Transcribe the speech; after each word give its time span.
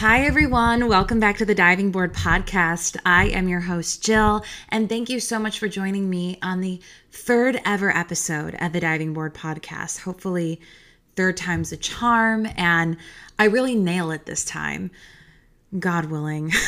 Hi, 0.00 0.26
everyone. 0.26 0.88
Welcome 0.88 1.20
back 1.20 1.38
to 1.38 1.46
the 1.46 1.54
Diving 1.54 1.90
Board 1.90 2.12
Podcast. 2.12 2.98
I 3.06 3.28
am 3.28 3.48
your 3.48 3.60
host, 3.60 4.04
Jill, 4.04 4.44
and 4.68 4.90
thank 4.90 5.08
you 5.08 5.18
so 5.18 5.38
much 5.38 5.58
for 5.58 5.68
joining 5.68 6.10
me 6.10 6.38
on 6.42 6.60
the 6.60 6.82
third 7.10 7.58
ever 7.64 7.96
episode 7.96 8.54
of 8.60 8.74
the 8.74 8.80
Diving 8.80 9.14
Board 9.14 9.32
Podcast. 9.32 10.00
Hopefully, 10.00 10.60
third 11.16 11.38
time's 11.38 11.72
a 11.72 11.78
charm, 11.78 12.46
and 12.58 12.98
I 13.38 13.46
really 13.46 13.74
nail 13.74 14.10
it 14.10 14.26
this 14.26 14.44
time. 14.44 14.90
God 15.78 16.06
willing. 16.06 16.52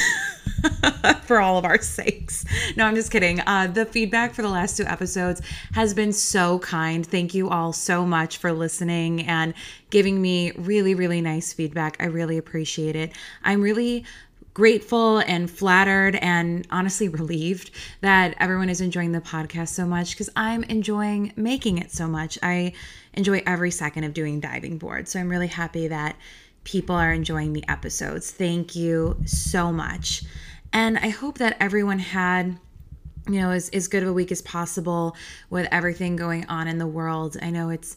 for 1.22 1.40
all 1.40 1.58
of 1.58 1.64
our 1.64 1.80
sakes. 1.80 2.45
No, 2.77 2.84
I'm 2.84 2.95
just 2.95 3.11
kidding. 3.11 3.40
Uh, 3.40 3.68
the 3.68 3.84
feedback 3.86 4.34
for 4.34 4.43
the 4.43 4.48
last 4.48 4.77
two 4.77 4.84
episodes 4.84 5.43
has 5.75 5.95
been 5.95 6.12
so 6.12 6.58
kind. 6.61 7.07
Thank 7.07 7.34
you 7.34 7.48
all 7.48 7.72
so 7.72 8.04
much 8.04 8.39
for 8.39 8.52
listening 8.52 9.26
and 9.26 9.54
giving 9.90 10.21
me 10.21 10.52
really, 10.52 10.94
really 10.94 11.21
nice 11.21 11.52
feedback. 11.52 11.96
I 12.00 12.07
really 12.07 12.39
appreciate 12.39 12.96
it. 12.96 13.12
I'm 13.44 13.61
really 13.61 14.04
grateful 14.54 15.18
and 15.18 15.48
flattered 15.48 16.17
and 16.17 16.67
honestly 16.70 17.09
relieved 17.09 17.70
that 18.00 18.34
everyone 18.40 18.68
is 18.68 18.81
enjoying 18.81 19.12
the 19.12 19.20
podcast 19.20 19.68
so 19.68 19.86
much 19.86 20.11
because 20.11 20.31
I'm 20.34 20.64
enjoying 20.64 21.32
making 21.36 21.79
it 21.79 21.93
so 21.93 22.09
much. 22.09 22.39
I 22.43 22.72
enjoy 23.14 23.43
every 23.46 23.70
second 23.70 24.03
of 24.03 24.14
doing 24.14 24.40
diving 24.40 24.79
board. 24.79 25.06
So 25.06 25.20
I'm 25.20 25.29
really 25.29 25.46
happy 25.46 25.86
that 25.89 26.17
people 26.68 26.95
are 26.95 27.14
enjoying 27.14 27.54
the 27.54 27.64
episodes. 27.67 28.31
Thank 28.31 28.76
you 28.76 29.17
so 29.25 29.72
much. 29.72 30.22
And 30.71 30.99
I 30.99 31.09
hope 31.09 31.39
that 31.39 31.57
everyone 31.61 31.99
had 31.99 32.59
you 33.27 33.41
know 33.41 33.50
as, 33.50 33.70
as 33.70 33.89
good 33.89 34.03
of 34.03 34.11
a 34.11 34.12
week 34.12 34.31
as 34.31 34.42
possible 34.42 35.17
with 35.48 35.67
everything 35.73 36.14
going 36.14 36.45
on 36.47 36.69
in 36.69 36.77
the 36.77 36.86
world. 36.86 37.39
I 37.41 37.48
know 37.48 37.70
it's 37.70 37.97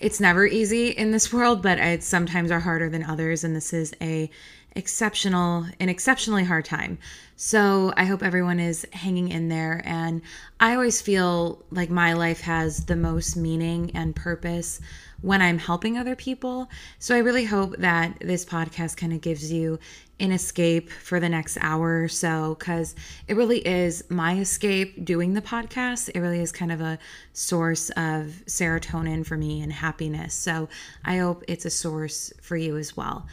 it's 0.00 0.18
never 0.18 0.46
easy 0.46 0.88
in 0.88 1.10
this 1.10 1.30
world, 1.30 1.60
but 1.62 1.78
it 1.78 2.02
sometimes 2.02 2.50
are 2.50 2.60
harder 2.60 2.88
than 2.88 3.04
others 3.04 3.44
and 3.44 3.54
this 3.54 3.74
is 3.74 3.94
a 4.00 4.30
exceptional 4.74 5.66
an 5.78 5.90
exceptionally 5.90 6.44
hard 6.44 6.64
time. 6.64 6.96
So 7.36 7.92
I 7.98 8.06
hope 8.06 8.22
everyone 8.22 8.60
is 8.60 8.86
hanging 8.94 9.28
in 9.28 9.48
there 9.48 9.82
and 9.84 10.22
I 10.58 10.72
always 10.74 11.02
feel 11.02 11.62
like 11.70 11.90
my 11.90 12.14
life 12.14 12.40
has 12.40 12.86
the 12.86 12.96
most 12.96 13.36
meaning 13.36 13.90
and 13.94 14.16
purpose 14.16 14.80
when 15.24 15.40
I'm 15.40 15.56
helping 15.56 15.96
other 15.96 16.14
people. 16.14 16.68
So 16.98 17.14
I 17.14 17.20
really 17.20 17.46
hope 17.46 17.76
that 17.78 18.18
this 18.20 18.44
podcast 18.44 18.98
kind 18.98 19.10
of 19.10 19.22
gives 19.22 19.50
you 19.50 19.78
an 20.20 20.32
escape 20.32 20.90
for 20.90 21.18
the 21.18 21.30
next 21.30 21.56
hour 21.62 22.02
or 22.02 22.08
so 22.08 22.56
because 22.58 22.94
it 23.26 23.34
really 23.34 23.66
is 23.66 24.04
my 24.10 24.38
escape 24.38 25.02
doing 25.02 25.32
the 25.32 25.40
podcast. 25.40 26.10
It 26.14 26.20
really 26.20 26.40
is 26.40 26.52
kind 26.52 26.70
of 26.70 26.82
a 26.82 26.98
source 27.32 27.88
of 27.96 28.42
serotonin 28.44 29.24
for 29.24 29.38
me 29.38 29.62
and 29.62 29.72
happiness. 29.72 30.34
So 30.34 30.68
I 31.06 31.16
hope 31.16 31.42
it's 31.48 31.64
a 31.64 31.70
source 31.70 32.30
for 32.42 32.58
you 32.58 32.76
as 32.76 32.94
well. 32.94 33.26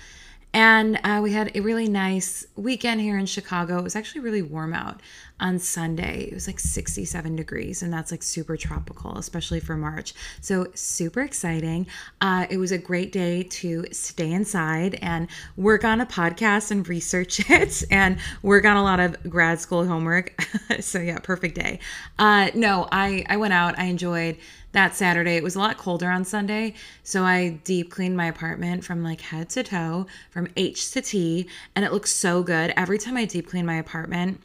And 0.53 0.99
uh, 1.03 1.21
we 1.23 1.31
had 1.31 1.55
a 1.55 1.61
really 1.61 1.87
nice 1.87 2.45
weekend 2.57 2.99
here 2.99 3.17
in 3.17 3.25
Chicago. 3.25 3.77
It 3.77 3.83
was 3.83 3.95
actually 3.95 4.21
really 4.21 4.41
warm 4.41 4.73
out 4.73 4.99
on 5.39 5.57
Sunday. 5.59 6.25
It 6.25 6.33
was 6.33 6.45
like 6.45 6.59
67 6.59 7.35
degrees, 7.35 7.81
and 7.81 7.91
that's 7.91 8.11
like 8.11 8.21
super 8.21 8.57
tropical, 8.57 9.17
especially 9.17 9.61
for 9.61 9.77
March. 9.77 10.13
So, 10.41 10.67
super 10.75 11.21
exciting. 11.21 11.87
Uh, 12.19 12.47
it 12.49 12.57
was 12.57 12.71
a 12.71 12.77
great 12.77 13.11
day 13.11 13.43
to 13.43 13.85
stay 13.91 14.31
inside 14.31 14.99
and 15.01 15.27
work 15.55 15.85
on 15.85 16.01
a 16.01 16.05
podcast 16.05 16.71
and 16.71 16.87
research 16.87 17.49
it 17.49 17.83
and 17.89 18.17
work 18.43 18.65
on 18.65 18.75
a 18.75 18.83
lot 18.83 18.99
of 18.99 19.17
grad 19.29 19.59
school 19.59 19.85
homework. 19.85 20.39
so, 20.81 20.99
yeah, 20.99 21.17
perfect 21.19 21.55
day. 21.55 21.79
Uh, 22.19 22.51
no, 22.53 22.87
I, 22.91 23.25
I 23.29 23.37
went 23.37 23.53
out, 23.53 23.79
I 23.79 23.85
enjoyed 23.85 24.37
that 24.71 24.95
Saturday. 24.95 25.35
It 25.35 25.43
was 25.43 25.55
a 25.55 25.59
lot 25.59 25.77
colder 25.77 26.09
on 26.09 26.23
Sunday, 26.25 26.73
so 27.03 27.23
I 27.23 27.59
deep 27.63 27.91
cleaned 27.91 28.17
my 28.17 28.27
apartment 28.27 28.83
from 28.83 29.03
like 29.03 29.21
head 29.21 29.49
to 29.51 29.63
toe, 29.63 30.07
from 30.29 30.47
H 30.55 30.91
to 30.91 31.01
T, 31.01 31.47
and 31.75 31.83
it 31.85 31.91
looks 31.91 32.11
so 32.11 32.43
good. 32.43 32.73
Every 32.77 32.97
time 32.97 33.17
I 33.17 33.25
deep 33.25 33.47
clean 33.47 33.65
my 33.65 33.75
apartment, 33.75 34.41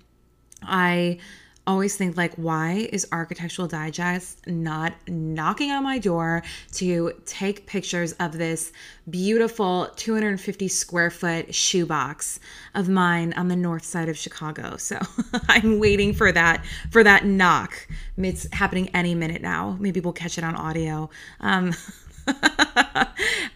I 0.62 1.18
always 1.66 1.96
think 1.96 2.16
like 2.16 2.34
why 2.34 2.88
is 2.92 3.06
architectural 3.12 3.66
digest 3.66 4.46
not 4.46 4.92
knocking 5.08 5.70
on 5.70 5.82
my 5.82 5.98
door 5.98 6.42
to 6.72 7.12
take 7.24 7.66
pictures 7.66 8.12
of 8.14 8.38
this 8.38 8.72
beautiful 9.10 9.88
250 9.96 10.68
square 10.68 11.10
foot 11.10 11.54
shoebox 11.54 12.38
of 12.74 12.88
mine 12.88 13.32
on 13.34 13.48
the 13.48 13.56
north 13.56 13.84
side 13.84 14.08
of 14.08 14.16
chicago? 14.16 14.77
So 14.86 15.00
i'm 15.48 15.80
waiting 15.80 16.12
for 16.12 16.30
that 16.30 16.64
for 16.90 17.02
that 17.02 17.24
knock. 17.24 17.88
It's 18.16 18.46
happening 18.52 18.88
any 18.94 19.14
minute 19.14 19.42
now. 19.42 19.77
Maybe 19.80 19.98
we'll 20.00 20.12
catch 20.12 20.38
it 20.38 20.44
on 20.44 20.54
audio. 20.54 21.10
Um, 21.40 21.74
uh, 22.27 23.04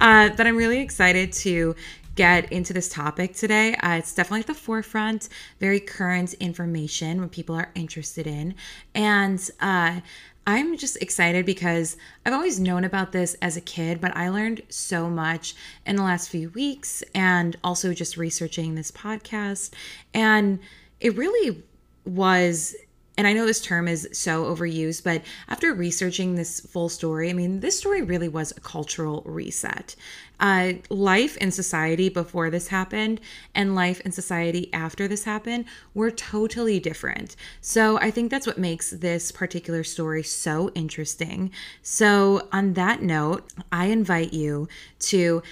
but 0.00 0.46
I'm 0.46 0.56
really 0.56 0.80
excited 0.80 1.32
to 1.34 1.74
get 2.14 2.50
into 2.52 2.72
this 2.72 2.88
topic 2.88 3.34
today. 3.34 3.74
Uh, 3.76 3.96
it's 3.96 4.14
definitely 4.14 4.40
at 4.40 4.46
the 4.46 4.54
forefront, 4.54 5.28
very 5.58 5.80
current 5.80 6.34
information 6.34 7.20
when 7.20 7.28
people 7.28 7.54
are 7.54 7.70
interested 7.74 8.26
in. 8.26 8.54
And 8.94 9.50
uh, 9.60 10.00
I'm 10.46 10.76
just 10.76 10.96
excited 11.02 11.46
because 11.46 11.96
I've 12.24 12.32
always 12.32 12.58
known 12.58 12.84
about 12.84 13.12
this 13.12 13.34
as 13.42 13.56
a 13.56 13.60
kid, 13.60 14.00
but 14.00 14.16
I 14.16 14.28
learned 14.30 14.62
so 14.68 15.08
much 15.08 15.54
in 15.86 15.96
the 15.96 16.02
last 16.02 16.28
few 16.30 16.50
weeks 16.50 17.02
and 17.14 17.56
also 17.62 17.92
just 17.94 18.16
researching 18.16 18.74
this 18.74 18.90
podcast. 18.90 19.70
And 20.12 20.58
it 20.98 21.16
really 21.16 21.62
was 22.04 22.74
and 23.20 23.26
I 23.26 23.34
know 23.34 23.44
this 23.44 23.60
term 23.60 23.86
is 23.86 24.08
so 24.12 24.46
overused, 24.46 25.04
but 25.04 25.20
after 25.46 25.74
researching 25.74 26.36
this 26.36 26.58
full 26.58 26.88
story, 26.88 27.28
I 27.28 27.34
mean, 27.34 27.60
this 27.60 27.78
story 27.78 28.00
really 28.00 28.30
was 28.30 28.50
a 28.52 28.60
cultural 28.60 29.20
reset. 29.26 29.94
Uh, 30.40 30.72
life 30.88 31.36
in 31.36 31.52
society 31.52 32.08
before 32.08 32.48
this 32.48 32.68
happened 32.68 33.20
and 33.54 33.74
life 33.74 34.00
in 34.00 34.10
society 34.10 34.72
after 34.72 35.06
this 35.06 35.24
happened 35.24 35.66
were 35.92 36.10
totally 36.10 36.80
different. 36.80 37.36
So 37.60 37.98
I 37.98 38.10
think 38.10 38.30
that's 38.30 38.46
what 38.46 38.56
makes 38.56 38.88
this 38.88 39.30
particular 39.30 39.84
story 39.84 40.22
so 40.22 40.70
interesting. 40.70 41.50
So, 41.82 42.48
on 42.52 42.72
that 42.72 43.02
note, 43.02 43.52
I 43.70 43.86
invite 43.86 44.32
you 44.32 44.66
to 45.00 45.42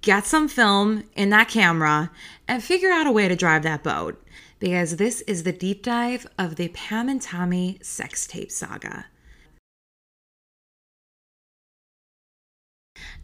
get 0.00 0.26
some 0.26 0.48
film 0.48 1.04
in 1.14 1.30
that 1.30 1.48
camera 1.48 2.10
and 2.48 2.64
figure 2.64 2.90
out 2.90 3.06
a 3.06 3.12
way 3.12 3.28
to 3.28 3.36
drive 3.36 3.62
that 3.62 3.84
boat 3.84 4.21
because 4.62 4.94
this 4.94 5.22
is 5.22 5.42
the 5.42 5.50
deep 5.50 5.82
dive 5.82 6.24
of 6.38 6.54
the 6.54 6.68
Pam 6.68 7.08
and 7.08 7.20
Tommy 7.20 7.80
sex 7.82 8.28
tape 8.28 8.52
saga. 8.52 9.06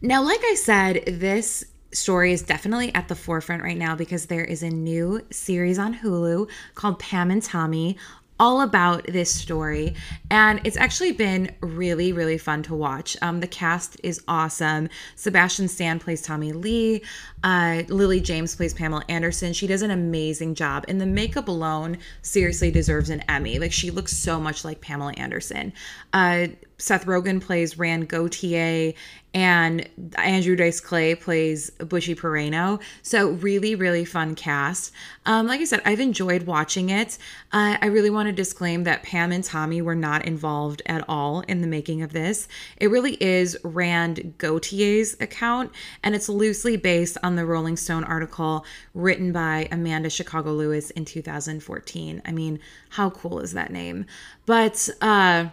Now, 0.01 0.21
like 0.21 0.41
I 0.43 0.55
said, 0.55 1.05
this 1.07 1.63
story 1.93 2.33
is 2.33 2.41
definitely 2.41 2.93
at 2.93 3.07
the 3.07 3.15
forefront 3.15 3.63
right 3.63 3.77
now 3.77 3.95
because 3.95 4.25
there 4.25 4.43
is 4.43 4.63
a 4.63 4.69
new 4.69 5.21
series 5.31 5.79
on 5.79 5.95
Hulu 5.95 6.49
called 6.75 6.99
Pam 6.99 7.31
and 7.31 7.41
Tommy 7.41 7.97
all 8.39 8.61
about 8.61 9.05
this 9.05 9.33
story. 9.33 9.95
And 10.31 10.61
it's 10.63 10.77
actually 10.77 11.11
been 11.11 11.55
really 11.61 12.13
really 12.13 12.37
fun 12.37 12.63
to 12.63 12.75
watch. 12.75 13.17
Um, 13.21 13.39
the 13.39 13.47
cast 13.47 13.97
is 14.03 14.21
awesome. 14.27 14.89
Sebastian 15.15 15.67
stan 15.67 15.99
plays 15.99 16.21
tommy 16.21 16.51
lee. 16.51 17.03
Uh, 17.43 17.83
lily 17.87 18.19
james 18.19 18.55
plays 18.55 18.73
pamela 18.73 19.03
anderson. 19.09 19.53
She 19.53 19.67
does 19.67 19.81
an 19.81 19.91
amazing 19.91 20.55
job. 20.55 20.85
And 20.87 20.99
the 20.99 21.05
makeup 21.05 21.47
alone 21.47 21.97
seriously 22.21 22.71
deserves 22.71 23.09
an 23.09 23.21
emmy. 23.27 23.59
Like 23.59 23.73
she 23.73 23.91
looks 23.91 24.15
so 24.15 24.39
much 24.39 24.63
like 24.63 24.81
pamela 24.81 25.13
anderson. 25.13 25.73
Uh, 26.13 26.47
Seth 26.79 27.05
Rogen 27.05 27.41
plays 27.41 27.77
Rand 27.77 28.07
Gautier 28.07 28.93
and 29.33 29.87
Andrew 30.17 30.55
Dice 30.55 30.79
Clay 30.79 31.13
plays 31.13 31.69
Butchie 31.79 32.15
Peraino. 32.15 32.81
So 33.03 33.29
really, 33.29 33.75
really 33.75 34.05
fun 34.05 34.33
cast. 34.33 34.91
Um, 35.25 35.45
like 35.45 35.61
I 35.61 35.65
said, 35.65 35.81
I've 35.85 35.99
enjoyed 35.99 36.43
watching 36.43 36.89
it. 36.89 37.19
Uh, 37.51 37.77
I 37.79 37.87
really 37.87 38.09
want 38.09 38.27
to 38.27 38.33
disclaim 38.33 38.85
that 38.85 39.03
Pam 39.03 39.31
and 39.31 39.43
Tommy 39.43 39.81
were 39.81 39.93
not 39.93 40.25
involved 40.25 40.81
at 40.87 41.05
all 41.07 41.41
in 41.41 41.61
the 41.61 41.67
making 41.67 42.01
of 42.01 42.13
this. 42.13 42.47
It 42.77 42.87
really 42.87 43.21
is 43.21 43.57
Rand 43.63 44.33
Gautier's 44.39 45.15
account, 45.19 45.71
and 46.03 46.15
it's 46.15 46.29
loosely 46.29 46.75
based 46.75 47.17
on 47.21 47.35
the 47.35 47.45
Rolling 47.45 47.77
Stone 47.77 48.05
article 48.05 48.65
written 48.95 49.31
by 49.31 49.67
Amanda 49.71 50.09
Chicago 50.09 50.53
Lewis 50.53 50.89
in 50.91 51.05
2014. 51.05 52.21
I 52.25 52.31
mean, 52.31 52.59
how 52.89 53.11
cool 53.11 53.41
is 53.41 53.51
that 53.53 53.71
name? 53.71 54.05
But 54.47 54.89
uh 55.01 55.49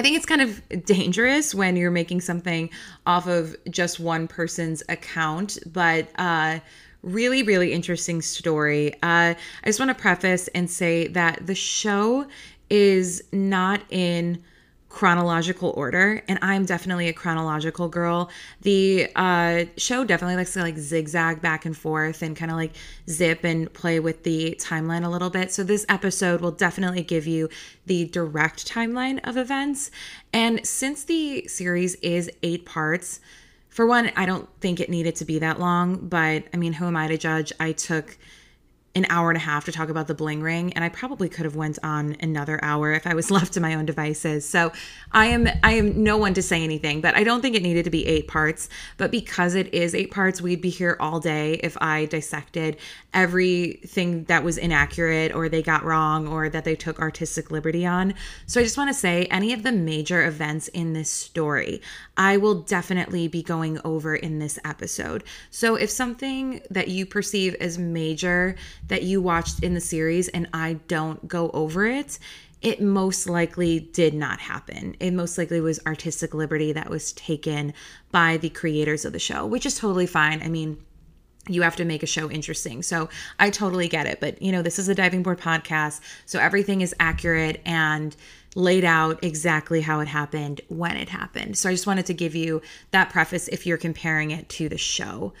I 0.00 0.02
think 0.02 0.16
it's 0.16 0.24
kind 0.24 0.40
of 0.40 0.86
dangerous 0.86 1.54
when 1.54 1.76
you're 1.76 1.90
making 1.90 2.22
something 2.22 2.70
off 3.04 3.26
of 3.26 3.54
just 3.68 4.00
one 4.00 4.28
person's 4.28 4.82
account, 4.88 5.58
but 5.70 6.08
uh, 6.16 6.60
really, 7.02 7.42
really 7.42 7.74
interesting 7.74 8.22
story. 8.22 8.94
Uh, 9.02 9.34
I 9.34 9.36
just 9.66 9.78
want 9.78 9.90
to 9.90 9.94
preface 9.94 10.48
and 10.54 10.70
say 10.70 11.08
that 11.08 11.46
the 11.46 11.54
show 11.54 12.26
is 12.70 13.22
not 13.30 13.82
in 13.90 14.42
chronological 14.90 15.72
order 15.76 16.20
and 16.26 16.36
i'm 16.42 16.64
definitely 16.64 17.08
a 17.08 17.12
chronological 17.12 17.88
girl. 17.88 18.28
The 18.62 19.08
uh 19.14 19.64
show 19.76 20.04
definitely 20.04 20.36
likes 20.36 20.52
to 20.54 20.60
like 20.60 20.76
zigzag 20.76 21.40
back 21.40 21.64
and 21.64 21.76
forth 21.76 22.22
and 22.22 22.36
kind 22.36 22.50
of 22.50 22.56
like 22.56 22.72
zip 23.08 23.44
and 23.44 23.72
play 23.72 24.00
with 24.00 24.24
the 24.24 24.58
timeline 24.60 25.04
a 25.04 25.08
little 25.08 25.30
bit. 25.30 25.52
So 25.52 25.62
this 25.62 25.86
episode 25.88 26.40
will 26.40 26.50
definitely 26.50 27.04
give 27.04 27.26
you 27.26 27.48
the 27.86 28.06
direct 28.06 28.66
timeline 28.66 29.20
of 29.22 29.36
events. 29.36 29.92
And 30.32 30.66
since 30.66 31.04
the 31.04 31.46
series 31.46 31.94
is 31.96 32.28
eight 32.42 32.66
parts 32.66 33.20
for 33.68 33.86
one, 33.86 34.10
I 34.16 34.26
don't 34.26 34.48
think 34.60 34.80
it 34.80 34.90
needed 34.90 35.14
to 35.16 35.24
be 35.24 35.38
that 35.38 35.60
long, 35.60 36.08
but 36.08 36.44
I 36.52 36.56
mean, 36.56 36.72
who 36.72 36.86
am 36.86 36.96
I 36.96 37.06
to 37.06 37.16
judge? 37.16 37.52
I 37.60 37.70
took 37.70 38.18
an 38.94 39.06
hour 39.08 39.30
and 39.30 39.36
a 39.36 39.40
half 39.40 39.64
to 39.64 39.72
talk 39.72 39.88
about 39.88 40.08
the 40.08 40.14
bling 40.14 40.42
ring 40.42 40.72
and 40.72 40.82
i 40.82 40.88
probably 40.88 41.28
could 41.28 41.44
have 41.44 41.54
went 41.54 41.78
on 41.82 42.16
another 42.20 42.58
hour 42.62 42.92
if 42.92 43.06
i 43.06 43.14
was 43.14 43.30
left 43.36 43.52
to 43.52 43.60
my 43.60 43.74
own 43.74 43.86
devices. 43.86 44.48
So 44.48 44.72
i 45.12 45.26
am 45.26 45.48
i 45.62 45.72
am 45.72 46.02
no 46.02 46.16
one 46.16 46.34
to 46.34 46.42
say 46.42 46.64
anything 46.64 47.00
but 47.00 47.14
i 47.14 47.22
don't 47.22 47.40
think 47.40 47.54
it 47.54 47.62
needed 47.62 47.84
to 47.84 47.90
be 47.90 48.06
eight 48.06 48.26
parts. 48.26 48.68
But 48.96 49.10
because 49.10 49.54
it 49.54 49.72
is 49.72 49.94
eight 49.94 50.10
parts 50.10 50.42
we'd 50.42 50.60
be 50.60 50.70
here 50.70 50.96
all 50.98 51.20
day 51.20 51.54
if 51.62 51.76
i 51.80 52.06
dissected 52.06 52.76
everything 53.14 54.24
that 54.24 54.42
was 54.42 54.58
inaccurate 54.58 55.34
or 55.34 55.48
they 55.48 55.62
got 55.62 55.84
wrong 55.84 56.26
or 56.26 56.48
that 56.48 56.64
they 56.64 56.74
took 56.74 56.98
artistic 56.98 57.50
liberty 57.50 57.86
on. 57.86 58.14
So 58.46 58.60
i 58.60 58.64
just 58.64 58.76
want 58.76 58.90
to 58.90 58.94
say 58.94 59.26
any 59.26 59.52
of 59.52 59.62
the 59.62 59.72
major 59.72 60.26
events 60.26 60.66
in 60.68 60.94
this 60.94 61.10
story 61.10 61.80
i 62.16 62.36
will 62.36 62.62
definitely 62.62 63.28
be 63.28 63.42
going 63.42 63.78
over 63.84 64.16
in 64.16 64.40
this 64.40 64.58
episode. 64.64 65.22
So 65.50 65.76
if 65.76 65.90
something 65.90 66.60
that 66.70 66.88
you 66.88 67.06
perceive 67.06 67.54
as 67.56 67.78
major 67.78 68.56
that 68.88 69.02
you 69.02 69.20
watched 69.20 69.62
in 69.62 69.74
the 69.74 69.80
series 69.80 70.28
and 70.28 70.48
I 70.52 70.74
don't 70.88 71.26
go 71.28 71.50
over 71.50 71.86
it, 71.86 72.18
it 72.62 72.82
most 72.82 73.28
likely 73.28 73.80
did 73.80 74.12
not 74.12 74.40
happen. 74.40 74.94
It 75.00 75.12
most 75.12 75.38
likely 75.38 75.60
was 75.60 75.80
artistic 75.86 76.34
liberty 76.34 76.72
that 76.72 76.90
was 76.90 77.12
taken 77.12 77.72
by 78.10 78.36
the 78.36 78.50
creators 78.50 79.04
of 79.04 79.12
the 79.12 79.18
show, 79.18 79.46
which 79.46 79.64
is 79.64 79.78
totally 79.78 80.06
fine. 80.06 80.42
I 80.42 80.48
mean, 80.48 80.78
you 81.48 81.62
have 81.62 81.76
to 81.76 81.84
make 81.84 82.02
a 82.02 82.06
show 82.06 82.30
interesting. 82.30 82.82
So 82.82 83.08
I 83.38 83.50
totally 83.50 83.88
get 83.88 84.06
it. 84.06 84.20
But, 84.20 84.42
you 84.42 84.52
know, 84.52 84.60
this 84.62 84.78
is 84.78 84.88
a 84.88 84.94
diving 84.94 85.22
board 85.22 85.40
podcast. 85.40 86.00
So 86.26 86.38
everything 86.38 86.82
is 86.82 86.94
accurate 87.00 87.62
and 87.64 88.14
laid 88.54 88.84
out 88.84 89.22
exactly 89.24 89.80
how 89.80 90.00
it 90.00 90.08
happened 90.08 90.60
when 90.68 90.96
it 90.96 91.08
happened. 91.08 91.56
So 91.56 91.70
I 91.70 91.72
just 91.72 91.86
wanted 91.86 92.06
to 92.06 92.14
give 92.14 92.34
you 92.34 92.60
that 92.90 93.10
preface 93.10 93.48
if 93.48 93.66
you're 93.66 93.78
comparing 93.78 94.32
it 94.32 94.48
to 94.50 94.68
the 94.68 94.78
show. 94.78 95.32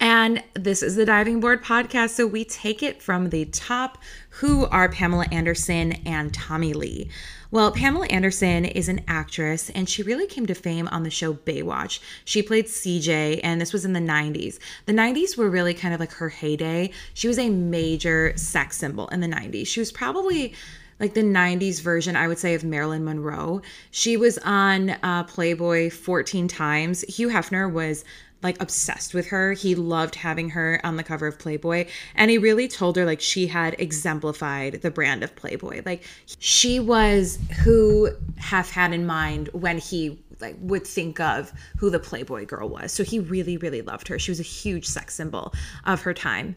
And 0.00 0.44
this 0.54 0.82
is 0.82 0.94
the 0.94 1.04
Diving 1.04 1.40
Board 1.40 1.64
Podcast. 1.64 2.10
So 2.10 2.26
we 2.26 2.44
take 2.44 2.82
it 2.82 3.02
from 3.02 3.30
the 3.30 3.46
top. 3.46 3.98
Who 4.30 4.66
are 4.66 4.88
Pamela 4.88 5.26
Anderson 5.32 5.92
and 6.06 6.32
Tommy 6.32 6.72
Lee? 6.72 7.10
Well, 7.50 7.72
Pamela 7.72 8.06
Anderson 8.06 8.64
is 8.64 8.88
an 8.88 9.00
actress 9.08 9.70
and 9.70 9.88
she 9.88 10.02
really 10.02 10.26
came 10.26 10.46
to 10.46 10.54
fame 10.54 10.86
on 10.88 11.02
the 11.02 11.10
show 11.10 11.34
Baywatch. 11.34 11.98
She 12.24 12.42
played 12.42 12.66
CJ 12.66 13.40
and 13.42 13.60
this 13.60 13.72
was 13.72 13.84
in 13.84 13.94
the 13.94 14.00
90s. 14.00 14.58
The 14.86 14.92
90s 14.92 15.36
were 15.36 15.50
really 15.50 15.74
kind 15.74 15.92
of 15.92 15.98
like 15.98 16.12
her 16.12 16.28
heyday. 16.28 16.90
She 17.14 17.26
was 17.26 17.38
a 17.38 17.48
major 17.48 18.34
sex 18.36 18.76
symbol 18.76 19.08
in 19.08 19.20
the 19.20 19.26
90s. 19.26 19.66
She 19.66 19.80
was 19.80 19.90
probably 19.90 20.54
like 21.00 21.14
the 21.14 21.22
90s 21.22 21.80
version, 21.80 22.16
I 22.16 22.28
would 22.28 22.38
say, 22.38 22.54
of 22.54 22.64
Marilyn 22.64 23.04
Monroe. 23.04 23.62
She 23.90 24.16
was 24.16 24.38
on 24.38 24.90
uh, 25.02 25.24
Playboy 25.24 25.90
14 25.90 26.48
times. 26.48 27.02
Hugh 27.02 27.28
Hefner 27.28 27.70
was 27.70 28.04
like 28.42 28.60
obsessed 28.60 29.14
with 29.14 29.28
her. 29.28 29.52
He 29.52 29.74
loved 29.74 30.16
having 30.16 30.50
her 30.50 30.80
on 30.84 30.96
the 30.96 31.02
cover 31.02 31.26
of 31.26 31.38
Playboy. 31.38 31.86
And 32.14 32.30
he 32.30 32.38
really 32.38 32.68
told 32.68 32.96
her 32.96 33.04
like 33.04 33.20
she 33.20 33.48
had 33.48 33.74
exemplified 33.78 34.82
the 34.82 34.90
brand 34.90 35.22
of 35.22 35.34
Playboy. 35.34 35.82
Like 35.84 36.04
she 36.38 36.78
was 36.78 37.38
who 37.64 38.10
Hef 38.36 38.70
had 38.70 38.92
in 38.92 39.06
mind 39.06 39.48
when 39.52 39.78
he 39.78 40.18
like 40.40 40.56
would 40.60 40.86
think 40.86 41.20
of 41.20 41.52
who 41.78 41.90
the 41.90 41.98
Playboy 41.98 42.46
girl 42.46 42.68
was. 42.68 42.92
So 42.92 43.04
he 43.04 43.18
really, 43.18 43.56
really 43.56 43.82
loved 43.82 44.08
her. 44.08 44.18
She 44.18 44.30
was 44.30 44.40
a 44.40 44.44
huge 44.44 44.86
sex 44.86 45.14
symbol 45.14 45.52
of 45.84 46.02
her 46.02 46.14
time. 46.14 46.56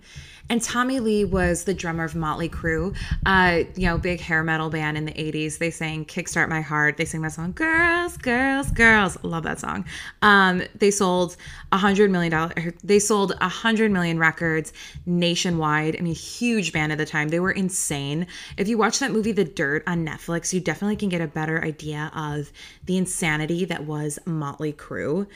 And 0.50 0.62
Tommy 0.62 1.00
Lee 1.00 1.24
was 1.24 1.64
the 1.64 1.74
drummer 1.74 2.04
of 2.04 2.14
Motley 2.14 2.50
Crue, 2.50 2.96
uh, 3.26 3.64
you 3.76 3.86
know, 3.86 3.98
big 3.98 4.20
hair 4.20 4.44
metal 4.44 4.70
band 4.70 4.98
in 4.98 5.06
the 5.06 5.14
80s. 5.14 5.60
They 5.60 5.72
sang 5.72 6.04
Kickstart 6.04 6.50
My 6.50 6.60
Heart. 6.60 6.98
They 6.98 7.06
sang 7.06 7.22
that 7.22 7.32
song, 7.32 7.54
Girls, 7.54 8.18
Girls, 8.18 8.70
Girls. 8.72 9.18
Love 9.24 9.44
that 9.44 9.60
song. 9.60 9.86
Um, 10.22 10.64
they 10.76 10.92
sold 10.92 11.38
a 11.72 11.78
hundred 11.78 12.12
million 12.12 12.32
dollars. 12.32 12.74
They 12.84 13.00
sold 13.00 13.34
a 13.40 13.48
hundred 13.48 13.92
million 13.92 14.20
records 14.20 14.74
nationwide. 15.06 15.96
I 15.98 16.02
mean, 16.02 16.16
huge 16.16 16.74
band 16.74 16.92
at 16.92 16.98
the 16.98 17.06
time. 17.06 17.30
They 17.30 17.40
were 17.40 17.52
insane. 17.52 18.28
If 18.58 18.68
you 18.68 18.78
watch 18.78 19.00
that 19.00 19.12
movie, 19.12 19.32
The 19.32 19.46
Dirt, 19.46 19.84
on 19.88 20.06
Netflix, 20.06 20.52
you 20.52 20.60
definitely 20.60 20.98
can 20.98 21.08
get 21.08 21.22
a 21.22 21.28
better 21.28 21.64
idea 21.64 22.12
of 22.14 22.52
the 22.86 22.98
insanity 22.98 23.64
that 23.72 23.86
was 23.86 24.20
Motley 24.26 24.74
Crue. 24.74 25.28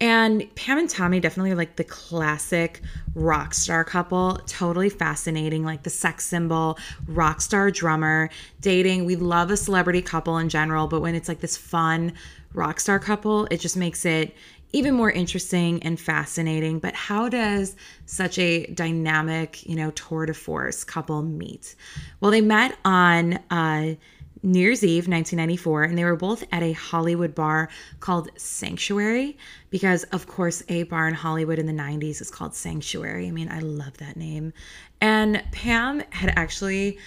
And 0.00 0.52
Pam 0.54 0.78
and 0.78 0.88
Tommy 0.88 1.20
definitely 1.20 1.54
like 1.54 1.76
the 1.76 1.84
classic 1.84 2.80
rock 3.14 3.52
star 3.52 3.84
couple. 3.84 4.40
Totally 4.46 4.88
fascinating, 4.88 5.62
like 5.62 5.82
the 5.82 5.90
sex 5.90 6.24
symbol, 6.24 6.78
rock 7.06 7.42
star 7.42 7.70
drummer, 7.70 8.30
dating. 8.62 9.04
We 9.04 9.16
love 9.16 9.50
a 9.50 9.56
celebrity 9.56 10.00
couple 10.00 10.38
in 10.38 10.48
general, 10.48 10.86
but 10.86 11.02
when 11.02 11.14
it's 11.14 11.28
like 11.28 11.40
this 11.40 11.56
fun 11.56 12.14
rock 12.54 12.80
star 12.80 12.98
couple, 12.98 13.46
it 13.50 13.60
just 13.60 13.76
makes 13.76 14.06
it 14.06 14.34
even 14.72 14.94
more 14.94 15.10
interesting 15.10 15.82
and 15.82 16.00
fascinating. 16.00 16.78
But 16.78 16.94
how 16.94 17.28
does 17.28 17.76
such 18.06 18.38
a 18.38 18.66
dynamic, 18.66 19.66
you 19.66 19.74
know, 19.74 19.90
tour 19.90 20.24
de 20.24 20.32
force 20.32 20.82
couple 20.84 21.20
meet? 21.22 21.74
Well, 22.20 22.30
they 22.30 22.40
met 22.40 22.78
on 22.84 23.34
uh 23.50 23.96
New 24.42 24.58
Year's 24.58 24.82
Eve 24.82 25.06
1994, 25.06 25.84
and 25.84 25.98
they 25.98 26.04
were 26.04 26.16
both 26.16 26.44
at 26.50 26.62
a 26.62 26.72
Hollywood 26.72 27.34
bar 27.34 27.68
called 28.00 28.30
Sanctuary 28.36 29.36
because, 29.68 30.04
of 30.04 30.26
course, 30.26 30.62
a 30.68 30.84
bar 30.84 31.08
in 31.08 31.14
Hollywood 31.14 31.58
in 31.58 31.66
the 31.66 31.72
90s 31.72 32.20
is 32.20 32.30
called 32.30 32.54
Sanctuary. 32.54 33.28
I 33.28 33.30
mean, 33.30 33.50
I 33.50 33.60
love 33.60 33.98
that 33.98 34.16
name. 34.16 34.52
And 35.00 35.42
Pam 35.52 36.02
had 36.10 36.32
actually 36.36 36.98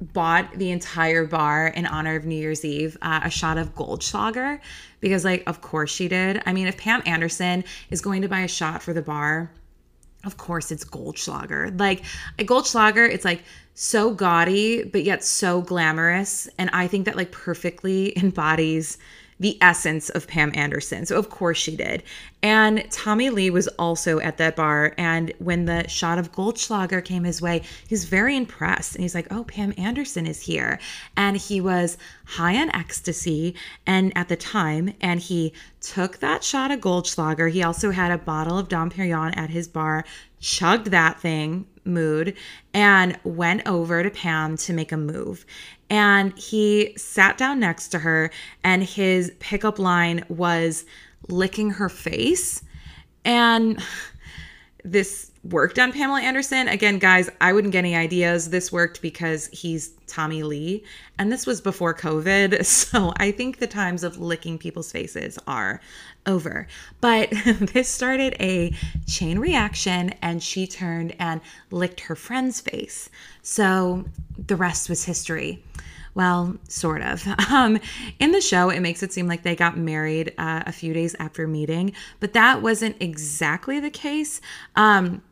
bought 0.00 0.52
the 0.58 0.70
entire 0.70 1.24
bar 1.24 1.68
in 1.68 1.86
honor 1.86 2.16
of 2.16 2.24
New 2.24 2.36
Year's 2.36 2.64
Eve 2.64 2.96
uh, 3.02 3.20
a 3.24 3.30
shot 3.30 3.56
of 3.56 3.74
Goldschlager 3.74 4.60
because, 5.00 5.24
like, 5.24 5.42
of 5.46 5.60
course 5.60 5.90
she 5.90 6.08
did. 6.08 6.42
I 6.44 6.52
mean, 6.52 6.66
if 6.66 6.76
Pam 6.76 7.02
Anderson 7.06 7.64
is 7.90 8.00
going 8.00 8.22
to 8.22 8.28
buy 8.28 8.40
a 8.40 8.48
shot 8.48 8.82
for 8.82 8.92
the 8.92 9.02
bar, 9.02 9.52
of 10.24 10.36
course 10.36 10.70
it's 10.70 10.84
Goldschlager. 10.84 11.78
Like 11.78 12.04
a 12.38 12.44
Goldschlager, 12.44 13.08
it's 13.08 13.24
like 13.24 13.44
so 13.74 14.12
gaudy, 14.12 14.84
but 14.84 15.04
yet 15.04 15.24
so 15.24 15.62
glamorous. 15.62 16.48
And 16.58 16.70
I 16.72 16.86
think 16.86 17.06
that 17.06 17.16
like 17.16 17.32
perfectly 17.32 18.16
embodies 18.22 18.98
the 19.40 19.58
essence 19.60 20.08
of 20.10 20.28
Pam 20.28 20.52
Anderson. 20.54 21.04
So, 21.06 21.18
of 21.18 21.30
course, 21.30 21.58
she 21.58 21.76
did. 21.76 22.02
And 22.42 22.86
Tommy 22.90 23.30
Lee 23.30 23.50
was 23.50 23.68
also 23.68 24.20
at 24.20 24.36
that 24.38 24.56
bar. 24.56 24.94
And 24.96 25.32
when 25.38 25.64
the 25.64 25.88
shot 25.88 26.18
of 26.18 26.32
Goldschlager 26.32 27.04
came 27.04 27.24
his 27.24 27.42
way, 27.42 27.62
he 27.88 27.94
was 27.94 28.04
very 28.04 28.36
impressed. 28.36 28.94
And 28.94 29.02
he's 29.02 29.14
like, 29.14 29.26
Oh, 29.30 29.44
Pam 29.44 29.74
Anderson 29.76 30.26
is 30.26 30.42
here. 30.42 30.78
And 31.16 31.36
he 31.36 31.60
was 31.60 31.98
high 32.24 32.56
on 32.56 32.74
ecstasy 32.74 33.54
and 33.86 34.16
at 34.16 34.28
the 34.28 34.36
time. 34.36 34.94
And 35.00 35.20
he 35.20 35.52
took 35.80 36.18
that 36.18 36.44
shot 36.44 36.70
of 36.70 36.80
Goldschlager. 36.80 37.50
He 37.50 37.62
also 37.62 37.90
had 37.90 38.12
a 38.12 38.18
bottle 38.18 38.58
of 38.58 38.68
Dom 38.68 38.90
Perignon 38.90 39.36
at 39.36 39.50
his 39.50 39.68
bar, 39.68 40.04
chugged 40.40 40.88
that 40.88 41.20
thing, 41.20 41.66
mood, 41.84 42.36
and 42.72 43.18
went 43.24 43.66
over 43.66 44.02
to 44.02 44.10
Pam 44.10 44.56
to 44.58 44.72
make 44.72 44.92
a 44.92 44.96
move. 44.96 45.44
And 45.90 46.36
he 46.38 46.94
sat 46.96 47.36
down 47.36 47.60
next 47.60 47.88
to 47.88 47.98
her 47.98 48.30
and 48.64 48.82
his 48.82 49.32
pickup 49.40 49.78
line 49.78 50.24
was 50.28 50.84
licking 51.28 51.70
her 51.70 51.88
face. 51.88 52.62
And 53.24 53.82
this 54.84 55.31
worked 55.44 55.78
on 55.78 55.92
Pamela 55.92 56.20
Anderson. 56.20 56.68
Again, 56.68 56.98
guys, 56.98 57.28
I 57.40 57.52
wouldn't 57.52 57.72
get 57.72 57.80
any 57.80 57.96
ideas. 57.96 58.50
This 58.50 58.70
worked 58.70 59.02
because 59.02 59.48
he's 59.48 59.90
Tommy 60.06 60.42
Lee, 60.42 60.84
and 61.18 61.32
this 61.32 61.46
was 61.46 61.60
before 61.60 61.94
COVID. 61.94 62.66
So 62.92 63.12
I 63.16 63.30
think 63.30 63.58
the 63.58 63.66
times 63.66 64.02
of 64.02 64.18
licking 64.18 64.58
people's 64.58 64.92
faces 64.92 65.38
are 65.46 65.80
over. 66.26 66.66
But 67.00 67.30
this 67.60 67.88
started 67.88 68.36
a 68.38 68.74
chain 69.06 69.38
reaction, 69.38 70.10
and 70.20 70.42
she 70.42 70.66
turned 70.66 71.14
and 71.18 71.40
licked 71.70 72.00
her 72.00 72.16
friend's 72.16 72.60
face. 72.60 73.08
So 73.42 74.04
the 74.36 74.56
rest 74.56 74.88
was 74.88 75.04
history. 75.04 75.62
Well, 76.14 76.56
sort 76.68 77.02
of. 77.02 77.26
Um, 77.52 77.78
in 78.18 78.32
the 78.32 78.40
show, 78.40 78.70
it 78.70 78.80
makes 78.80 79.02
it 79.02 79.12
seem 79.12 79.28
like 79.28 79.42
they 79.42 79.54
got 79.54 79.76
married 79.76 80.32
uh, 80.38 80.62
a 80.66 80.72
few 80.72 80.94
days 80.94 81.14
after 81.18 81.46
meeting, 81.46 81.92
but 82.18 82.32
that 82.32 82.62
wasn't 82.62 82.96
exactly 83.00 83.78
the 83.78 83.90
case. 83.90 84.40
Um, 84.74 85.22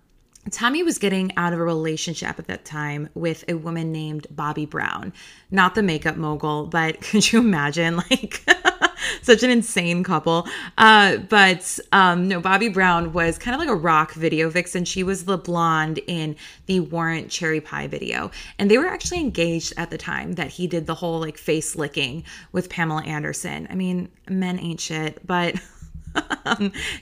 Tommy 0.49 0.82
was 0.82 0.99
getting 0.99 1.37
out 1.37 1.52
of 1.52 1.61
a 1.61 1.64
relationship 1.64 2.38
at 2.38 2.47
that 2.47 2.64
time 2.64 3.09
with 3.14 3.44
a 3.47 3.54
woman 3.54 3.92
named 3.92 4.26
Bobbie 4.30 4.66
Brown, 4.66 5.12
not 5.50 5.75
the 5.75 5.82
makeup 5.82 6.16
mogul, 6.16 6.66
but 6.66 7.00
could 7.02 7.30
you 7.30 7.40
imagine 7.40 7.97
like 7.97 8.42
such 9.23 9.42
an 9.42 9.50
insane 9.50 10.02
couple? 10.02 10.49
Uh, 10.78 11.18
but 11.18 11.78
um, 11.92 12.26
no, 12.26 12.40
Bobbie 12.40 12.70
Brown 12.70 13.12
was 13.12 13.38
kind 13.38 13.54
of 13.54 13.61
like 13.61 13.68
a 13.68 13.75
rock 13.75 14.14
video 14.14 14.49
vixen. 14.49 14.85
She 14.87 15.02
was 15.02 15.26
the 15.26 15.37
blonde 15.37 16.00
in 16.06 16.37
the 16.66 16.80
Warrant 16.80 17.28
Cherry 17.30 17.61
Pie 17.61 17.88
video, 17.88 18.30
and 18.59 18.70
they 18.70 18.78
were 18.78 18.88
actually 18.88 19.20
engaged 19.20 19.75
at 19.76 19.90
the 19.90 19.99
time 19.99 20.32
that 20.32 20.49
he 20.49 20.66
did 20.66 20.87
the 20.87 20.94
whole 20.94 21.20
like 21.20 21.37
face 21.37 21.76
licking 21.76 22.25
with 22.50 22.70
Pamela 22.70 23.02
Anderson. 23.02 23.68
I 23.70 23.75
mean, 23.75 24.09
men 24.28 24.59
ain't 24.59 24.80
shit, 24.80 25.25
but. 25.26 25.54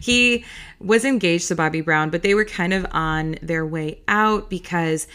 he 0.00 0.44
was 0.80 1.04
engaged 1.04 1.48
to 1.48 1.54
Bobbie 1.54 1.80
Brown, 1.80 2.10
but 2.10 2.22
they 2.22 2.34
were 2.34 2.44
kind 2.44 2.72
of 2.72 2.86
on 2.90 3.36
their 3.42 3.66
way 3.66 4.00
out 4.08 4.50
because 4.50 5.06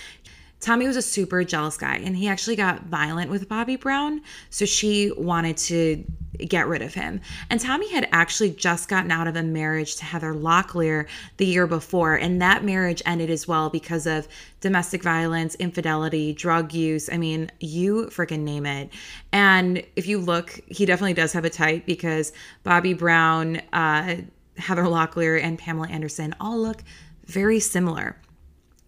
Tommy 0.64 0.88
was 0.88 0.96
a 0.96 1.02
super 1.02 1.44
jealous 1.44 1.76
guy 1.76 1.98
and 1.98 2.16
he 2.16 2.30
actually 2.30 2.56
got 2.56 2.84
violent 2.86 3.30
with 3.30 3.50
Bobbie 3.50 3.76
Brown. 3.76 4.22
So 4.50 4.66
she 4.66 5.12
wanted 5.18 5.58
to 5.58 6.06
get 6.48 6.68
rid 6.68 6.82
of 6.82 6.94
him. 6.94 7.20
And 7.50 7.60
Tommy 7.60 7.92
had 7.92 8.08
actually 8.14 8.52
just 8.52 8.88
gotten 8.88 9.12
out 9.12 9.28
of 9.28 9.36
a 9.36 9.44
marriage 9.44 9.98
to 9.98 10.06
Heather 10.06 10.34
Locklear 10.34 11.06
the 11.36 11.46
year 11.46 11.68
before. 11.68 12.16
And 12.16 12.42
that 12.42 12.64
marriage 12.64 13.02
ended 13.06 13.30
as 13.30 13.46
well 13.46 13.70
because 13.70 14.08
of 14.08 14.26
domestic 14.62 15.04
violence, 15.04 15.56
infidelity, 15.56 16.32
drug 16.32 16.74
use. 16.74 17.10
I 17.12 17.18
mean, 17.18 17.52
you 17.60 18.06
freaking 18.06 18.40
name 18.40 18.66
it. 18.66 18.90
And 19.34 19.84
if 19.98 20.08
you 20.08 20.18
look, 20.18 20.62
he 20.68 20.86
definitely 20.86 21.14
does 21.14 21.34
have 21.34 21.44
a 21.44 21.50
type 21.50 21.86
because 21.86 22.32
Bobbie 22.64 22.94
Brown, 22.94 23.58
uh, 23.74 24.16
Heather 24.58 24.84
Locklear, 24.84 25.44
and 25.44 25.60
Pamela 25.60 25.90
Anderson 25.90 26.34
all 26.40 26.58
look 26.58 26.84
very 27.26 27.60
similar. 27.60 28.18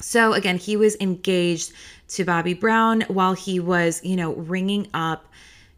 So 0.08 0.34
again, 0.34 0.58
he 0.58 0.78
was 0.78 0.96
engaged 1.02 1.74
to 2.10 2.24
Bobbie 2.24 2.54
Brown 2.54 3.02
while 3.08 3.34
he 3.34 3.60
was, 3.60 4.04
you 4.04 4.16
know, 4.16 4.36
ringing 4.36 4.88
up 4.94 5.26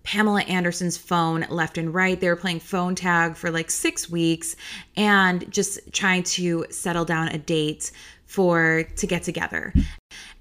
Pamela 0.04 0.42
Anderson's 0.42 0.98
phone 0.98 1.46
left 1.50 1.78
and 1.78 1.94
right. 1.94 2.20
They 2.20 2.28
were 2.28 2.36
playing 2.36 2.60
phone 2.60 2.94
tag 2.94 3.38
for 3.38 3.50
like 3.52 3.72
six 3.72 4.10
weeks 4.10 4.58
and 4.98 5.50
just 5.50 5.80
trying 5.94 6.24
to 6.24 6.66
settle 6.70 7.06
down 7.06 7.30
a 7.30 7.38
date 7.38 7.90
for 8.26 8.84
to 8.98 9.08
get 9.08 9.24
together. 9.24 9.74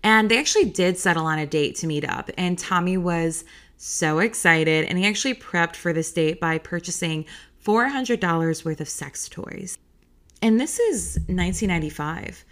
And 0.03 0.33
they 0.33 0.41
actually 0.41 0.69
did 0.69 0.99
settle 0.99 1.25
on 1.25 1.39
a 1.39 1.47
date 1.47 1.77
to 1.77 1.87
meet 1.87 2.05
up. 2.05 2.29
And 2.37 2.59
Tommy 2.59 2.97
was 2.97 3.45
so 3.77 4.19
excited. 4.19 4.87
And 4.87 4.99
he 4.99 5.07
actually 5.07 5.35
prepped 5.35 5.77
for 5.77 5.93
this 5.93 6.11
date 6.11 6.41
by 6.41 6.59
purchasing 6.59 7.25
$400 7.65 8.65
worth 8.65 8.81
of 8.81 8.89
sex 8.89 9.29
toys. 9.29 9.79
And 10.43 10.59
this 10.59 10.81
is 10.81 11.21
1995. 11.29 12.45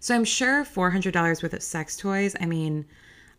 So 0.00 0.14
I'm 0.14 0.24
sure 0.24 0.64
$400 0.64 1.42
worth 1.42 1.52
of 1.52 1.62
sex 1.62 1.96
toys, 1.96 2.34
I 2.40 2.46
mean, 2.46 2.86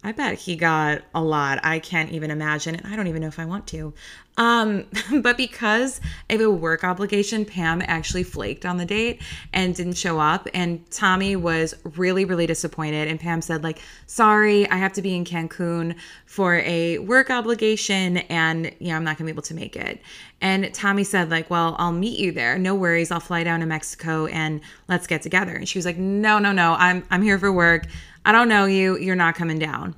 I 0.04 0.12
bet 0.14 0.40
he 0.40 0.56
got 0.56 1.04
a 1.14 1.22
lot. 1.22 1.60
I 1.64 1.78
can't 1.80 2.12
even 2.12 2.32
imagine. 2.32 2.76
And 2.76 2.88
I 2.92 2.96
don't 2.96 3.08
even 3.08 3.22
know 3.22 3.28
if 3.28 3.38
I 3.38 3.46
want 3.46 3.68
to. 3.68 3.94
Um, 4.38 4.86
but 5.22 5.38
because 5.38 6.02
of 6.30 6.42
a 6.42 6.50
work 6.50 6.84
obligation, 6.84 7.46
Pam 7.46 7.84
actually 7.86 8.24
flaked 8.24 8.66
on 8.66 8.78
the 8.78 8.86
date 8.86 9.22
and 9.54 9.76
didn't 9.76 9.94
show 9.94 10.20
up. 10.20 10.48
And 10.56 10.90
Tommy 10.90 11.36
was 11.36 11.76
really, 11.98 12.26
really 12.26 12.48
disappointed. 12.48 13.08
And 13.10 13.20
Pam 13.20 13.42
said, 13.42 13.64
like, 13.64 13.80
sorry, 14.08 14.68
I 14.70 14.78
have 14.78 14.94
to 14.94 15.02
be 15.04 15.16
in 15.16 15.24
Cancun 15.24 15.96
for 16.26 16.56
a 16.56 16.98
work 17.00 17.30
obligation 17.30 18.18
and 18.18 18.72
yeah, 18.80 18.96
I'm 18.96 19.04
not 19.04 19.18
gonna 19.18 19.28
be 19.28 19.34
able 19.34 19.44
to 19.44 19.54
make 19.54 19.76
it. 19.76 20.02
And 20.40 20.74
Tommy 20.74 21.04
said, 21.04 21.30
like, 21.30 21.50
well, 21.52 21.76
I'll 21.78 21.92
meet 21.92 22.18
you 22.18 22.32
there. 22.32 22.58
No 22.58 22.74
worries. 22.74 23.12
I'll 23.12 23.20
fly 23.20 23.44
down 23.44 23.60
to 23.60 23.68
Mexico 23.68 24.26
and 24.26 24.62
let's 24.88 25.06
get 25.06 25.22
together. 25.22 25.54
And 25.54 25.70
she 25.70 25.78
was 25.78 25.86
like, 25.86 25.98
no, 25.98 26.40
no, 26.40 26.52
no, 26.52 26.76
I'm 26.80 27.04
I'm 27.12 27.22
here 27.22 27.38
for 27.38 27.52
work. 27.52 27.86
I 28.26 28.32
don't 28.32 28.50
know 28.50 28.66
you. 28.66 28.98
You're 28.98 29.16
not 29.16 29.36
coming 29.36 29.60
down. 29.60 29.96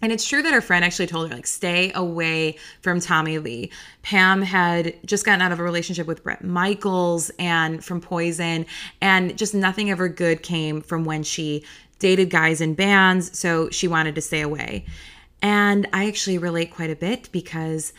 And 0.00 0.12
it's 0.12 0.26
true 0.26 0.42
that 0.42 0.52
her 0.52 0.60
friend 0.60 0.84
actually 0.84 1.08
told 1.08 1.28
her, 1.28 1.34
like, 1.34 1.46
stay 1.46 1.90
away 1.92 2.56
from 2.82 3.00
Tommy 3.00 3.38
Lee. 3.38 3.72
Pam 4.02 4.42
had 4.42 4.94
just 5.04 5.24
gotten 5.24 5.42
out 5.42 5.50
of 5.50 5.58
a 5.58 5.64
relationship 5.64 6.06
with 6.06 6.22
Bret 6.22 6.44
Michaels 6.44 7.30
and 7.38 7.84
from 7.84 8.00
Poison, 8.00 8.64
and 9.00 9.36
just 9.36 9.54
nothing 9.54 9.90
ever 9.90 10.08
good 10.08 10.42
came 10.42 10.80
from 10.82 11.04
when 11.04 11.24
she 11.24 11.64
dated 11.98 12.30
guys 12.30 12.60
in 12.60 12.74
bands. 12.74 13.36
So 13.36 13.70
she 13.70 13.88
wanted 13.88 14.14
to 14.14 14.20
stay 14.20 14.40
away. 14.40 14.84
And 15.42 15.88
I 15.92 16.06
actually 16.06 16.38
relate 16.38 16.70
quite 16.72 16.90
a 16.90 16.96
bit 16.96 17.28
because 17.32 17.92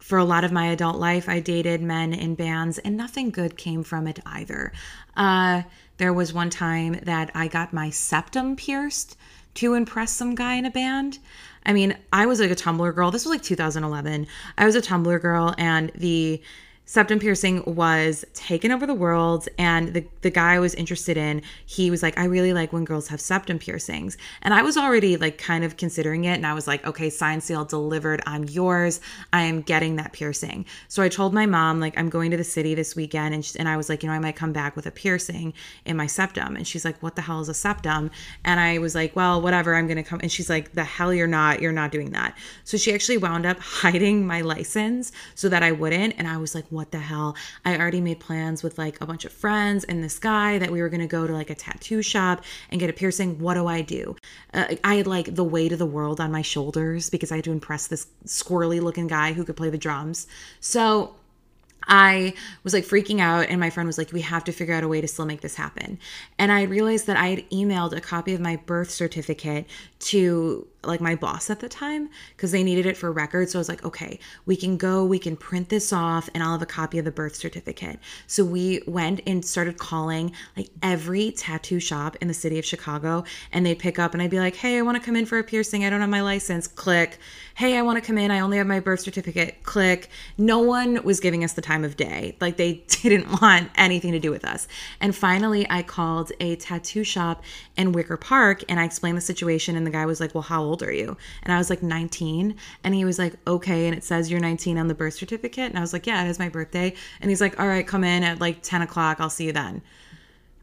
for 0.00 0.18
a 0.18 0.24
lot 0.24 0.44
of 0.44 0.52
my 0.52 0.66
adult 0.66 0.96
life, 0.96 1.28
I 1.30 1.40
dated 1.40 1.80
men 1.80 2.12
in 2.12 2.34
bands, 2.34 2.76
and 2.78 2.94
nothing 2.94 3.30
good 3.30 3.56
came 3.56 3.82
from 3.82 4.06
it 4.06 4.18
either. 4.26 4.72
Uh, 5.16 5.62
there 6.02 6.12
was 6.12 6.32
one 6.32 6.50
time 6.50 6.98
that 7.04 7.30
I 7.32 7.46
got 7.46 7.72
my 7.72 7.88
septum 7.88 8.56
pierced 8.56 9.16
to 9.54 9.74
impress 9.74 10.10
some 10.10 10.34
guy 10.34 10.54
in 10.54 10.66
a 10.66 10.70
band. 10.72 11.20
I 11.64 11.72
mean, 11.72 11.96
I 12.12 12.26
was 12.26 12.40
like 12.40 12.50
a 12.50 12.56
Tumblr 12.56 12.92
girl. 12.96 13.12
This 13.12 13.24
was 13.24 13.30
like 13.30 13.44
2011. 13.44 14.26
I 14.58 14.66
was 14.66 14.74
a 14.74 14.82
Tumblr 14.82 15.22
girl, 15.22 15.54
and 15.58 15.92
the 15.94 16.42
septum 16.84 17.18
piercing 17.18 17.62
was 17.64 18.24
taken 18.34 18.72
over 18.72 18.86
the 18.86 18.94
world 18.94 19.48
and 19.56 19.94
the, 19.94 20.04
the 20.22 20.30
guy 20.30 20.54
I 20.54 20.58
was 20.58 20.74
interested 20.74 21.16
in 21.16 21.40
he 21.64 21.90
was 21.90 22.02
like 22.02 22.18
I 22.18 22.24
really 22.24 22.52
like 22.52 22.72
when 22.72 22.84
girls 22.84 23.08
have 23.08 23.20
septum 23.20 23.58
piercings. 23.58 24.16
And 24.42 24.52
I 24.52 24.62
was 24.62 24.76
already 24.76 25.16
like 25.16 25.38
kind 25.38 25.64
of 25.64 25.76
considering 25.76 26.24
it 26.24 26.34
and 26.34 26.46
I 26.46 26.54
was 26.54 26.66
like 26.66 26.84
okay 26.84 27.08
sign 27.08 27.40
seal 27.40 27.64
delivered 27.64 28.20
I'm 28.26 28.44
yours. 28.44 29.00
I 29.32 29.42
am 29.42 29.62
getting 29.62 29.96
that 29.96 30.12
piercing. 30.12 30.66
So 30.88 31.02
I 31.02 31.08
told 31.08 31.32
my 31.32 31.46
mom 31.46 31.78
like 31.78 31.96
I'm 31.96 32.10
going 32.10 32.32
to 32.32 32.36
the 32.36 32.44
city 32.44 32.74
this 32.74 32.96
weekend 32.96 33.32
and, 33.32 33.44
she, 33.44 33.58
and 33.58 33.68
I 33.68 33.76
was 33.76 33.88
like 33.88 34.02
you 34.02 34.08
know 34.08 34.14
I 34.14 34.18
might 34.18 34.36
come 34.36 34.52
back 34.52 34.74
with 34.74 34.86
a 34.86 34.90
piercing 34.90 35.54
in 35.84 35.96
my 35.96 36.08
septum. 36.08 36.56
And 36.56 36.66
she's 36.66 36.84
like 36.84 37.00
what 37.00 37.14
the 37.14 37.22
hell 37.22 37.40
is 37.40 37.48
a 37.48 37.54
septum? 37.54 38.10
And 38.44 38.58
I 38.58 38.78
was 38.78 38.94
like 38.96 39.14
well 39.14 39.40
whatever 39.40 39.76
I'm 39.76 39.86
gonna 39.86 40.02
come 40.02 40.18
and 40.20 40.32
she's 40.32 40.50
like 40.50 40.72
the 40.72 40.84
hell 40.84 41.14
you're 41.14 41.28
not 41.28 41.62
you're 41.62 41.70
not 41.70 41.92
doing 41.92 42.10
that. 42.10 42.36
So 42.64 42.76
she 42.76 42.92
actually 42.92 43.18
wound 43.18 43.46
up 43.46 43.58
hiding 43.60 44.26
my 44.26 44.40
license 44.40 45.12
so 45.36 45.48
that 45.48 45.62
I 45.62 45.70
wouldn't 45.70 46.14
and 46.18 46.26
I 46.26 46.38
was 46.38 46.56
like 46.56 46.66
what 46.72 46.90
the 46.90 46.98
hell? 46.98 47.36
I 47.64 47.76
already 47.76 48.00
made 48.00 48.18
plans 48.18 48.62
with 48.62 48.78
like 48.78 49.00
a 49.00 49.06
bunch 49.06 49.24
of 49.24 49.32
friends 49.32 49.84
and 49.84 50.02
this 50.02 50.18
guy 50.18 50.58
that 50.58 50.70
we 50.70 50.80
were 50.80 50.88
going 50.88 51.00
to 51.00 51.06
go 51.06 51.26
to 51.26 51.32
like 51.32 51.50
a 51.50 51.54
tattoo 51.54 52.02
shop 52.02 52.42
and 52.70 52.80
get 52.80 52.90
a 52.90 52.92
piercing. 52.92 53.38
What 53.38 53.54
do 53.54 53.66
I 53.66 53.82
do? 53.82 54.16
Uh, 54.52 54.74
I 54.82 54.96
had 54.96 55.06
like 55.06 55.34
the 55.34 55.44
weight 55.44 55.72
of 55.72 55.78
the 55.78 55.86
world 55.86 56.20
on 56.20 56.32
my 56.32 56.42
shoulders 56.42 57.10
because 57.10 57.30
I 57.30 57.36
had 57.36 57.44
to 57.44 57.52
impress 57.52 57.86
this 57.86 58.06
squirrely 58.26 58.80
looking 58.82 59.06
guy 59.06 59.32
who 59.34 59.44
could 59.44 59.56
play 59.56 59.70
the 59.70 59.78
drums. 59.78 60.26
So 60.60 61.14
I 61.86 62.34
was 62.62 62.74
like 62.74 62.84
freaking 62.84 63.20
out, 63.20 63.48
and 63.48 63.58
my 63.60 63.70
friend 63.70 63.86
was 63.86 63.98
like, 63.98 64.12
We 64.12 64.20
have 64.22 64.44
to 64.44 64.52
figure 64.52 64.74
out 64.74 64.84
a 64.84 64.88
way 64.88 65.00
to 65.00 65.08
still 65.08 65.26
make 65.26 65.40
this 65.40 65.56
happen. 65.56 65.98
And 66.38 66.52
I 66.52 66.62
realized 66.62 67.06
that 67.06 67.16
I 67.16 67.28
had 67.28 67.50
emailed 67.50 67.92
a 67.96 68.00
copy 68.00 68.34
of 68.34 68.40
my 68.40 68.56
birth 68.56 68.90
certificate 68.90 69.66
to 70.00 70.66
like 70.84 71.00
my 71.00 71.14
boss 71.14 71.50
at 71.50 71.60
the 71.60 71.68
time 71.68 72.08
because 72.36 72.52
they 72.52 72.62
needed 72.62 72.86
it 72.86 72.96
for 72.96 73.12
records. 73.12 73.52
So 73.52 73.58
I 73.58 73.60
was 73.60 73.68
like, 73.68 73.84
okay, 73.84 74.18
we 74.46 74.56
can 74.56 74.76
go, 74.76 75.04
we 75.04 75.18
can 75.18 75.36
print 75.36 75.68
this 75.68 75.92
off, 75.92 76.28
and 76.34 76.42
I'll 76.42 76.52
have 76.52 76.62
a 76.62 76.66
copy 76.66 76.98
of 76.98 77.04
the 77.04 77.10
birth 77.10 77.36
certificate. 77.36 77.98
So 78.26 78.44
we 78.44 78.82
went 78.86 79.20
and 79.26 79.44
started 79.44 79.78
calling 79.78 80.32
like 80.56 80.68
every 80.82 81.32
tattoo 81.32 81.80
shop 81.80 82.16
in 82.20 82.28
the 82.28 82.34
city 82.34 82.58
of 82.58 82.64
Chicago, 82.64 83.24
and 83.52 83.64
they'd 83.64 83.78
pick 83.78 83.98
up, 83.98 84.12
and 84.12 84.22
I'd 84.22 84.30
be 84.30 84.40
like, 84.40 84.56
hey, 84.56 84.78
I 84.78 84.82
want 84.82 84.96
to 84.96 85.02
come 85.02 85.16
in 85.16 85.26
for 85.26 85.38
a 85.38 85.44
piercing. 85.44 85.84
I 85.84 85.90
don't 85.90 86.00
have 86.00 86.10
my 86.10 86.22
license. 86.22 86.66
Click. 86.66 87.18
Hey, 87.54 87.76
I 87.76 87.82
want 87.82 88.02
to 88.02 88.06
come 88.06 88.18
in. 88.18 88.30
I 88.30 88.40
only 88.40 88.58
have 88.58 88.66
my 88.66 88.80
birth 88.80 89.00
certificate. 89.00 89.62
Click. 89.62 90.08
No 90.38 90.58
one 90.58 91.02
was 91.04 91.20
giving 91.20 91.44
us 91.44 91.52
the 91.52 91.62
time 91.62 91.84
of 91.84 91.96
day. 91.96 92.36
Like 92.40 92.56
they 92.56 92.74
didn't 92.88 93.40
want 93.40 93.70
anything 93.76 94.12
to 94.12 94.18
do 94.18 94.30
with 94.30 94.44
us. 94.44 94.66
And 95.00 95.14
finally, 95.14 95.66
I 95.70 95.82
called 95.82 96.32
a 96.40 96.56
tattoo 96.56 97.04
shop 97.04 97.42
in 97.76 97.92
Wicker 97.92 98.16
Park, 98.16 98.64
and 98.68 98.80
I 98.80 98.84
explained 98.84 99.16
the 99.16 99.22
situation, 99.22 99.76
and 99.76 99.86
the 99.86 99.90
guy 99.90 100.06
was 100.06 100.20
like, 100.20 100.34
well, 100.34 100.42
how 100.42 100.62
old 100.62 100.71
are 100.80 100.92
you? 100.92 101.16
And 101.42 101.52
I 101.52 101.58
was 101.58 101.68
like 101.68 101.82
19. 101.82 102.54
And 102.84 102.94
he 102.94 103.04
was 103.04 103.18
like, 103.18 103.34
okay. 103.48 103.88
And 103.88 103.96
it 103.96 104.04
says 104.04 104.30
you're 104.30 104.38
19 104.38 104.78
on 104.78 104.86
the 104.86 104.94
birth 104.94 105.14
certificate. 105.14 105.70
And 105.70 105.76
I 105.76 105.80
was 105.80 105.92
like, 105.92 106.06
yeah, 106.06 106.24
it 106.24 106.28
is 106.28 106.38
my 106.38 106.48
birthday. 106.48 106.94
And 107.20 107.30
he's 107.30 107.40
like, 107.40 107.58
all 107.58 107.66
right, 107.66 107.84
come 107.84 108.04
in 108.04 108.22
at 108.22 108.40
like 108.40 108.62
10 108.62 108.82
o'clock. 108.82 109.16
I'll 109.20 109.28
see 109.28 109.46
you 109.46 109.52
then. 109.52 109.82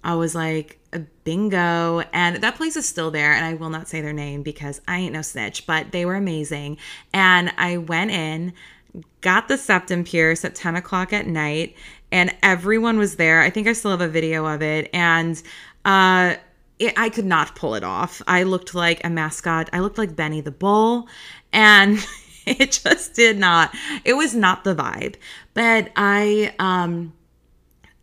I 0.04 0.16
was 0.16 0.34
like, 0.34 0.80
bingo. 1.24 2.00
And 2.14 2.38
that 2.38 2.56
place 2.56 2.76
is 2.76 2.88
still 2.88 3.12
there. 3.12 3.34
And 3.34 3.46
I 3.46 3.54
will 3.54 3.70
not 3.70 3.88
say 3.88 4.02
their 4.02 4.14
name 4.14 4.44
because 4.44 4.82
I 4.88 5.00
ain't 5.00 5.14
no 5.14 5.22
snitch, 5.22 5.66
but 5.68 5.92
they 5.92 6.06
were 6.06 6.16
amazing. 6.16 6.78
And 7.14 7.54
I 7.58 7.78
went 7.78 8.12
in, 8.12 8.54
got 9.22 9.48
the 9.48 9.58
septum 9.58 10.04
pierce 10.04 10.46
at 10.46 10.56
10 10.56 10.76
o'clock 10.76 11.14
at 11.14 11.28
night, 11.28 11.76
and 12.12 12.36
everyone 12.42 12.98
was 12.98 13.18
there. 13.18 13.42
I 13.42 13.50
think 13.50 13.68
I 13.68 13.74
still 13.74 13.92
have 13.92 14.02
a 14.02 14.08
video 14.08 14.46
of 14.46 14.62
it. 14.62 14.90
And, 14.94 15.42
uh, 15.86 16.36
it, 16.80 16.94
I 16.98 17.10
could 17.10 17.26
not 17.26 17.56
pull 17.56 17.76
it 17.76 17.84
off. 17.84 18.22
I 18.26 18.44
looked 18.44 18.74
like 18.74 19.02
a 19.04 19.10
mascot. 19.10 19.70
I 19.74 19.80
looked 19.80 19.98
like 19.98 20.16
Benny 20.16 20.42
the 20.42 20.52
Bull, 20.52 21.08
and 21.52 22.00
it 22.46 22.80
just 22.84 23.14
did 23.14 23.38
not. 23.38 23.76
It 24.06 24.14
was 24.14 24.34
not 24.34 24.64
the 24.64 24.76
vibe. 24.76 25.16
But 25.54 25.92
I 25.96 26.56
um 26.58 27.14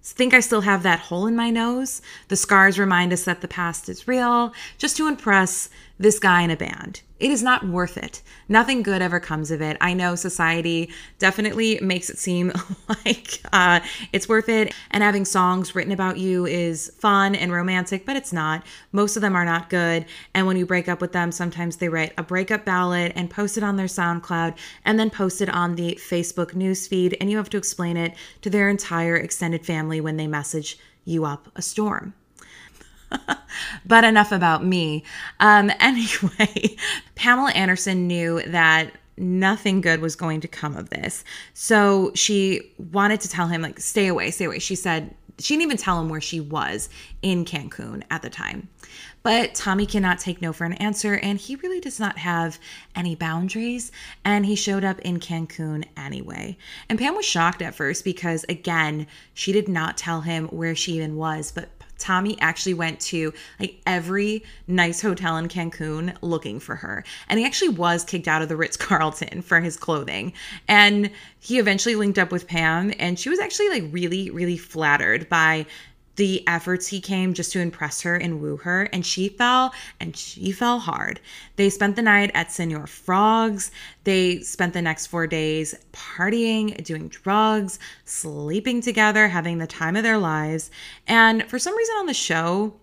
think 0.02 0.34
I 0.34 0.40
still 0.40 0.60
have 0.60 0.84
that 0.84 1.00
hole 1.00 1.26
in 1.26 1.34
my 1.34 1.50
nose. 1.50 2.00
The 2.28 2.36
scars 2.36 2.78
remind 2.78 3.12
us 3.12 3.24
that 3.24 3.40
the 3.40 3.48
past 3.48 3.88
is 3.88 4.06
real, 4.06 4.52
just 4.78 4.96
to 4.98 5.08
impress 5.08 5.68
this 5.98 6.18
guy 6.20 6.42
in 6.42 6.50
a 6.50 6.56
band. 6.56 7.00
It 7.18 7.30
is 7.30 7.42
not 7.42 7.66
worth 7.66 7.96
it. 7.96 8.20
Nothing 8.46 8.82
good 8.82 9.00
ever 9.00 9.20
comes 9.20 9.50
of 9.50 9.62
it. 9.62 9.78
I 9.80 9.94
know 9.94 10.16
society 10.16 10.90
definitely 11.18 11.78
makes 11.80 12.10
it 12.10 12.18
seem 12.18 12.52
like 12.88 13.40
uh, 13.52 13.80
it's 14.12 14.28
worth 14.28 14.50
it, 14.50 14.74
and 14.90 15.02
having 15.02 15.24
songs 15.24 15.74
written 15.74 15.92
about 15.92 16.18
you 16.18 16.44
is 16.44 16.92
fun 16.98 17.34
and 17.34 17.50
romantic, 17.50 18.04
but 18.04 18.16
it's 18.16 18.34
not. 18.34 18.66
Most 18.92 19.16
of 19.16 19.22
them 19.22 19.34
are 19.34 19.46
not 19.46 19.70
good. 19.70 20.04
And 20.34 20.46
when 20.46 20.58
you 20.58 20.66
break 20.66 20.88
up 20.88 21.00
with 21.00 21.12
them, 21.12 21.32
sometimes 21.32 21.76
they 21.76 21.88
write 21.88 22.12
a 22.18 22.22
breakup 22.22 22.66
ballad 22.66 23.12
and 23.16 23.30
post 23.30 23.56
it 23.56 23.64
on 23.64 23.76
their 23.76 23.86
SoundCloud 23.86 24.54
and 24.84 24.98
then 24.98 25.08
post 25.08 25.40
it 25.40 25.48
on 25.48 25.76
the 25.76 25.94
Facebook 25.94 26.52
newsfeed, 26.52 27.16
and 27.18 27.30
you 27.30 27.38
have 27.38 27.50
to 27.50 27.56
explain 27.56 27.96
it 27.96 28.14
to 28.42 28.50
their 28.50 28.68
entire 28.68 29.16
extended 29.16 29.64
family 29.64 30.02
when 30.02 30.18
they 30.18 30.26
message 30.26 30.78
you 31.06 31.24
up 31.24 31.48
a 31.56 31.62
storm. 31.62 32.12
but 33.86 34.04
enough 34.04 34.32
about 34.32 34.64
me. 34.64 35.04
Um, 35.40 35.70
anyway, 35.80 36.76
Pamela 37.14 37.50
Anderson 37.52 38.06
knew 38.06 38.42
that 38.42 38.92
nothing 39.16 39.80
good 39.80 40.00
was 40.00 40.16
going 40.16 40.40
to 40.42 40.48
come 40.48 40.76
of 40.76 40.90
this. 40.90 41.24
So 41.54 42.12
she 42.14 42.72
wanted 42.92 43.20
to 43.22 43.28
tell 43.28 43.46
him, 43.46 43.62
like, 43.62 43.80
stay 43.80 44.08
away, 44.08 44.30
stay 44.30 44.44
away. 44.44 44.58
She 44.58 44.74
said, 44.74 45.14
she 45.38 45.54
didn't 45.54 45.62
even 45.64 45.76
tell 45.76 46.00
him 46.00 46.08
where 46.08 46.20
she 46.20 46.40
was 46.40 46.88
in 47.22 47.44
Cancun 47.44 48.02
at 48.10 48.22
the 48.22 48.30
time. 48.30 48.68
But 49.22 49.54
Tommy 49.54 49.86
cannot 49.86 50.20
take 50.20 50.40
no 50.40 50.52
for 50.52 50.64
an 50.64 50.74
answer, 50.74 51.14
and 51.14 51.38
he 51.38 51.56
really 51.56 51.80
does 51.80 51.98
not 51.98 52.16
have 52.18 52.60
any 52.94 53.16
boundaries. 53.16 53.90
And 54.24 54.46
he 54.46 54.54
showed 54.54 54.84
up 54.84 55.00
in 55.00 55.18
Cancun 55.18 55.84
anyway. 55.96 56.56
And 56.88 56.98
Pam 56.98 57.16
was 57.16 57.24
shocked 57.24 57.60
at 57.60 57.74
first 57.74 58.04
because, 58.04 58.44
again, 58.48 59.06
she 59.34 59.52
did 59.52 59.68
not 59.68 59.96
tell 59.98 60.20
him 60.20 60.46
where 60.48 60.76
she 60.76 60.92
even 60.92 61.16
was, 61.16 61.50
but 61.50 61.75
Tommy 61.98 62.38
actually 62.40 62.74
went 62.74 63.00
to 63.00 63.32
like 63.58 63.80
every 63.86 64.44
nice 64.66 65.00
hotel 65.00 65.36
in 65.36 65.48
Cancun 65.48 66.16
looking 66.20 66.60
for 66.60 66.76
her. 66.76 67.04
And 67.28 67.38
he 67.38 67.46
actually 67.46 67.70
was 67.70 68.04
kicked 68.04 68.28
out 68.28 68.42
of 68.42 68.48
the 68.48 68.56
Ritz 68.56 68.76
Carlton 68.76 69.42
for 69.42 69.60
his 69.60 69.76
clothing. 69.76 70.32
And 70.68 71.10
he 71.38 71.58
eventually 71.58 71.94
linked 71.94 72.18
up 72.18 72.32
with 72.32 72.46
Pam, 72.46 72.92
and 72.98 73.18
she 73.18 73.28
was 73.28 73.38
actually 73.38 73.68
like 73.68 73.84
really, 73.90 74.30
really 74.30 74.56
flattered 74.56 75.28
by 75.28 75.66
the 76.16 76.46
efforts 76.48 76.88
he 76.88 77.00
came 77.00 77.34
just 77.34 77.52
to 77.52 77.60
impress 77.60 78.00
her 78.02 78.16
and 78.16 78.40
woo 78.40 78.56
her, 78.58 78.84
and 78.92 79.04
she 79.04 79.28
fell, 79.28 79.72
and 80.00 80.16
she 80.16 80.50
fell 80.50 80.78
hard. 80.78 81.20
They 81.56 81.70
spent 81.70 81.96
the 81.96 82.02
night 82.02 82.30
at 82.34 82.50
Senor 82.50 82.86
Frog's. 82.86 83.70
They 84.04 84.40
spent 84.40 84.72
the 84.72 84.82
next 84.82 85.06
four 85.06 85.26
days 85.26 85.74
partying, 85.92 86.82
doing 86.84 87.08
drugs, 87.08 87.78
sleeping 88.04 88.80
together, 88.80 89.28
having 89.28 89.58
the 89.58 89.66
time 89.66 89.96
of 89.96 90.02
their 90.02 90.18
lives. 90.18 90.70
And 91.06 91.48
for 91.48 91.58
some 91.58 91.76
reason 91.76 91.94
on 91.98 92.06
the 92.06 92.14
show, 92.14 92.74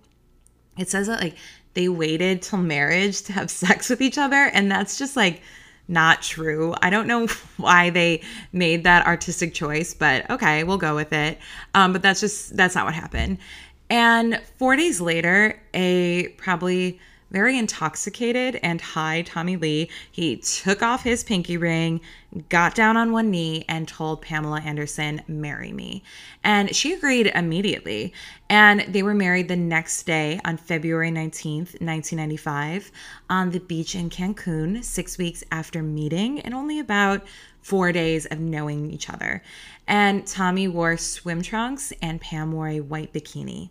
it 0.78 0.90
says 0.90 1.08
that 1.08 1.22
like 1.22 1.36
they 1.74 1.90
waited 1.90 2.42
till 2.42 2.60
marriage 2.60 3.24
to 3.24 3.34
have 3.34 3.50
sex 3.52 3.90
with 3.90 4.02
each 4.02 4.18
other, 4.18 4.46
and 4.54 4.72
that's 4.72 4.98
just 4.98 5.16
like 5.16 5.42
not 5.88 6.22
true. 6.22 6.74
I 6.82 6.90
don't 6.90 7.08
know 7.08 7.28
why 7.58 7.90
they 7.90 8.22
made 8.52 8.84
that 8.86 9.06
artistic 9.06 9.54
choice, 9.54 9.94
but 9.94 10.30
okay, 10.30 10.64
we'll 10.64 10.78
go 10.78 10.96
with 10.96 11.14
it. 11.14 11.38
Um, 11.74 11.94
but 11.94 12.02
that's 12.02 12.20
just, 12.20 12.56
that's 12.56 12.76
not 12.76 12.86
what 12.86 12.94
happened. 12.94 13.38
And 13.90 14.42
four 14.58 14.76
days 14.76 15.02
later, 15.02 15.62
a 15.74 16.30
probably 16.38 17.00
very 17.34 17.58
intoxicated 17.58 18.60
and 18.62 18.80
high 18.80 19.24
Tommy 19.24 19.58
Lee, 19.58 19.90
he 20.12 20.38
took 20.38 20.84
off 20.84 21.04
his 21.04 21.24
pinky 21.24 21.58
ring, 21.58 22.00
got 22.48 22.76
down 22.76 22.96
on 22.96 23.12
one 23.12 23.32
knee, 23.32 23.66
and 23.68 23.88
told 23.88 24.22
Pamela 24.22 24.62
Anderson, 24.62 25.22
Marry 25.28 25.74
me. 25.74 26.04
And 26.44 26.74
she 26.76 26.94
agreed 26.94 27.32
immediately. 27.34 28.14
And 28.50 28.82
they 28.82 29.02
were 29.02 29.16
married 29.16 29.48
the 29.48 29.56
next 29.56 30.04
day 30.04 30.40
on 30.46 30.58
February 30.58 31.10
19th, 31.10 31.82
1995, 31.82 32.92
on 33.30 33.50
the 33.50 33.60
beach 33.60 33.96
in 33.96 34.12
Cancun, 34.12 34.84
six 34.84 35.18
weeks 35.18 35.44
after 35.52 35.82
meeting 35.82 36.40
and 36.40 36.54
only 36.54 36.78
about 36.78 37.26
four 37.64 37.92
days 37.92 38.26
of 38.28 38.40
knowing 38.40 38.92
each 38.92 39.10
other. 39.10 39.42
And 39.88 40.28
Tommy 40.28 40.68
wore 40.68 40.98
swim 40.98 41.42
trunks 41.42 41.92
and 42.02 42.22
Pam 42.22 42.52
wore 42.52 42.68
a 42.68 42.82
white 42.82 43.12
bikini. 43.12 43.70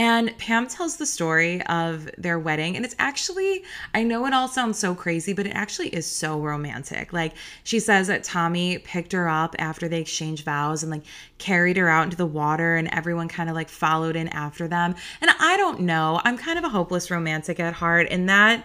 And 0.00 0.34
Pam 0.38 0.66
tells 0.66 0.96
the 0.96 1.04
story 1.04 1.60
of 1.66 2.08
their 2.16 2.38
wedding. 2.38 2.74
And 2.74 2.86
it's 2.86 2.94
actually, 2.98 3.64
I 3.92 4.02
know 4.02 4.24
it 4.24 4.32
all 4.32 4.48
sounds 4.48 4.78
so 4.78 4.94
crazy, 4.94 5.34
but 5.34 5.46
it 5.46 5.50
actually 5.50 5.88
is 5.88 6.06
so 6.06 6.40
romantic. 6.40 7.12
Like, 7.12 7.34
she 7.64 7.78
says 7.80 8.06
that 8.06 8.24
Tommy 8.24 8.78
picked 8.78 9.12
her 9.12 9.28
up 9.28 9.54
after 9.58 9.88
they 9.88 10.00
exchanged 10.00 10.46
vows 10.46 10.82
and 10.82 10.90
like 10.90 11.02
carried 11.36 11.76
her 11.76 11.90
out 11.90 12.04
into 12.04 12.16
the 12.16 12.24
water, 12.24 12.76
and 12.76 12.88
everyone 12.88 13.28
kind 13.28 13.50
of 13.50 13.54
like 13.54 13.68
followed 13.68 14.16
in 14.16 14.28
after 14.28 14.66
them. 14.66 14.94
And 15.20 15.30
I 15.38 15.58
don't 15.58 15.80
know, 15.80 16.22
I'm 16.24 16.38
kind 16.38 16.58
of 16.58 16.64
a 16.64 16.70
hopeless 16.70 17.10
romantic 17.10 17.60
at 17.60 17.74
heart. 17.74 18.06
And 18.10 18.26
that, 18.26 18.64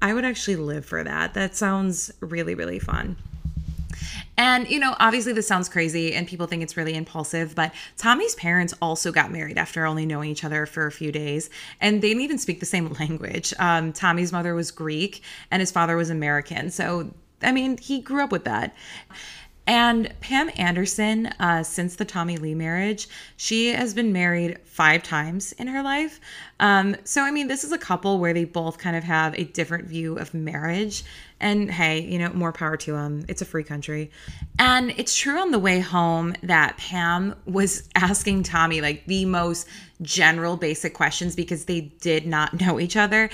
I 0.00 0.14
would 0.14 0.24
actually 0.24 0.54
live 0.54 0.86
for 0.86 1.02
that. 1.02 1.34
That 1.34 1.56
sounds 1.56 2.12
really, 2.20 2.54
really 2.54 2.78
fun. 2.78 3.16
And, 4.36 4.68
you 4.68 4.78
know, 4.78 4.94
obviously 4.98 5.32
this 5.32 5.46
sounds 5.46 5.68
crazy 5.68 6.14
and 6.14 6.26
people 6.26 6.46
think 6.46 6.62
it's 6.62 6.76
really 6.76 6.94
impulsive, 6.94 7.54
but 7.54 7.72
Tommy's 7.96 8.34
parents 8.34 8.74
also 8.82 9.12
got 9.12 9.30
married 9.30 9.58
after 9.58 9.86
only 9.86 10.04
knowing 10.04 10.30
each 10.30 10.44
other 10.44 10.66
for 10.66 10.86
a 10.86 10.92
few 10.92 11.10
days. 11.10 11.48
And 11.80 12.02
they 12.02 12.08
didn't 12.08 12.22
even 12.22 12.38
speak 12.38 12.60
the 12.60 12.66
same 12.66 12.92
language. 13.00 13.54
Um, 13.58 13.92
Tommy's 13.92 14.32
mother 14.32 14.54
was 14.54 14.70
Greek 14.70 15.22
and 15.50 15.60
his 15.60 15.70
father 15.70 15.96
was 15.96 16.10
American. 16.10 16.70
So, 16.70 17.10
I 17.42 17.52
mean, 17.52 17.78
he 17.78 18.00
grew 18.00 18.22
up 18.22 18.32
with 18.32 18.44
that. 18.44 18.74
And 19.66 20.12
Pam 20.20 20.48
Anderson, 20.56 21.26
uh, 21.40 21.64
since 21.64 21.96
the 21.96 22.04
Tommy 22.04 22.36
Lee 22.36 22.54
marriage, 22.54 23.08
she 23.36 23.72
has 23.72 23.94
been 23.94 24.12
married 24.12 24.58
five 24.64 25.02
times 25.02 25.52
in 25.52 25.66
her 25.66 25.82
life. 25.82 26.20
Um, 26.60 26.94
so, 27.02 27.22
I 27.22 27.32
mean, 27.32 27.48
this 27.48 27.64
is 27.64 27.72
a 27.72 27.78
couple 27.78 28.20
where 28.20 28.32
they 28.32 28.44
both 28.44 28.78
kind 28.78 28.94
of 28.94 29.02
have 29.02 29.34
a 29.34 29.42
different 29.42 29.86
view 29.88 30.18
of 30.18 30.32
marriage. 30.34 31.02
And 31.40 31.68
hey, 31.70 32.00
you 32.00 32.18
know, 32.18 32.32
more 32.32 32.52
power 32.52 32.76
to 32.76 32.92
them. 32.92 33.24
It's 33.28 33.42
a 33.42 33.44
free 33.44 33.64
country. 33.64 34.10
And 34.58 34.92
it's 34.96 35.16
true 35.16 35.40
on 35.40 35.50
the 35.50 35.58
way 35.58 35.80
home 35.80 36.34
that 36.44 36.76
Pam 36.76 37.34
was 37.44 37.88
asking 37.96 38.44
Tommy 38.44 38.80
like 38.80 39.04
the 39.06 39.24
most 39.24 39.66
general, 40.00 40.56
basic 40.56 40.94
questions 40.94 41.34
because 41.34 41.64
they 41.64 41.80
did 41.80 42.24
not 42.24 42.60
know 42.60 42.78
each 42.78 42.96
other. 42.96 43.30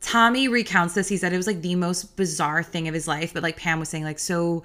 Tommy 0.00 0.48
recounts 0.48 0.94
this. 0.94 1.08
He 1.08 1.16
said 1.16 1.32
it 1.32 1.36
was 1.36 1.46
like 1.46 1.62
the 1.62 1.74
most 1.76 2.16
bizarre 2.16 2.62
thing 2.62 2.88
of 2.88 2.94
his 2.94 3.06
life. 3.06 3.32
But 3.32 3.42
like 3.44 3.56
Pam 3.56 3.78
was 3.78 3.88
saying, 3.88 4.04
like, 4.04 4.18
so 4.18 4.64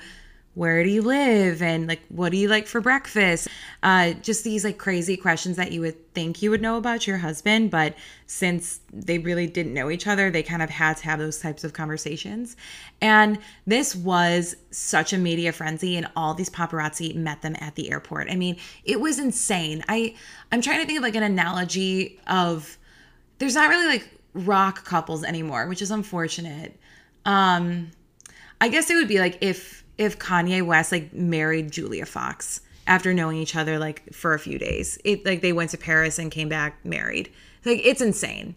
where 0.56 0.84
do 0.84 0.90
you 0.90 1.02
live? 1.02 1.64
And 1.64 1.88
like 1.88 2.02
what 2.10 2.32
do 2.32 2.38
you 2.38 2.48
like 2.48 2.68
for 2.68 2.80
breakfast? 2.80 3.48
Uh 3.82 4.14
just 4.14 4.44
these 4.44 4.64
like 4.64 4.78
crazy 4.78 5.18
questions 5.18 5.58
that 5.58 5.72
you 5.72 5.82
would 5.82 6.14
think 6.14 6.42
you 6.42 6.52
would 6.52 6.62
know 6.62 6.78
about 6.78 7.08
your 7.08 7.18
husband 7.18 7.72
but 7.72 7.96
since 8.28 8.80
they 8.92 9.18
really 9.18 9.48
didn't 9.48 9.74
know 9.74 9.90
each 9.90 10.06
other 10.06 10.30
they 10.30 10.44
kind 10.44 10.62
of 10.62 10.70
had 10.70 10.98
to 10.98 11.06
have 11.06 11.18
those 11.20 11.40
types 11.40 11.64
of 11.64 11.74
conversations. 11.74 12.56
And 13.02 13.40
this 13.66 13.96
was 13.96 14.56
such 14.70 15.12
a 15.12 15.18
media 15.18 15.52
frenzy 15.52 15.98
and 15.98 16.08
all 16.16 16.34
these 16.34 16.50
paparazzi 16.50 17.16
met 17.16 17.42
them 17.42 17.56
at 17.60 17.76
the 17.76 17.92
airport. 17.92 18.30
I 18.30 18.36
mean 18.36 18.58
it 18.84 19.00
was 19.00 19.18
insane. 19.20 19.84
I 19.90 20.16
i'm 20.52 20.62
trying 20.62 20.82
to 20.82 20.86
think 20.86 20.98
of 20.98 21.04
like 21.04 21.16
an 21.16 21.24
analogy 21.24 22.20
of 22.28 22.78
there's 23.40 23.56
not 23.56 23.70
really 23.70 23.88
like 23.88 24.10
rock 24.36 24.86
couples 24.86 25.24
anymore 25.24 25.68
which 25.68 25.82
is 25.82 25.90
unfortunate. 25.90 26.80
Um 27.26 27.90
i 28.62 28.68
guess 28.68 28.92
it 28.92 28.96
would 28.96 29.08
be 29.08 29.20
like 29.20 29.40
if 29.42 29.83
if 29.98 30.20
Kanye 30.20 30.66
West 30.66 30.92
like 30.92 31.14
married 31.14 31.72
Julia 31.72 32.06
Fox 32.06 32.62
after 32.88 33.14
knowing 33.14 33.38
each 33.38 33.56
other 33.56 33.80
like 33.80 34.14
for 34.14 34.34
a 34.34 34.40
few 34.40 34.58
days. 34.58 34.98
It 35.04 35.26
like 35.26 35.42
they 35.42 35.54
went 35.54 35.72
to 35.72 35.78
Paris 35.78 36.20
and 36.20 36.32
came 36.32 36.50
back 36.50 36.84
married. 36.86 37.32
Like 37.66 37.82
it's 37.84 38.02
insane. 38.02 38.56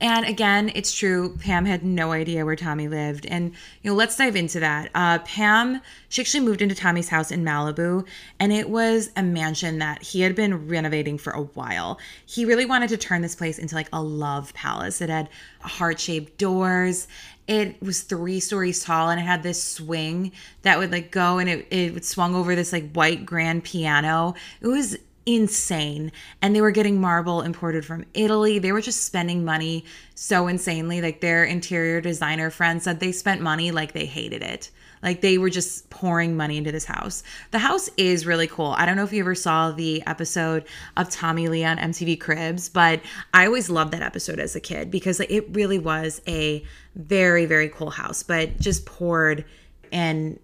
And 0.00 0.26
again, 0.26 0.72
it's 0.74 0.92
true. 0.92 1.36
Pam 1.38 1.64
had 1.64 1.84
no 1.84 2.12
idea 2.12 2.44
where 2.44 2.56
Tommy 2.56 2.88
lived. 2.88 3.26
And, 3.26 3.52
you 3.82 3.90
know, 3.90 3.96
let's 3.96 4.16
dive 4.16 4.34
into 4.34 4.60
that. 4.60 4.90
Uh, 4.94 5.18
Pam, 5.20 5.80
she 6.08 6.20
actually 6.20 6.44
moved 6.44 6.60
into 6.60 6.74
Tommy's 6.74 7.08
house 7.08 7.30
in 7.30 7.44
Malibu, 7.44 8.04
and 8.40 8.52
it 8.52 8.68
was 8.68 9.10
a 9.16 9.22
mansion 9.22 9.78
that 9.78 10.02
he 10.02 10.22
had 10.22 10.34
been 10.34 10.66
renovating 10.66 11.16
for 11.16 11.32
a 11.32 11.42
while. 11.42 11.98
He 12.26 12.44
really 12.44 12.66
wanted 12.66 12.88
to 12.90 12.96
turn 12.96 13.22
this 13.22 13.36
place 13.36 13.58
into 13.58 13.76
like 13.76 13.88
a 13.92 14.02
love 14.02 14.52
palace. 14.52 15.00
It 15.00 15.10
had 15.10 15.28
heart 15.60 16.00
shaped 16.00 16.38
doors. 16.38 17.06
It 17.46 17.80
was 17.82 18.00
three 18.00 18.40
stories 18.40 18.82
tall 18.82 19.10
and 19.10 19.20
it 19.20 19.24
had 19.24 19.42
this 19.42 19.62
swing 19.62 20.32
that 20.62 20.78
would 20.78 20.90
like 20.90 21.10
go 21.10 21.38
and 21.38 21.48
it, 21.48 21.66
it 21.70 22.04
swung 22.04 22.34
over 22.34 22.54
this 22.54 22.72
like 22.72 22.92
white 22.92 23.26
grand 23.26 23.64
piano. 23.64 24.34
It 24.62 24.68
was 24.68 24.96
insane. 25.26 26.12
And 26.42 26.54
they 26.54 26.60
were 26.60 26.70
getting 26.70 27.00
marble 27.00 27.42
imported 27.42 27.84
from 27.84 28.04
Italy. 28.14 28.58
They 28.58 28.72
were 28.72 28.80
just 28.80 29.04
spending 29.04 29.44
money 29.44 29.84
so 30.14 30.46
insanely. 30.48 31.00
Like 31.00 31.20
their 31.20 31.44
interior 31.44 32.00
designer 32.00 32.50
friend 32.50 32.82
said 32.82 33.00
they 33.00 33.12
spent 33.12 33.40
money 33.40 33.70
like 33.70 33.92
they 33.92 34.06
hated 34.06 34.42
it. 34.42 34.70
Like 35.02 35.20
they 35.20 35.36
were 35.36 35.50
just 35.50 35.90
pouring 35.90 36.34
money 36.34 36.56
into 36.56 36.72
this 36.72 36.86
house. 36.86 37.22
The 37.50 37.58
house 37.58 37.90
is 37.98 38.24
really 38.24 38.46
cool. 38.46 38.74
I 38.78 38.86
don't 38.86 38.96
know 38.96 39.04
if 39.04 39.12
you 39.12 39.20
ever 39.20 39.34
saw 39.34 39.70
the 39.70 40.02
episode 40.06 40.64
of 40.96 41.10
Tommy 41.10 41.48
Lee 41.48 41.62
on 41.62 41.76
MTV 41.76 42.18
Cribs, 42.18 42.70
but 42.70 43.00
I 43.34 43.46
always 43.46 43.68
loved 43.68 43.92
that 43.92 44.02
episode 44.02 44.38
as 44.38 44.56
a 44.56 44.60
kid 44.60 44.90
because 44.90 45.20
it 45.20 45.46
really 45.54 45.78
was 45.78 46.22
a 46.26 46.64
very, 46.96 47.44
very 47.44 47.68
cool 47.68 47.90
house, 47.90 48.22
but 48.22 48.58
just 48.58 48.86
poured 48.86 49.44
an 49.92 50.40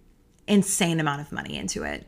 insane 0.47 1.01
amount 1.01 1.23
of 1.23 1.33
money 1.33 1.57
into 1.57 1.83
it. 1.85 2.07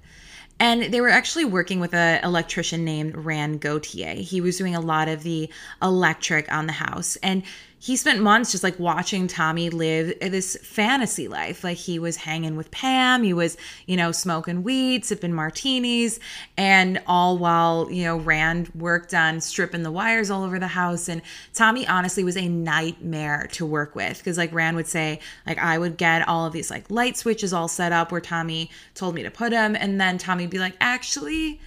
And 0.63 0.95
they 0.95 1.01
were 1.01 1.09
actually 1.09 1.45
working 1.45 1.81
with 1.81 1.93
an 1.93 2.23
electrician 2.23 2.85
named 2.85 3.17
Rand 3.17 3.61
Gautier. 3.61 4.15
He 4.15 4.41
was 4.41 4.57
doing 4.57 4.77
a 4.77 4.81
lot 4.81 5.09
of 5.09 5.25
the 5.25 5.51
electric 5.83 6.53
on 6.53 6.67
the 6.67 6.73
house. 6.73 7.17
And 7.17 7.43
he 7.83 7.97
spent 7.97 8.23
months 8.23 8.53
just 8.53 8.63
like 8.63 8.79
watching 8.79 9.27
Tommy 9.27 9.69
live 9.69 10.17
this 10.21 10.57
fantasy 10.63 11.27
life. 11.27 11.65
Like 11.65 11.79
he 11.79 11.99
was 11.99 12.15
hanging 12.15 12.55
with 12.55 12.71
Pam, 12.71 13.25
he 13.25 13.33
was, 13.33 13.57
you 13.87 13.97
know, 13.97 14.13
smoking 14.13 14.63
weed, 14.63 15.05
sipping 15.05 15.33
martinis, 15.33 16.21
and 16.57 17.03
all 17.09 17.39
while, 17.39 17.89
you 17.91 18.05
know, 18.05 18.19
Rand 18.19 18.69
worked 18.77 19.13
on 19.15 19.41
stripping 19.41 19.83
the 19.83 19.91
wires 19.91 20.31
all 20.31 20.45
over 20.45 20.61
the 20.61 20.69
house. 20.69 21.09
And 21.09 21.23
Tommy 21.55 21.85
honestly 21.85 22.23
was 22.23 22.37
a 22.37 22.49
nightmare 22.49 23.49
to 23.55 23.67
work 23.67 23.97
with 23.97 24.19
because, 24.19 24.39
like, 24.39 24.53
Rand 24.53 24.77
would 24.77 24.87
say, 24.87 25.19
like, 25.45 25.59
I 25.59 25.77
would 25.77 25.97
get 25.97 26.29
all 26.29 26.47
of 26.47 26.53
these 26.53 26.71
like 26.71 26.89
light 26.89 27.17
switches 27.17 27.53
all 27.53 27.67
set 27.67 27.91
up 27.91 28.13
where 28.13 28.21
Tommy 28.21 28.71
told 28.95 29.17
me 29.17 29.25
to 29.25 29.31
put 29.31 29.51
them. 29.51 29.75
And 29.75 30.01
then 30.01 30.19
Tommy'd 30.19 30.51
be 30.51 30.61
like, 30.61 30.77
actually, 30.81 31.61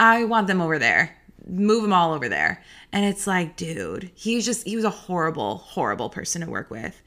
I 0.00 0.24
want 0.24 0.48
them 0.48 0.60
over 0.60 0.80
there 0.80 1.16
move 1.46 1.82
them 1.82 1.92
all 1.92 2.12
over 2.12 2.28
there. 2.28 2.62
And 2.94 3.04
it's 3.04 3.26
like, 3.26 3.56
dude, 3.56 4.12
he's 4.14 4.44
just, 4.44 4.64
he 4.68 4.76
was 4.76 4.84
a 4.84 4.90
horrible, 4.90 5.56
horrible 5.56 6.08
person 6.08 6.42
to 6.42 6.48
work 6.48 6.70
with. 6.70 7.02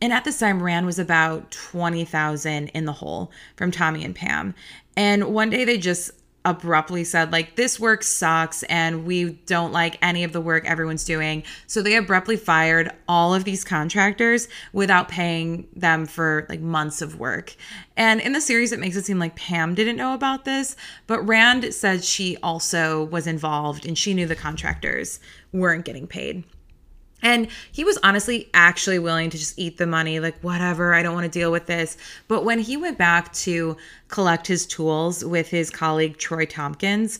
And 0.00 0.14
at 0.14 0.24
this 0.24 0.38
time, 0.38 0.62
Rand 0.62 0.86
was 0.86 0.98
about 0.98 1.50
20,000 1.50 2.68
in 2.68 2.86
the 2.86 2.92
hole 2.92 3.30
from 3.54 3.70
Tommy 3.70 4.02
and 4.02 4.14
Pam. 4.14 4.54
And 4.96 5.34
one 5.34 5.50
day 5.50 5.66
they 5.66 5.76
just 5.76 6.10
abruptly 6.44 7.04
said 7.04 7.32
like 7.32 7.56
this 7.56 7.80
work 7.80 8.02
sucks 8.02 8.62
and 8.64 9.06
we 9.06 9.30
don't 9.46 9.72
like 9.72 9.96
any 10.02 10.24
of 10.24 10.32
the 10.32 10.40
work 10.40 10.64
everyone's 10.66 11.04
doing. 11.04 11.42
So 11.66 11.80
they 11.80 11.96
abruptly 11.96 12.36
fired 12.36 12.90
all 13.08 13.34
of 13.34 13.44
these 13.44 13.64
contractors 13.64 14.48
without 14.72 15.08
paying 15.08 15.66
them 15.74 16.06
for 16.06 16.46
like 16.48 16.60
months 16.60 17.00
of 17.00 17.18
work. 17.18 17.56
And 17.96 18.20
in 18.20 18.32
the 18.32 18.40
series 18.40 18.72
it 18.72 18.80
makes 18.80 18.96
it 18.96 19.04
seem 19.04 19.18
like 19.18 19.36
pam 19.36 19.74
didn't 19.74 19.96
know 19.96 20.14
about 20.14 20.44
this 20.44 20.76
but 21.06 21.22
rand 21.22 21.72
said 21.72 22.04
she 22.04 22.36
also 22.42 23.04
was 23.04 23.26
involved 23.26 23.86
and 23.86 23.96
she 23.96 24.14
knew 24.14 24.26
the 24.26 24.36
contractors 24.36 25.20
weren't 25.52 25.84
getting 25.84 26.06
paid 26.06 26.44
and 27.24 27.48
he 27.72 27.82
was 27.82 27.98
honestly 28.04 28.50
actually 28.54 28.98
willing 28.98 29.30
to 29.30 29.38
just 29.38 29.58
eat 29.58 29.78
the 29.78 29.86
money, 29.86 30.20
like, 30.20 30.38
whatever, 30.42 30.92
I 30.94 31.02
don't 31.02 31.14
want 31.14 31.24
to 31.24 31.38
deal 31.38 31.50
with 31.50 31.66
this. 31.66 31.96
But 32.28 32.44
when 32.44 32.58
he 32.58 32.76
went 32.76 32.98
back 32.98 33.32
to 33.32 33.78
collect 34.08 34.46
his 34.46 34.66
tools 34.66 35.24
with 35.24 35.48
his 35.48 35.70
colleague, 35.70 36.18
Troy 36.18 36.44
Tompkins, 36.44 37.18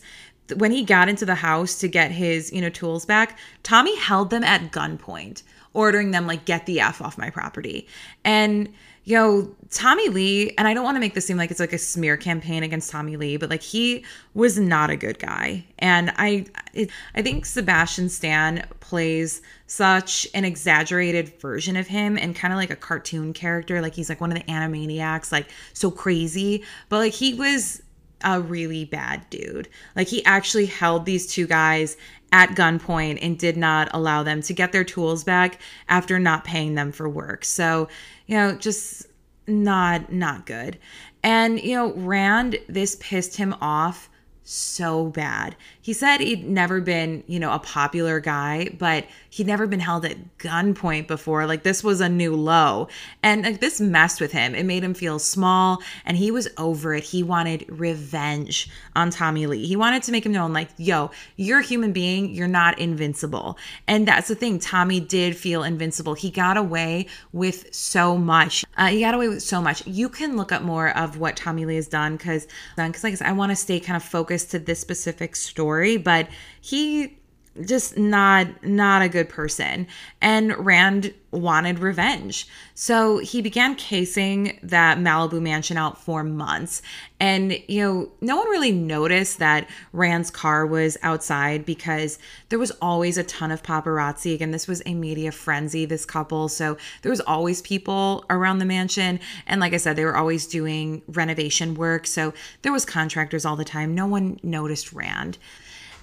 when 0.55 0.71
he 0.71 0.83
got 0.83 1.09
into 1.09 1.25
the 1.25 1.35
house 1.35 1.79
to 1.79 1.87
get 1.87 2.11
his, 2.11 2.53
you 2.53 2.61
know, 2.61 2.69
tools 2.69 3.03
back, 3.03 3.37
Tommy 3.63 3.97
held 3.97 4.29
them 4.29 4.43
at 4.43 4.71
gunpoint, 4.71 5.41
ordering 5.73 6.11
them, 6.11 6.27
like, 6.27 6.45
get 6.45 6.67
the 6.67 6.79
F 6.79 7.01
off 7.01 7.17
my 7.17 7.31
property. 7.31 7.87
And 8.23 8.71
yo, 9.05 9.55
Tommy 9.69 10.09
Lee, 10.09 10.53
and 10.57 10.67
I 10.67 10.73
don't 10.73 10.83
want 10.83 10.95
to 10.95 10.99
make 10.99 11.13
this 11.13 11.25
seem 11.27 11.37
like 11.37 11.51
it's 11.51 11.59
like 11.59 11.73
a 11.73 11.77
smear 11.77 12.17
campaign 12.17 12.63
against 12.63 12.89
Tommy 12.89 13.17
Lee, 13.17 13.37
but 13.37 13.49
like 13.49 13.61
he 13.61 14.03
was 14.33 14.57
not 14.57 14.89
a 14.89 14.97
good 14.97 15.19
guy. 15.19 15.63
And 15.79 16.11
I 16.17 16.45
it, 16.73 16.89
I 17.13 17.21
think 17.21 17.45
Sebastian 17.45 18.09
Stan 18.09 18.65
plays 18.79 19.41
such 19.67 20.27
an 20.33 20.43
exaggerated 20.43 21.39
version 21.39 21.77
of 21.77 21.87
him 21.87 22.17
and 22.17 22.35
kind 22.35 22.51
of 22.51 22.57
like 22.57 22.71
a 22.71 22.75
cartoon 22.75 23.31
character, 23.31 23.79
like 23.79 23.93
he's 23.93 24.09
like 24.09 24.19
one 24.19 24.31
of 24.31 24.37
the 24.37 24.51
animaniacs, 24.51 25.31
like 25.31 25.49
so 25.73 25.91
crazy, 25.91 26.63
but 26.89 26.97
like 26.97 27.13
he 27.13 27.35
was 27.35 27.81
a 28.23 28.41
really 28.41 28.85
bad 28.85 29.29
dude. 29.29 29.69
Like 29.95 30.07
he 30.07 30.25
actually 30.25 30.65
held 30.65 31.05
these 31.05 31.27
two 31.27 31.45
guys 31.45 31.95
at 32.31 32.49
gunpoint 32.49 33.19
and 33.21 33.37
did 33.37 33.55
not 33.55 33.87
allow 33.93 34.23
them 34.23 34.41
to 34.41 34.53
get 34.53 34.71
their 34.71 34.83
tools 34.83 35.23
back 35.23 35.61
after 35.87 36.19
not 36.19 36.43
paying 36.43 36.75
them 36.75 36.91
for 36.91 37.07
work. 37.07 37.45
So, 37.45 37.87
you 38.25 38.35
know, 38.35 38.55
just 38.55 39.07
not 39.47 40.11
not 40.11 40.45
good. 40.45 40.79
And 41.23 41.61
you 41.61 41.75
know, 41.75 41.93
Rand 41.93 42.57
this 42.67 42.97
pissed 42.99 43.37
him 43.37 43.55
off 43.61 44.09
so 44.45 45.07
bad. 45.07 45.55
He 45.81 45.91
said 45.91 46.21
he'd 46.21 46.47
never 46.47 46.79
been, 46.79 47.23
you 47.27 47.39
know, 47.39 47.51
a 47.51 47.59
popular 47.59 48.19
guy, 48.19 48.69
but 48.77 49.05
he'd 49.31 49.47
never 49.47 49.65
been 49.65 49.79
held 49.79 50.05
at 50.05 50.37
gunpoint 50.37 51.07
before. 51.07 51.47
Like 51.47 51.63
this 51.63 51.83
was 51.83 51.99
a 51.99 52.07
new 52.07 52.35
low. 52.35 52.87
And 53.23 53.43
like 53.43 53.59
this 53.59 53.81
messed 53.81 54.21
with 54.21 54.31
him. 54.31 54.53
It 54.53 54.65
made 54.65 54.83
him 54.83 54.93
feel 54.93 55.17
small 55.17 55.81
and 56.05 56.15
he 56.15 56.29
was 56.29 56.47
over 56.57 56.93
it. 56.93 57.03
He 57.03 57.23
wanted 57.23 57.65
revenge 57.67 58.69
on 58.95 59.09
Tommy 59.09 59.47
Lee. 59.47 59.65
He 59.65 59.75
wanted 59.75 60.03
to 60.03 60.11
make 60.11 60.25
him 60.25 60.31
known 60.31 60.53
like, 60.53 60.69
yo, 60.77 61.09
you're 61.35 61.59
a 61.59 61.63
human 61.63 61.91
being, 61.91 62.29
you're 62.29 62.47
not 62.47 62.77
invincible. 62.77 63.57
And 63.87 64.07
that's 64.07 64.27
the 64.27 64.35
thing. 64.35 64.59
Tommy 64.59 64.99
did 64.99 65.35
feel 65.35 65.63
invincible. 65.63 66.13
He 66.13 66.29
got 66.29 66.55
away 66.55 67.07
with 67.33 67.73
so 67.73 68.15
much. 68.15 68.63
Uh, 68.77 68.87
he 68.87 68.99
got 68.99 69.15
away 69.15 69.27
with 69.27 69.41
so 69.41 69.59
much. 69.59 69.85
You 69.87 70.07
can 70.07 70.37
look 70.37 70.51
up 70.51 70.61
more 70.61 70.95
of 70.95 71.17
what 71.17 71.35
Tommy 71.35 71.65
Lee 71.65 71.75
has 71.75 71.87
done 71.87 72.15
because 72.15 72.47
because 72.75 73.03
like 73.03 73.13
I 73.13 73.15
said, 73.15 73.27
I 73.27 73.31
want 73.31 73.51
to 73.51 73.55
stay 73.55 73.79
kind 73.79 73.97
of 73.97 74.03
focused 74.03 74.34
to 74.43 74.59
this 74.59 74.81
specific 74.81 75.37
story, 75.37 75.95
but 75.95 76.27
he 76.59 77.17
just 77.63 77.97
not 77.97 78.63
not 78.63 79.01
a 79.01 79.09
good 79.09 79.29
person. 79.29 79.87
And 80.21 80.55
rand 80.65 81.13
wanted 81.31 81.79
revenge. 81.79 82.47
So 82.73 83.17
he 83.17 83.41
began 83.41 83.75
casing 83.75 84.59
that 84.63 84.97
malibu 84.97 85.41
mansion 85.41 85.77
out 85.77 86.01
for 86.01 86.23
months. 86.23 86.81
And 87.19 87.57
you 87.67 87.81
know 87.81 88.11
no 88.21 88.37
one 88.37 88.49
really 88.49 88.71
noticed 88.71 89.39
that 89.39 89.69
rand's 89.93 90.29
car 90.29 90.65
was 90.65 90.97
outside 91.01 91.65
because 91.65 92.19
there 92.49 92.59
was 92.59 92.71
always 92.81 93.17
a 93.17 93.23
ton 93.23 93.51
of 93.51 93.63
paparazzi. 93.63 94.33
Again 94.33 94.51
this 94.51 94.67
was 94.67 94.81
a 94.85 94.93
media 94.93 95.31
frenzy 95.31 95.85
this 95.85 96.05
couple. 96.05 96.49
So 96.49 96.77
there 97.01 97.09
was 97.09 97.21
always 97.21 97.61
people 97.61 98.25
around 98.29 98.59
the 98.59 98.65
mansion. 98.65 99.19
And 99.47 99.61
like 99.61 99.73
i 99.73 99.77
said 99.77 99.95
they 99.95 100.05
were 100.05 100.17
always 100.17 100.45
doing 100.45 101.03
renovation 101.07 101.75
work. 101.75 102.05
So 102.05 102.33
there 102.63 102.73
was 102.73 102.85
contractors 102.85 103.45
all 103.45 103.55
the 103.55 103.65
time. 103.65 103.95
No 103.95 104.07
one 104.07 104.39
noticed 104.43 104.91
rand 104.91 105.37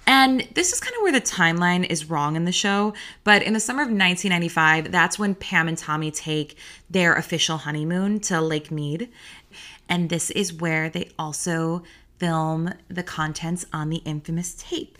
and 0.05 0.47
this 0.53 0.73
is 0.73 0.79
kind 0.79 0.95
of 0.95 1.01
where 1.01 1.11
the 1.11 1.21
timeline 1.21 1.85
is 1.89 2.09
wrong 2.09 2.35
in 2.35 2.45
the 2.45 2.51
show. 2.51 2.93
But 3.23 3.43
in 3.43 3.53
the 3.53 3.59
summer 3.59 3.81
of 3.81 3.87
1995, 3.87 4.91
that's 4.91 5.17
when 5.17 5.35
Pam 5.35 5.67
and 5.67 5.77
Tommy 5.77 6.11
take 6.11 6.57
their 6.89 7.13
official 7.13 7.57
honeymoon 7.57 8.19
to 8.21 8.41
Lake 8.41 8.71
Mead. 8.71 9.09
And 9.87 10.09
this 10.09 10.29
is 10.31 10.53
where 10.53 10.89
they 10.89 11.09
also 11.17 11.83
film 12.17 12.73
the 12.87 13.03
contents 13.03 13.65
on 13.71 13.89
the 13.89 14.01
infamous 14.05 14.55
tape. 14.57 14.97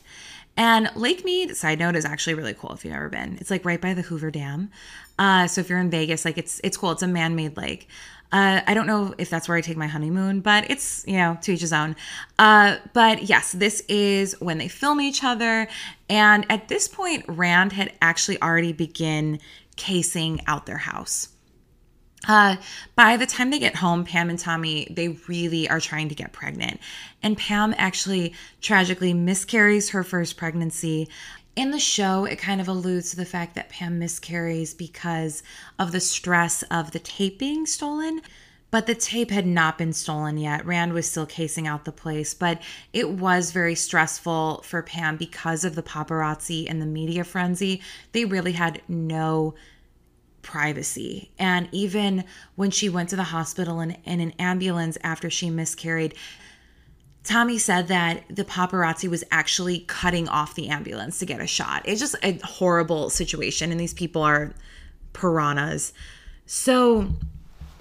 And 0.56 0.92
Lake 0.96 1.26
Mead, 1.26 1.56
side 1.56 1.80
note, 1.80 1.96
is 1.96 2.06
actually 2.06 2.36
really 2.36 2.54
cool 2.54 2.72
if 2.74 2.86
you've 2.86 2.94
ever 2.94 3.10
been. 3.10 3.38
It's 3.42 3.50
like 3.50 3.66
right 3.66 3.82
by 3.82 3.94
the 3.94 4.04
Hoover 4.04 4.30
Dam. 4.30 4.70
Uh, 5.18 5.48
so 5.48 5.62
if 5.62 5.70
you're 5.70 5.80
in 5.80 5.90
Vegas, 5.90 6.26
like 6.26 6.38
it's 6.38 6.62
it's 6.64 6.78
cool. 6.78 6.92
It's 6.92 7.02
a 7.02 7.08
man-made 7.08 7.58
lake. 7.58 7.88
Uh, 8.34 8.62
I 8.66 8.74
don't 8.74 8.88
know 8.88 9.14
if 9.20 9.30
that's 9.30 9.48
where 9.48 9.56
I 9.56 9.62
take 9.62 9.78
my 9.78 9.86
honeymoon, 9.86 10.42
but 10.42 10.68
it's, 10.72 11.06
you 11.06 11.18
know, 11.18 11.38
to 11.44 11.54
each 11.54 11.62
his 11.62 11.72
own. 11.72 11.96
Uh, 12.40 12.78
but 12.94 13.30
yes, 13.30 13.52
this 13.52 13.82
is 13.88 14.36
when 14.42 14.58
they 14.58 14.68
film 14.68 15.00
each 15.00 15.24
other. 15.24 15.68
And 16.10 16.44
at 16.50 16.68
this 16.68 16.88
point, 16.88 17.26
Rand 17.28 17.74
had 17.74 17.94
actually 18.02 18.42
already 18.42 18.74
begin 18.74 19.40
casing 19.76 20.42
out 20.48 20.66
their 20.66 20.80
house. 20.80 21.30
Uh, 22.28 22.56
by 22.96 23.18
the 23.18 23.28
time 23.28 23.52
they 23.52 23.60
get 23.60 23.76
home, 23.76 24.04
Pam 24.04 24.30
and 24.32 24.40
Tommy, 24.40 24.88
they 24.90 25.10
really 25.28 25.70
are 25.70 25.80
trying 25.80 26.10
to 26.10 26.16
get 26.16 26.32
pregnant. 26.32 26.80
And 27.22 27.38
Pam 27.38 27.76
actually 27.78 28.34
tragically 28.62 29.14
miscarries 29.14 29.90
her 29.90 30.04
first 30.04 30.38
pregnancy 30.38 31.08
in 31.56 31.72
the 31.72 31.80
show, 31.80 32.26
it 32.26 32.38
kind 32.38 32.60
of 32.60 32.68
alludes 32.68 33.12
to 33.12 33.16
the 33.16 33.26
fact 33.26 33.56
that 33.56 33.70
Pam 33.70 34.00
miscarries 34.00 34.74
because 34.74 35.44
of 35.78 35.92
the 35.92 36.00
stress 36.00 36.64
of 36.64 36.92
the 36.92 37.00
tape 37.00 37.38
being 37.38 37.66
stolen. 37.66 38.22
But 38.72 38.88
the 38.88 38.96
tape 38.96 39.30
had 39.30 39.46
not 39.46 39.78
been 39.78 39.94
stolen 39.94 40.40
yet. 40.40 40.66
Rand 40.66 40.94
was 40.94 41.08
still 41.08 41.28
casing 41.28 41.68
out 41.68 41.86
the 41.86 41.92
place, 41.92 42.34
but 42.34 42.60
it 42.92 43.08
was 43.08 43.52
very 43.52 43.76
stressful 43.76 44.64
for 44.66 44.82
Pam 44.82 45.16
because 45.16 45.64
of 45.64 45.76
the 45.76 45.84
paparazzi 45.84 46.68
and 46.68 46.82
the 46.82 46.88
media 46.88 47.24
frenzy. 47.24 47.84
They 48.14 48.26
really 48.26 48.54
had 48.54 48.82
no 48.88 49.54
privacy. 50.42 51.30
And 51.38 51.70
even 51.72 52.24
when 52.56 52.72
she 52.72 52.90
went 52.90 53.10
to 53.10 53.16
the 53.16 53.24
hospital 53.26 53.80
in, 53.80 53.92
in 54.06 54.20
an 54.20 54.34
ambulance 54.40 54.98
after 55.04 55.30
she 55.30 55.52
miscarried, 55.52 56.16
Tommy 57.24 57.58
said 57.58 57.88
that 57.88 58.24
the 58.30 58.44
paparazzi 58.44 59.10
was 59.10 59.24
actually 59.32 59.80
cutting 59.88 60.28
off 60.28 60.56
the 60.56 60.68
ambulance 60.68 61.20
to 61.20 61.26
get 61.26 61.40
a 61.40 61.48
shot. 61.48 61.82
It's 61.86 62.02
just 62.02 62.16
a 62.22 62.38
horrible 62.44 63.10
situation, 63.10 63.72
and 63.72 63.80
these 63.80 63.94
people 63.94 64.22
are 64.22 64.54
piranhas. 65.14 65.94
So 66.46 67.08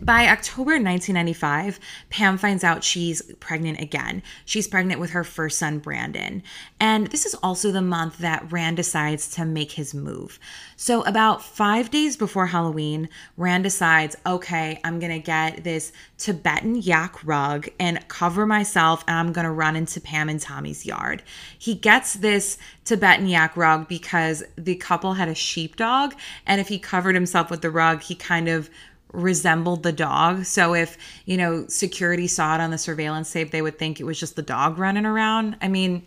by 0.04 0.26
October 0.26 0.72
1995, 0.72 1.78
Pam 2.10 2.36
finds 2.36 2.64
out 2.64 2.82
she's 2.82 3.22
pregnant 3.38 3.80
again. 3.80 4.22
She's 4.44 4.66
pregnant 4.66 5.00
with 5.00 5.10
her 5.10 5.22
first 5.22 5.58
son, 5.58 5.78
Brandon. 5.78 6.42
And 6.80 7.06
this 7.08 7.24
is 7.24 7.36
also 7.36 7.70
the 7.70 7.82
month 7.82 8.18
that 8.18 8.50
Rand 8.50 8.76
decides 8.76 9.28
to 9.36 9.44
make 9.44 9.72
his 9.72 9.94
move. 9.94 10.40
So, 10.76 11.02
about 11.02 11.42
five 11.42 11.90
days 11.90 12.16
before 12.16 12.46
Halloween, 12.46 13.08
Rand 13.36 13.62
decides, 13.62 14.16
okay, 14.26 14.80
I'm 14.82 14.98
going 14.98 15.12
to 15.12 15.24
get 15.24 15.62
this 15.62 15.92
Tibetan 16.18 16.76
yak 16.76 17.24
rug 17.24 17.68
and 17.78 18.06
cover 18.08 18.44
myself, 18.44 19.04
and 19.06 19.16
I'm 19.16 19.32
going 19.32 19.44
to 19.44 19.52
run 19.52 19.76
into 19.76 20.00
Pam 20.00 20.28
and 20.28 20.40
Tommy's 20.40 20.84
yard. 20.84 21.22
He 21.56 21.74
gets 21.74 22.14
this 22.14 22.58
Tibetan 22.84 23.28
yak 23.28 23.56
rug 23.56 23.86
because 23.86 24.42
the 24.56 24.74
couple 24.74 25.14
had 25.14 25.28
a 25.28 25.34
sheepdog, 25.34 26.14
and 26.44 26.60
if 26.60 26.66
he 26.66 26.80
covered 26.80 27.14
himself 27.14 27.50
with 27.50 27.62
the 27.62 27.70
rug, 27.70 28.02
he 28.02 28.16
kind 28.16 28.48
of 28.48 28.68
resembled 29.12 29.82
the 29.82 29.92
dog. 29.92 30.44
So 30.44 30.74
if, 30.74 30.98
you 31.24 31.36
know, 31.36 31.66
security 31.68 32.26
saw 32.26 32.54
it 32.54 32.60
on 32.60 32.70
the 32.70 32.78
surveillance 32.78 33.32
tape, 33.32 33.50
they 33.50 33.62
would 33.62 33.78
think 33.78 34.00
it 34.00 34.04
was 34.04 34.18
just 34.18 34.36
the 34.36 34.42
dog 34.42 34.78
running 34.78 35.06
around. 35.06 35.56
I 35.60 35.68
mean, 35.68 36.06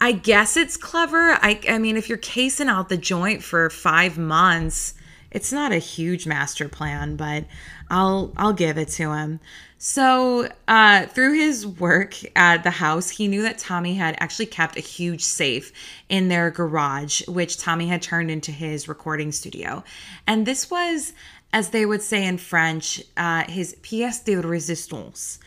I 0.00 0.12
guess 0.12 0.56
it's 0.56 0.76
clever. 0.76 1.32
I 1.40 1.60
I 1.68 1.78
mean, 1.78 1.96
if 1.96 2.08
you're 2.08 2.18
casing 2.18 2.68
out 2.68 2.88
the 2.88 2.96
joint 2.96 3.42
for 3.42 3.70
5 3.70 4.18
months, 4.18 4.94
it's 5.30 5.52
not 5.52 5.72
a 5.72 5.78
huge 5.78 6.26
master 6.26 6.68
plan, 6.68 7.16
but 7.16 7.44
I'll 7.90 8.32
I'll 8.36 8.52
give 8.52 8.78
it 8.78 8.88
to 8.88 9.12
him. 9.12 9.40
So, 9.86 10.48
uh, 10.66 11.04
through 11.06 11.34
his 11.34 11.66
work 11.66 12.16
at 12.36 12.62
the 12.62 12.70
house, 12.70 13.10
he 13.10 13.28
knew 13.28 13.42
that 13.42 13.58
Tommy 13.58 13.96
had 13.96 14.16
actually 14.18 14.46
kept 14.46 14.78
a 14.78 14.80
huge 14.80 15.22
safe 15.22 15.72
in 16.08 16.28
their 16.28 16.50
garage, 16.50 17.20
which 17.28 17.58
Tommy 17.58 17.88
had 17.88 18.00
turned 18.00 18.30
into 18.30 18.50
his 18.50 18.88
recording 18.88 19.30
studio. 19.30 19.84
And 20.26 20.46
this 20.46 20.70
was 20.70 21.12
as 21.54 21.68
they 21.68 21.86
would 21.86 22.02
say 22.02 22.26
in 22.26 22.36
French, 22.36 23.00
uh, 23.16 23.44
his 23.44 23.76
pièce 23.80 24.22
de 24.24 24.34
résistance. 24.34 25.38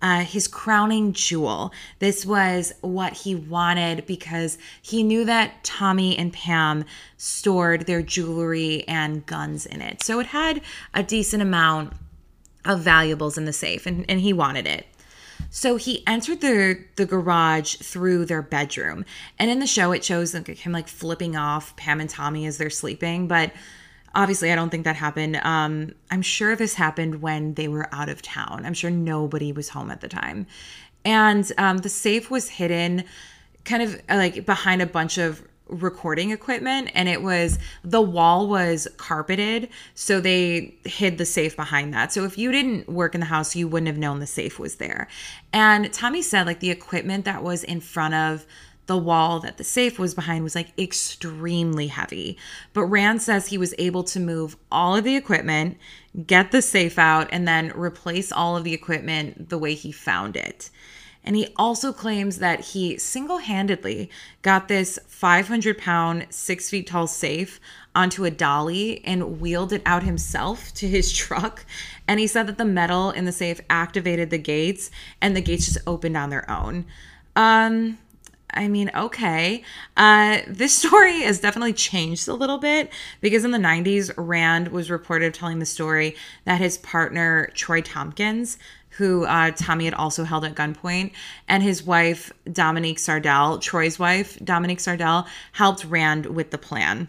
Uh, 0.00 0.20
his 0.20 0.46
crowning 0.46 1.14
jewel. 1.14 1.72
This 2.00 2.26
was 2.26 2.74
what 2.82 3.14
he 3.14 3.34
wanted 3.34 4.06
because 4.06 4.58
he 4.82 5.02
knew 5.02 5.24
that 5.24 5.64
Tommy 5.64 6.16
and 6.18 6.30
Pam 6.34 6.84
stored 7.16 7.86
their 7.86 8.02
jewelry 8.02 8.86
and 8.86 9.24
guns 9.24 9.64
in 9.64 9.80
it. 9.80 10.02
So 10.02 10.20
it 10.20 10.26
had 10.26 10.60
a 10.92 11.02
decent 11.02 11.42
amount 11.42 11.94
of 12.66 12.80
valuables 12.80 13.38
in 13.38 13.46
the 13.46 13.54
safe, 13.54 13.86
and, 13.86 14.04
and 14.06 14.20
he 14.20 14.34
wanted 14.34 14.66
it. 14.66 14.86
So 15.48 15.76
he 15.76 16.06
entered 16.06 16.42
the 16.42 16.84
the 16.96 17.06
garage 17.06 17.76
through 17.76 18.26
their 18.26 18.42
bedroom, 18.42 19.06
and 19.38 19.50
in 19.50 19.60
the 19.60 19.66
show 19.66 19.92
it 19.92 20.04
shows 20.04 20.34
him 20.34 20.72
like 20.72 20.88
flipping 20.88 21.36
off 21.36 21.74
Pam 21.76 22.00
and 22.00 22.10
Tommy 22.10 22.44
as 22.44 22.58
they're 22.58 22.68
sleeping, 22.68 23.28
but 23.28 23.50
obviously 24.16 24.50
i 24.50 24.56
don't 24.56 24.70
think 24.70 24.84
that 24.84 24.96
happened. 24.96 25.36
Um, 25.36 25.92
i'm 26.10 26.22
sure 26.22 26.56
this 26.56 26.74
happened 26.74 27.22
when 27.22 27.54
they 27.54 27.68
were 27.68 27.88
out 27.94 28.08
of 28.08 28.22
town. 28.22 28.62
I'm 28.64 28.74
sure 28.74 28.90
nobody 28.90 29.52
was 29.52 29.68
home 29.68 29.90
at 29.90 30.00
the 30.00 30.08
time. 30.08 30.46
And 31.04 31.50
um, 31.56 31.78
the 31.78 31.88
safe 31.88 32.32
was 32.32 32.48
hidden 32.48 33.04
kind 33.64 33.82
of 33.82 34.00
like 34.08 34.44
behind 34.46 34.82
a 34.82 34.86
bunch 34.86 35.18
of 35.18 35.46
recording 35.68 36.30
equipment 36.30 36.90
and 36.94 37.08
it 37.08 37.22
was 37.22 37.58
the 37.82 38.00
wall 38.00 38.48
was 38.48 38.86
carpeted 38.98 39.68
so 39.94 40.20
they 40.20 40.72
hid 40.84 41.18
the 41.18 41.24
safe 41.24 41.56
behind 41.56 41.92
that. 41.92 42.12
So 42.12 42.24
if 42.24 42.38
you 42.38 42.52
didn't 42.52 42.88
work 42.88 43.14
in 43.14 43.20
the 43.20 43.26
house 43.26 43.56
you 43.56 43.66
wouldn't 43.66 43.88
have 43.88 43.98
known 43.98 44.20
the 44.20 44.26
safe 44.26 44.58
was 44.58 44.76
there. 44.76 45.08
And 45.52 45.92
tommy 45.92 46.22
said 46.22 46.46
like 46.46 46.60
the 46.60 46.70
equipment 46.70 47.24
that 47.24 47.42
was 47.42 47.64
in 47.64 47.80
front 47.80 48.14
of 48.14 48.46
the 48.86 48.96
wall 48.96 49.40
that 49.40 49.56
the 49.56 49.64
safe 49.64 49.98
was 49.98 50.14
behind 50.14 50.44
was 50.44 50.54
like 50.54 50.78
extremely 50.78 51.88
heavy 51.88 52.38
but 52.72 52.84
rand 52.84 53.20
says 53.20 53.46
he 53.46 53.58
was 53.58 53.74
able 53.78 54.04
to 54.04 54.20
move 54.20 54.56
all 54.70 54.96
of 54.96 55.04
the 55.04 55.16
equipment 55.16 55.76
get 56.26 56.52
the 56.52 56.62
safe 56.62 56.98
out 56.98 57.28
and 57.30 57.46
then 57.46 57.70
replace 57.72 58.30
all 58.32 58.56
of 58.56 58.64
the 58.64 58.74
equipment 58.74 59.48
the 59.48 59.58
way 59.58 59.74
he 59.74 59.92
found 59.92 60.36
it 60.36 60.70
and 61.26 61.34
he 61.34 61.48
also 61.56 61.92
claims 61.92 62.38
that 62.38 62.60
he 62.60 62.96
single 62.98 63.38
handedly 63.38 64.08
got 64.42 64.68
this 64.68 64.98
500 65.08 65.76
pound, 65.76 66.28
six 66.30 66.70
feet 66.70 66.86
tall 66.86 67.08
safe 67.08 67.60
onto 67.96 68.24
a 68.24 68.30
dolly 68.30 69.04
and 69.04 69.40
wheeled 69.40 69.72
it 69.72 69.82
out 69.84 70.04
himself 70.04 70.72
to 70.74 70.86
his 70.86 71.12
truck. 71.16 71.66
And 72.06 72.20
he 72.20 72.28
said 72.28 72.46
that 72.46 72.58
the 72.58 72.64
metal 72.64 73.10
in 73.10 73.24
the 73.24 73.32
safe 73.32 73.60
activated 73.68 74.30
the 74.30 74.38
gates 74.38 74.90
and 75.20 75.34
the 75.34 75.40
gates 75.40 75.66
just 75.66 75.78
opened 75.86 76.16
on 76.16 76.30
their 76.30 76.48
own. 76.48 76.86
Um, 77.34 77.98
I 78.50 78.68
mean, 78.68 78.90
okay. 78.94 79.62
Uh, 79.96 80.38
this 80.46 80.76
story 80.78 81.22
has 81.22 81.40
definitely 81.40 81.72
changed 81.72 82.28
a 82.28 82.34
little 82.34 82.58
bit 82.58 82.92
because 83.20 83.44
in 83.44 83.50
the 83.50 83.58
90s, 83.58 84.12
Rand 84.16 84.68
was 84.68 84.90
reported 84.90 85.34
telling 85.34 85.58
the 85.58 85.66
story 85.66 86.16
that 86.44 86.60
his 86.60 86.78
partner, 86.78 87.50
Troy 87.54 87.80
Tompkins, 87.80 88.58
who 88.90 89.26
uh, 89.26 89.50
Tommy 89.50 89.84
had 89.84 89.94
also 89.94 90.24
held 90.24 90.44
at 90.44 90.54
gunpoint, 90.54 91.12
and 91.48 91.62
his 91.62 91.82
wife, 91.82 92.32
Dominique 92.50 92.98
Sardell, 92.98 93.58
Troy's 93.58 93.98
wife, 93.98 94.38
Dominique 94.42 94.80
Sardell, 94.80 95.26
helped 95.52 95.84
Rand 95.84 96.26
with 96.26 96.50
the 96.50 96.58
plan. 96.58 97.08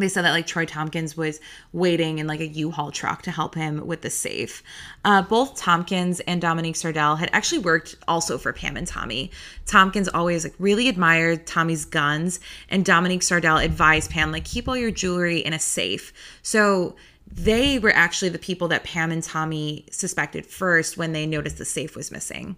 They 0.00 0.08
said 0.08 0.22
that 0.24 0.32
like 0.32 0.46
Troy 0.46 0.64
Tompkins 0.64 1.16
was 1.16 1.40
waiting 1.72 2.18
in 2.18 2.26
like 2.26 2.40
a 2.40 2.46
U-Haul 2.46 2.90
truck 2.90 3.22
to 3.22 3.30
help 3.30 3.54
him 3.54 3.86
with 3.86 4.02
the 4.02 4.10
safe. 4.10 4.62
Uh, 5.04 5.22
both 5.22 5.56
Tompkins 5.56 6.20
and 6.20 6.40
Dominique 6.40 6.76
Sardell 6.76 7.16
had 7.16 7.30
actually 7.32 7.60
worked 7.60 7.96
also 8.08 8.38
for 8.38 8.52
Pam 8.52 8.76
and 8.76 8.86
Tommy. 8.86 9.30
Tompkins 9.66 10.08
always 10.08 10.44
like 10.44 10.54
really 10.58 10.88
admired 10.88 11.46
Tommy's 11.46 11.84
guns, 11.84 12.40
and 12.68 12.84
Dominique 12.84 13.22
Sardell 13.22 13.58
advised 13.58 14.10
Pam 14.10 14.32
like 14.32 14.44
keep 14.44 14.68
all 14.68 14.76
your 14.76 14.90
jewelry 14.90 15.38
in 15.38 15.52
a 15.52 15.58
safe. 15.58 16.12
So 16.42 16.96
they 17.30 17.78
were 17.78 17.92
actually 17.94 18.30
the 18.30 18.38
people 18.38 18.68
that 18.68 18.84
Pam 18.84 19.12
and 19.12 19.22
Tommy 19.22 19.86
suspected 19.90 20.46
first 20.46 20.96
when 20.96 21.12
they 21.12 21.26
noticed 21.26 21.58
the 21.58 21.64
safe 21.64 21.94
was 21.94 22.10
missing. 22.10 22.56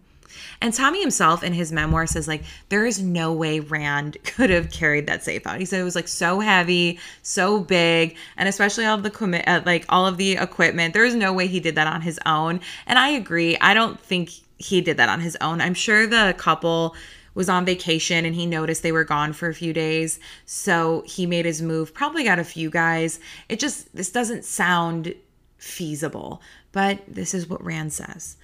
And 0.61 0.73
Tommy 0.73 1.01
himself 1.01 1.43
in 1.43 1.53
his 1.53 1.73
memoir 1.73 2.07
says 2.07 2.29
like 2.29 2.45
there 2.69 2.87
is 2.87 3.03
no 3.03 3.33
way 3.33 3.61
Rand 3.61 4.17
could 4.25 4.51
have 4.51 4.71
carried 4.71 5.07
that 5.07 5.23
safe 5.23 5.47
out. 5.47 5.59
He 5.59 5.65
said 5.65 5.81
it 5.81 5.85
was 5.85 5.97
like 5.97 6.09
so 6.09 6.41
heavy, 6.41 6.99
so 7.23 7.61
big, 7.61 8.17
and 8.37 8.49
especially 8.49 8.85
all 8.85 8.97
of 8.97 9.03
the 9.03 9.11
commit 9.11 9.47
uh, 9.47 9.63
like 9.65 9.85
all 9.89 10.07
of 10.07 10.17
the 10.17 10.33
equipment. 10.33 10.95
There 10.95 11.05
is 11.05 11.15
no 11.15 11.33
way 11.33 11.47
he 11.47 11.61
did 11.61 11.75
that 11.75 11.87
on 11.87 12.01
his 12.03 12.19
own. 12.27 12.61
And 12.87 12.99
I 12.99 13.09
agree. 13.09 13.57
I 13.59 13.75
don't 13.75 14.01
think 14.01 14.31
he 14.59 14.81
did 14.81 14.97
that 14.97 15.09
on 15.09 15.21
his 15.21 15.37
own. 15.41 15.61
I'm 15.61 15.75
sure 15.75 16.07
the 16.07 16.35
couple 16.39 16.95
was 17.35 17.49
on 17.49 17.65
vacation 17.65 18.25
and 18.25 18.35
he 18.35 18.47
noticed 18.47 18.83
they 18.83 18.93
were 18.93 19.05
gone 19.05 19.33
for 19.33 19.49
a 19.49 19.55
few 19.55 19.73
days. 19.73 20.21
So 20.45 21.03
he 21.07 21.27
made 21.27 21.45
his 21.45 21.63
move, 21.63 21.95
probably 21.95 22.25
got 22.25 22.39
a 22.39 22.45
few 22.45 22.71
guys. 22.71 23.21
It 23.49 23.59
just, 23.59 23.95
this 23.95 24.11
doesn't 24.11 24.45
sound 24.45 25.15
feasible, 25.57 26.43
but 26.73 27.03
this 27.09 27.35
is 27.35 27.49
what 27.49 27.65
Rand 27.65 27.93
says. 27.93 28.37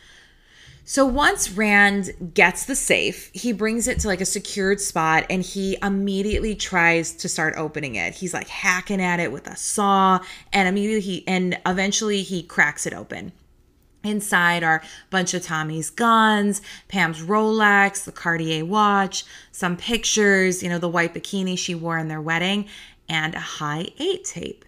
So 0.88 1.04
once 1.04 1.50
Rand 1.50 2.32
gets 2.32 2.64
the 2.64 2.74
safe, 2.74 3.30
he 3.34 3.52
brings 3.52 3.88
it 3.88 3.98
to 4.00 4.08
like 4.08 4.22
a 4.22 4.24
secured 4.24 4.80
spot 4.80 5.26
and 5.28 5.42
he 5.42 5.76
immediately 5.82 6.54
tries 6.54 7.12
to 7.16 7.28
start 7.28 7.58
opening 7.58 7.96
it. 7.96 8.14
He's 8.14 8.32
like 8.32 8.48
hacking 8.48 9.02
at 9.02 9.20
it 9.20 9.30
with 9.30 9.46
a 9.48 9.54
saw 9.54 10.20
and 10.50 10.66
immediately 10.66 11.02
he 11.02 11.28
and 11.28 11.58
eventually 11.66 12.22
he 12.22 12.42
cracks 12.42 12.86
it 12.86 12.94
open. 12.94 13.32
Inside 14.02 14.64
are 14.64 14.76
a 14.76 15.10
bunch 15.10 15.34
of 15.34 15.42
Tommy's 15.42 15.90
guns, 15.90 16.62
Pam's 16.88 17.20
Rolex, 17.20 18.04
the 18.04 18.10
Cartier 18.10 18.64
watch, 18.64 19.26
some 19.52 19.76
pictures, 19.76 20.62
you 20.62 20.70
know, 20.70 20.78
the 20.78 20.88
white 20.88 21.12
bikini 21.12 21.58
she 21.58 21.74
wore 21.74 21.98
in 21.98 22.08
their 22.08 22.22
wedding, 22.22 22.66
and 23.10 23.34
a 23.34 23.40
high 23.40 23.88
eight 23.98 24.24
tape. 24.24 24.64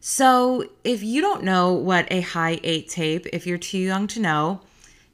So, 0.00 0.64
if 0.84 1.02
you 1.02 1.20
don't 1.20 1.42
know 1.42 1.72
what 1.72 2.06
a 2.12 2.22
Hi8 2.22 2.88
tape, 2.88 3.26
if 3.32 3.48
you're 3.48 3.58
too 3.58 3.78
young 3.78 4.06
to 4.06 4.20
know, 4.20 4.60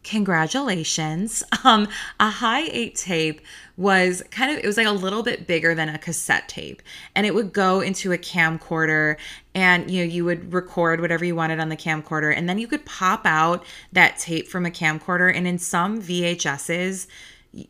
congratulations. 0.04 1.42
Um, 1.64 1.88
a 2.20 2.30
Hi8 2.30 2.94
tape 2.94 3.40
was 3.78 4.22
kind 4.30 4.52
of, 4.52 4.58
it 4.62 4.66
was 4.66 4.76
like 4.76 4.86
a 4.86 4.92
little 4.92 5.22
bit 5.22 5.46
bigger 5.46 5.74
than 5.74 5.88
a 5.88 5.98
cassette 5.98 6.46
tape. 6.46 6.82
And 7.14 7.24
it 7.24 7.34
would 7.34 7.54
go 7.54 7.80
into 7.80 8.12
a 8.12 8.18
camcorder 8.18 9.16
and, 9.54 9.90
you 9.90 10.04
know, 10.04 10.12
you 10.12 10.26
would 10.26 10.52
record 10.52 11.00
whatever 11.00 11.24
you 11.24 11.34
wanted 11.34 11.60
on 11.60 11.70
the 11.70 11.76
camcorder. 11.76 12.36
And 12.36 12.46
then 12.46 12.58
you 12.58 12.66
could 12.66 12.84
pop 12.84 13.22
out 13.24 13.64
that 13.92 14.18
tape 14.18 14.46
from 14.46 14.66
a 14.66 14.70
camcorder. 14.70 15.34
And 15.34 15.46
in 15.46 15.58
some 15.58 16.02
VHSs, 16.02 17.06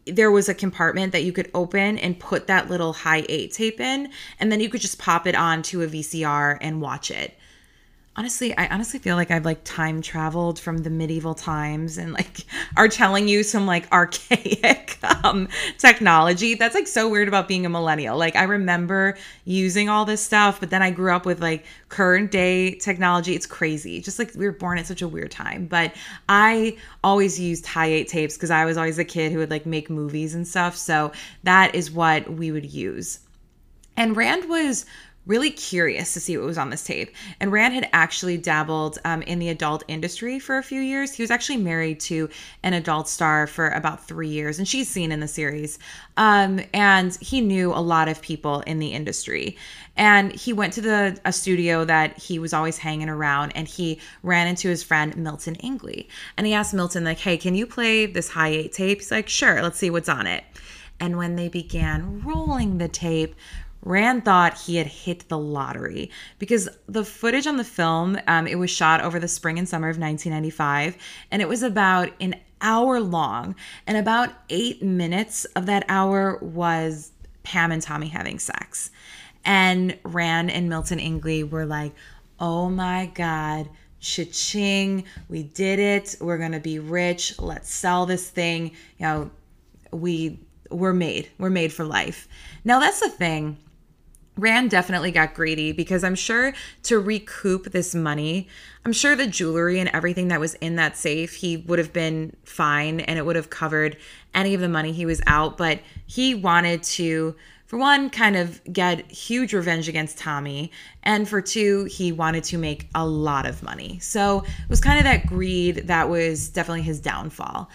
there 0.06 0.32
was 0.32 0.48
a 0.48 0.54
compartment 0.54 1.12
that 1.12 1.22
you 1.22 1.32
could 1.32 1.50
open 1.54 1.98
and 1.98 2.18
put 2.18 2.48
that 2.48 2.68
little 2.68 2.94
Hi8 2.94 3.54
tape 3.54 3.78
in. 3.78 4.10
And 4.40 4.50
then 4.50 4.58
you 4.58 4.68
could 4.68 4.80
just 4.80 4.98
pop 4.98 5.26
it 5.28 5.36
onto 5.36 5.82
a 5.82 5.86
VCR 5.86 6.58
and 6.60 6.80
watch 6.80 7.12
it 7.12 7.38
honestly 8.16 8.56
i 8.56 8.66
honestly 8.68 8.98
feel 8.98 9.16
like 9.16 9.30
i've 9.30 9.44
like 9.44 9.62
time 9.64 10.00
traveled 10.00 10.58
from 10.58 10.78
the 10.78 10.90
medieval 10.90 11.34
times 11.34 11.98
and 11.98 12.12
like 12.12 12.44
are 12.76 12.88
telling 12.88 13.28
you 13.28 13.42
some 13.42 13.66
like 13.66 13.90
archaic 13.92 14.94
um 15.24 15.48
technology. 15.78 16.54
That's 16.54 16.74
like 16.74 16.86
so 16.86 17.08
weird 17.08 17.28
about 17.28 17.48
being 17.48 17.66
a 17.66 17.68
millennial. 17.68 18.16
Like 18.16 18.36
i 18.36 18.44
remember 18.44 19.16
using 19.44 19.88
all 19.88 20.04
this 20.04 20.22
stuff 20.22 20.60
but 20.60 20.70
then 20.70 20.82
i 20.82 20.90
grew 20.90 21.12
up 21.12 21.26
with 21.26 21.40
like 21.40 21.64
current 21.88 22.30
day 22.30 22.74
technology. 22.76 23.34
It's 23.34 23.46
crazy. 23.46 24.00
Just 24.00 24.18
like 24.18 24.32
we 24.34 24.46
were 24.46 24.52
born 24.52 24.78
at 24.78 24.86
such 24.86 25.02
a 25.02 25.08
weird 25.08 25.30
time. 25.30 25.66
But 25.66 25.92
i 26.28 26.76
always 27.02 27.38
used 27.38 27.64
Hi8 27.64 28.08
tapes 28.08 28.36
because 28.36 28.50
i 28.50 28.64
was 28.64 28.76
always 28.76 28.98
a 28.98 29.04
kid 29.04 29.32
who 29.32 29.38
would 29.38 29.50
like 29.50 29.66
make 29.66 29.90
movies 29.90 30.34
and 30.34 30.46
stuff. 30.46 30.76
So 30.76 31.12
that 31.42 31.74
is 31.74 31.90
what 31.90 32.30
we 32.32 32.50
would 32.50 32.72
use. 32.72 33.20
And 33.96 34.16
rand 34.16 34.48
was 34.48 34.86
really 35.26 35.50
curious 35.50 36.12
to 36.14 36.20
see 36.20 36.36
what 36.36 36.46
was 36.46 36.58
on 36.58 36.70
this 36.70 36.84
tape. 36.84 37.14
And 37.40 37.50
Rand 37.50 37.74
had 37.74 37.88
actually 37.92 38.36
dabbled 38.36 38.98
um, 39.04 39.22
in 39.22 39.38
the 39.38 39.48
adult 39.48 39.82
industry 39.88 40.38
for 40.38 40.58
a 40.58 40.62
few 40.62 40.80
years. 40.80 41.12
He 41.12 41.22
was 41.22 41.30
actually 41.30 41.58
married 41.58 42.00
to 42.00 42.28
an 42.62 42.74
adult 42.74 43.08
star 43.08 43.46
for 43.46 43.68
about 43.70 44.06
three 44.06 44.28
years, 44.28 44.58
and 44.58 44.68
she's 44.68 44.88
seen 44.88 45.12
in 45.12 45.20
the 45.20 45.28
series. 45.28 45.78
Um, 46.16 46.60
and 46.72 47.16
he 47.16 47.40
knew 47.40 47.72
a 47.72 47.80
lot 47.80 48.08
of 48.08 48.20
people 48.20 48.60
in 48.60 48.78
the 48.78 48.92
industry. 48.92 49.56
And 49.96 50.32
he 50.32 50.52
went 50.52 50.72
to 50.74 50.80
the 50.80 51.18
a 51.24 51.32
studio 51.32 51.84
that 51.84 52.18
he 52.18 52.38
was 52.38 52.52
always 52.52 52.78
hanging 52.78 53.08
around, 53.08 53.52
and 53.54 53.68
he 53.68 54.00
ran 54.22 54.46
into 54.48 54.68
his 54.68 54.82
friend 54.82 55.16
Milton 55.16 55.54
Ingley. 55.56 56.08
And 56.36 56.46
he 56.46 56.52
asked 56.52 56.74
Milton, 56.74 57.04
like, 57.04 57.18
"Hey, 57.18 57.36
can 57.36 57.54
you 57.54 57.66
play 57.66 58.06
this 58.06 58.30
Hi8 58.30 58.72
tape?" 58.72 58.98
He's 58.98 59.10
like, 59.10 59.28
"Sure. 59.28 59.62
Let's 59.62 59.78
see 59.78 59.90
what's 59.90 60.08
on 60.08 60.26
it." 60.26 60.44
And 61.00 61.16
when 61.16 61.36
they 61.36 61.48
began 61.48 62.22
rolling 62.24 62.78
the 62.78 62.88
tape, 62.88 63.34
Rand 63.84 64.24
thought 64.24 64.58
he 64.58 64.76
had 64.76 64.86
hit 64.86 65.28
the 65.28 65.38
lottery 65.38 66.10
because 66.38 66.68
the 66.88 67.04
footage 67.04 67.46
on 67.46 67.58
the 67.58 67.64
film, 67.64 68.18
um, 68.26 68.46
it 68.46 68.58
was 68.58 68.70
shot 68.70 69.02
over 69.02 69.20
the 69.20 69.28
spring 69.28 69.58
and 69.58 69.68
summer 69.68 69.88
of 69.88 69.98
1995, 69.98 70.96
and 71.30 71.42
it 71.42 71.48
was 71.48 71.62
about 71.62 72.10
an 72.20 72.34
hour 72.62 72.98
long. 72.98 73.54
And 73.86 73.98
about 73.98 74.30
eight 74.48 74.82
minutes 74.82 75.44
of 75.44 75.66
that 75.66 75.84
hour 75.88 76.38
was 76.40 77.12
Pam 77.42 77.70
and 77.70 77.82
Tommy 77.82 78.08
having 78.08 78.38
sex. 78.38 78.90
And 79.44 79.98
Rand 80.02 80.50
and 80.50 80.70
Milton 80.70 80.98
Ingley 80.98 81.44
were 81.44 81.66
like, 81.66 81.92
oh 82.40 82.70
my 82.70 83.12
God, 83.14 83.68
cha-ching, 84.00 85.04
we 85.28 85.42
did 85.42 85.78
it. 85.78 86.16
We're 86.20 86.38
to 86.50 86.60
be 86.60 86.78
rich. 86.78 87.38
Let's 87.38 87.70
sell 87.70 88.06
this 88.06 88.30
thing. 88.30 88.70
You 88.98 89.06
know, 89.06 89.30
we 89.92 90.40
we're 90.70 90.94
made. 90.94 91.28
We're 91.38 91.50
made 91.50 91.72
for 91.72 91.84
life. 91.84 92.26
Now 92.64 92.80
that's 92.80 93.00
the 93.00 93.10
thing 93.10 93.58
Rand 94.36 94.70
definitely 94.70 95.12
got 95.12 95.34
greedy 95.34 95.72
because 95.72 96.02
I'm 96.02 96.16
sure 96.16 96.54
to 96.84 96.98
recoup 96.98 97.70
this 97.70 97.94
money, 97.94 98.48
I'm 98.84 98.92
sure 98.92 99.14
the 99.14 99.26
jewelry 99.26 99.78
and 99.78 99.88
everything 99.90 100.28
that 100.28 100.40
was 100.40 100.54
in 100.54 100.76
that 100.76 100.96
safe, 100.96 101.36
he 101.36 101.56
would 101.56 101.78
have 101.78 101.92
been 101.92 102.34
fine 102.44 103.00
and 103.00 103.18
it 103.18 103.24
would 103.24 103.36
have 103.36 103.50
covered 103.50 103.96
any 104.34 104.54
of 104.54 104.60
the 104.60 104.68
money 104.68 104.92
he 104.92 105.06
was 105.06 105.22
out. 105.26 105.56
But 105.56 105.80
he 106.06 106.34
wanted 106.34 106.82
to, 106.82 107.36
for 107.66 107.78
one, 107.78 108.10
kind 108.10 108.36
of 108.36 108.60
get 108.72 109.08
huge 109.10 109.54
revenge 109.54 109.88
against 109.88 110.18
Tommy. 110.18 110.72
And 111.04 111.28
for 111.28 111.40
two, 111.40 111.84
he 111.84 112.10
wanted 112.10 112.42
to 112.44 112.58
make 112.58 112.88
a 112.94 113.06
lot 113.06 113.46
of 113.46 113.62
money. 113.62 114.00
So 114.00 114.40
it 114.40 114.68
was 114.68 114.80
kind 114.80 114.98
of 114.98 115.04
that 115.04 115.26
greed 115.26 115.86
that 115.86 116.08
was 116.08 116.48
definitely 116.48 116.82
his 116.82 117.00
downfall. 117.00 117.70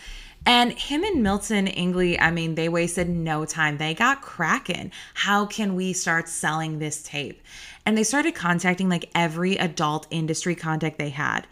And 0.46 0.72
him 0.74 1.04
and 1.04 1.22
Milton 1.22 1.68
Ingley, 1.68 2.20
I 2.20 2.32
mean, 2.32 2.56
they 2.56 2.70
wasted 2.70 3.10
no 3.10 3.46
time. 3.46 3.78
They 3.78 3.94
got 3.94 4.22
cracking. 4.22 4.92
How 5.14 5.46
can 5.46 5.76
we 5.76 5.94
start 5.94 6.28
selling 6.28 6.80
this 6.80 7.04
tape? 7.04 7.42
And 7.86 7.98
they 7.98 8.04
started 8.04 8.36
contacting 8.36 8.90
like 8.90 9.10
every 9.14 9.58
adult 9.58 10.08
industry 10.10 10.56
contact 10.56 10.98
they 10.98 11.10
had 11.10 11.48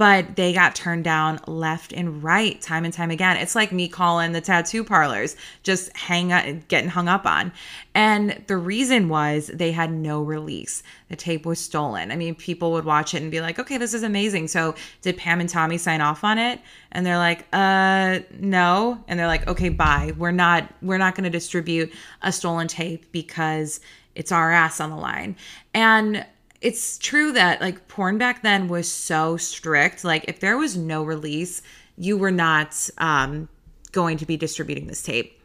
but 0.00 0.34
they 0.34 0.54
got 0.54 0.74
turned 0.74 1.04
down 1.04 1.38
left 1.46 1.92
and 1.92 2.22
right 2.22 2.58
time 2.62 2.86
and 2.86 2.94
time 2.94 3.10
again. 3.10 3.36
It's 3.36 3.54
like 3.54 3.70
me 3.70 3.86
calling 3.86 4.32
the 4.32 4.40
tattoo 4.40 4.82
parlors, 4.82 5.36
just 5.62 5.94
hang 5.94 6.32
up, 6.32 6.46
getting 6.68 6.88
hung 6.88 7.06
up 7.06 7.26
on. 7.26 7.52
And 7.94 8.42
the 8.46 8.56
reason 8.56 9.10
was 9.10 9.48
they 9.48 9.72
had 9.72 9.92
no 9.92 10.22
release. 10.22 10.82
The 11.10 11.16
tape 11.16 11.44
was 11.44 11.60
stolen. 11.60 12.10
I 12.10 12.16
mean, 12.16 12.34
people 12.34 12.72
would 12.72 12.86
watch 12.86 13.12
it 13.12 13.20
and 13.20 13.30
be 13.30 13.42
like, 13.42 13.58
okay, 13.58 13.76
this 13.76 13.92
is 13.92 14.02
amazing. 14.02 14.48
So 14.48 14.74
did 15.02 15.18
Pam 15.18 15.38
and 15.38 15.50
Tommy 15.50 15.76
sign 15.76 16.00
off 16.00 16.24
on 16.24 16.38
it? 16.38 16.62
And 16.92 17.04
they're 17.04 17.18
like, 17.18 17.44
uh, 17.52 18.20
no. 18.38 19.04
And 19.06 19.20
they're 19.20 19.26
like, 19.26 19.48
okay, 19.48 19.68
bye. 19.68 20.14
We're 20.16 20.30
not, 20.30 20.66
we're 20.80 20.96
not 20.96 21.14
going 21.14 21.24
to 21.24 21.30
distribute 21.30 21.92
a 22.22 22.32
stolen 22.32 22.68
tape 22.68 23.12
because 23.12 23.80
it's 24.14 24.32
our 24.32 24.50
ass 24.50 24.80
on 24.80 24.88
the 24.88 24.96
line. 24.96 25.36
And 25.74 26.24
it's 26.60 26.98
true 26.98 27.32
that 27.32 27.60
like 27.60 27.88
porn 27.88 28.18
back 28.18 28.42
then 28.42 28.68
was 28.68 28.90
so 28.90 29.36
strict. 29.36 30.04
Like 30.04 30.26
if 30.28 30.40
there 30.40 30.58
was 30.58 30.76
no 30.76 31.02
release, 31.02 31.62
you 31.96 32.16
were 32.16 32.30
not 32.30 32.88
um, 32.98 33.48
going 33.92 34.18
to 34.18 34.26
be 34.26 34.36
distributing 34.36 34.86
this 34.86 35.02
tape. 35.02 35.36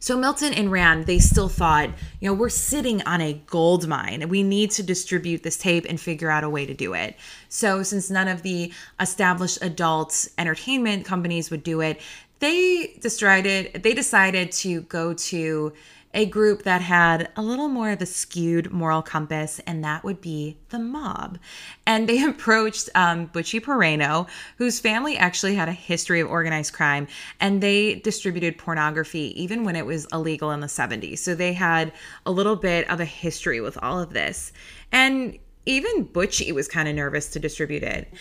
So 0.00 0.18
Milton 0.18 0.52
and 0.52 0.70
Rand, 0.70 1.06
they 1.06 1.18
still 1.18 1.48
thought, 1.48 1.90
you 2.20 2.28
know, 2.28 2.34
we're 2.34 2.48
sitting 2.48 3.02
on 3.02 3.20
a 3.20 3.34
gold 3.46 3.86
mine. 3.88 4.28
We 4.28 4.42
need 4.42 4.70
to 4.72 4.82
distribute 4.82 5.42
this 5.42 5.56
tape 5.56 5.86
and 5.88 6.00
figure 6.00 6.30
out 6.30 6.44
a 6.44 6.50
way 6.50 6.66
to 6.66 6.74
do 6.74 6.92
it. 6.94 7.16
So 7.48 7.82
since 7.82 8.10
none 8.10 8.28
of 8.28 8.42
the 8.42 8.72
established 9.00 9.58
adult 9.62 10.28
entertainment 10.36 11.06
companies 11.06 11.50
would 11.50 11.62
do 11.62 11.80
it, 11.80 12.00
they 12.40 12.96
decided 13.00 13.82
they 13.82 13.94
decided 13.94 14.50
to 14.52 14.80
go 14.82 15.14
to 15.14 15.72
a 16.14 16.26
group 16.26 16.62
that 16.64 16.82
had 16.82 17.30
a 17.36 17.42
little 17.42 17.68
more 17.68 17.90
of 17.90 18.02
a 18.02 18.06
skewed 18.06 18.70
moral 18.70 19.02
compass, 19.02 19.60
and 19.66 19.82
that 19.82 20.04
would 20.04 20.20
be 20.20 20.58
the 20.68 20.78
mob. 20.78 21.38
And 21.86 22.08
they 22.08 22.22
approached 22.28 22.90
um, 22.94 23.28
Butchie 23.28 23.60
Peraino, 23.60 24.28
whose 24.58 24.78
family 24.78 25.16
actually 25.16 25.54
had 25.54 25.68
a 25.68 25.72
history 25.72 26.20
of 26.20 26.28
organized 26.28 26.72
crime, 26.72 27.06
and 27.40 27.62
they 27.62 27.96
distributed 27.96 28.58
pornography 28.58 29.32
even 29.42 29.64
when 29.64 29.76
it 29.76 29.86
was 29.86 30.06
illegal 30.12 30.50
in 30.50 30.60
the 30.60 30.66
70s. 30.66 31.18
So 31.18 31.34
they 31.34 31.52
had 31.52 31.92
a 32.26 32.30
little 32.30 32.56
bit 32.56 32.88
of 32.90 33.00
a 33.00 33.04
history 33.04 33.60
with 33.60 33.78
all 33.82 33.98
of 34.00 34.12
this. 34.12 34.52
And 34.90 35.38
even 35.64 36.06
Butchie 36.06 36.52
was 36.52 36.68
kind 36.68 36.88
of 36.88 36.94
nervous 36.94 37.28
to 37.30 37.38
distribute 37.38 37.82
it 37.82 38.12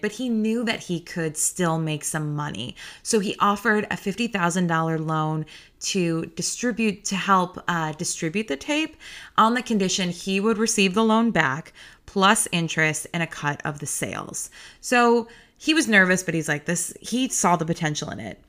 but 0.00 0.12
he 0.12 0.28
knew 0.28 0.64
that 0.64 0.84
he 0.84 1.00
could 1.00 1.36
still 1.36 1.78
make 1.78 2.04
some 2.04 2.34
money. 2.34 2.76
So 3.02 3.20
he 3.20 3.36
offered 3.38 3.84
a 3.84 3.96
$50,000 3.96 5.06
loan 5.06 5.46
to 5.80 6.26
distribute, 6.34 7.04
to 7.04 7.16
help 7.16 7.62
uh, 7.68 7.92
distribute 7.92 8.48
the 8.48 8.56
tape 8.56 8.96
on 9.36 9.54
the 9.54 9.62
condition 9.62 10.10
he 10.10 10.40
would 10.40 10.58
receive 10.58 10.94
the 10.94 11.04
loan 11.04 11.30
back 11.30 11.72
plus 12.06 12.48
interest 12.52 13.06
and 13.12 13.22
a 13.22 13.26
cut 13.26 13.60
of 13.64 13.78
the 13.78 13.86
sales. 13.86 14.50
So 14.80 15.28
he 15.56 15.74
was 15.74 15.88
nervous, 15.88 16.22
but 16.22 16.34
he's 16.34 16.48
like, 16.48 16.64
this, 16.64 16.92
he 17.00 17.28
saw 17.28 17.56
the 17.56 17.66
potential 17.66 18.10
in 18.10 18.20
it. 18.20 18.40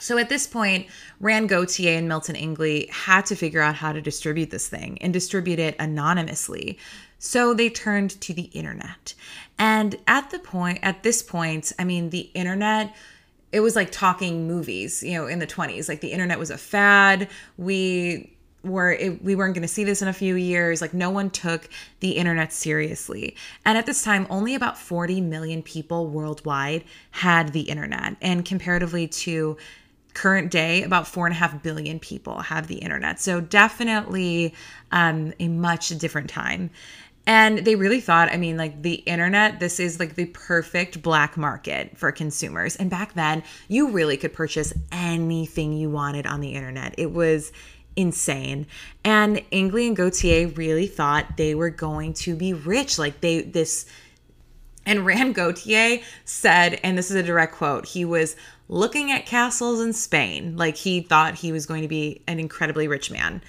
So 0.00 0.16
at 0.16 0.30
this 0.30 0.46
point, 0.46 0.86
Rand 1.20 1.50
Gauthier 1.50 1.98
and 1.98 2.08
Milton 2.08 2.34
Ingley 2.34 2.88
had 2.90 3.26
to 3.26 3.36
figure 3.36 3.60
out 3.60 3.74
how 3.74 3.92
to 3.92 4.00
distribute 4.00 4.50
this 4.50 4.66
thing 4.66 4.96
and 5.02 5.12
distribute 5.12 5.58
it 5.58 5.76
anonymously. 5.78 6.78
So 7.20 7.54
they 7.54 7.68
turned 7.68 8.20
to 8.22 8.34
the 8.34 8.44
internet. 8.44 9.14
And 9.58 9.96
at 10.08 10.30
the 10.30 10.38
point, 10.38 10.78
at 10.82 11.02
this 11.02 11.22
point, 11.22 11.72
I 11.78 11.84
mean, 11.84 12.10
the 12.10 12.30
internet, 12.34 12.96
it 13.52 13.60
was 13.60 13.76
like 13.76 13.92
talking 13.92 14.48
movies, 14.48 15.02
you 15.02 15.12
know, 15.12 15.26
in 15.26 15.38
the 15.38 15.46
20s. 15.46 15.88
Like 15.88 16.00
the 16.00 16.12
internet 16.12 16.38
was 16.38 16.50
a 16.50 16.56
fad. 16.56 17.28
We 17.58 18.32
were 18.62 18.92
it, 18.92 19.22
we 19.22 19.34
weren't 19.34 19.54
going 19.54 19.62
to 19.62 19.68
see 19.68 19.84
this 19.84 20.02
in 20.02 20.08
a 20.08 20.12
few 20.12 20.34
years 20.34 20.82
like 20.82 20.92
no 20.92 21.08
one 21.08 21.30
took 21.30 21.66
the 22.00 22.10
internet 22.10 22.52
seriously 22.52 23.34
and 23.64 23.78
at 23.78 23.86
this 23.86 24.04
time 24.04 24.26
only 24.28 24.54
about 24.54 24.76
40 24.76 25.20
million 25.22 25.62
people 25.62 26.08
worldwide 26.08 26.84
had 27.10 27.54
the 27.54 27.62
internet 27.62 28.16
and 28.20 28.44
comparatively 28.44 29.08
to 29.08 29.56
current 30.12 30.50
day 30.50 30.82
about 30.82 31.06
four 31.06 31.26
and 31.26 31.34
a 31.34 31.38
half 31.38 31.62
billion 31.62 31.98
people 31.98 32.40
have 32.40 32.66
the 32.66 32.76
internet 32.76 33.18
so 33.18 33.40
definitely 33.40 34.52
um, 34.92 35.32
a 35.40 35.48
much 35.48 35.88
different 35.98 36.28
time 36.28 36.68
and 37.26 37.58
they 37.58 37.76
really 37.76 38.00
thought, 38.00 38.32
I 38.32 38.36
mean, 38.36 38.56
like 38.56 38.82
the 38.82 38.94
internet, 38.94 39.60
this 39.60 39.78
is 39.78 40.00
like 40.00 40.14
the 40.14 40.26
perfect 40.26 41.02
black 41.02 41.36
market 41.36 41.96
for 41.96 42.10
consumers. 42.12 42.76
And 42.76 42.90
back 42.90 43.14
then, 43.14 43.42
you 43.68 43.90
really 43.90 44.16
could 44.16 44.32
purchase 44.32 44.72
anything 44.90 45.72
you 45.72 45.90
wanted 45.90 46.26
on 46.26 46.40
the 46.40 46.54
internet. 46.54 46.94
It 46.98 47.12
was 47.12 47.52
insane. 47.94 48.66
And 49.04 49.42
Ingley 49.50 49.86
and 49.86 49.96
Gauthier 49.96 50.48
really 50.48 50.86
thought 50.86 51.36
they 51.36 51.54
were 51.54 51.70
going 51.70 52.14
to 52.14 52.34
be 52.34 52.52
rich. 52.52 52.98
Like 52.98 53.20
they, 53.20 53.42
this, 53.42 53.86
and 54.86 55.04
Rand 55.04 55.34
Gauthier 55.34 56.00
said, 56.24 56.80
and 56.82 56.96
this 56.96 57.10
is 57.10 57.16
a 57.16 57.22
direct 57.22 57.54
quote, 57.54 57.86
he 57.86 58.04
was 58.04 58.34
looking 58.68 59.12
at 59.12 59.26
castles 59.26 59.80
in 59.80 59.92
Spain. 59.92 60.56
Like 60.56 60.76
he 60.76 61.00
thought 61.00 61.34
he 61.34 61.52
was 61.52 61.66
going 61.66 61.82
to 61.82 61.88
be 61.88 62.22
an 62.26 62.40
incredibly 62.40 62.88
rich 62.88 63.10
man. 63.10 63.42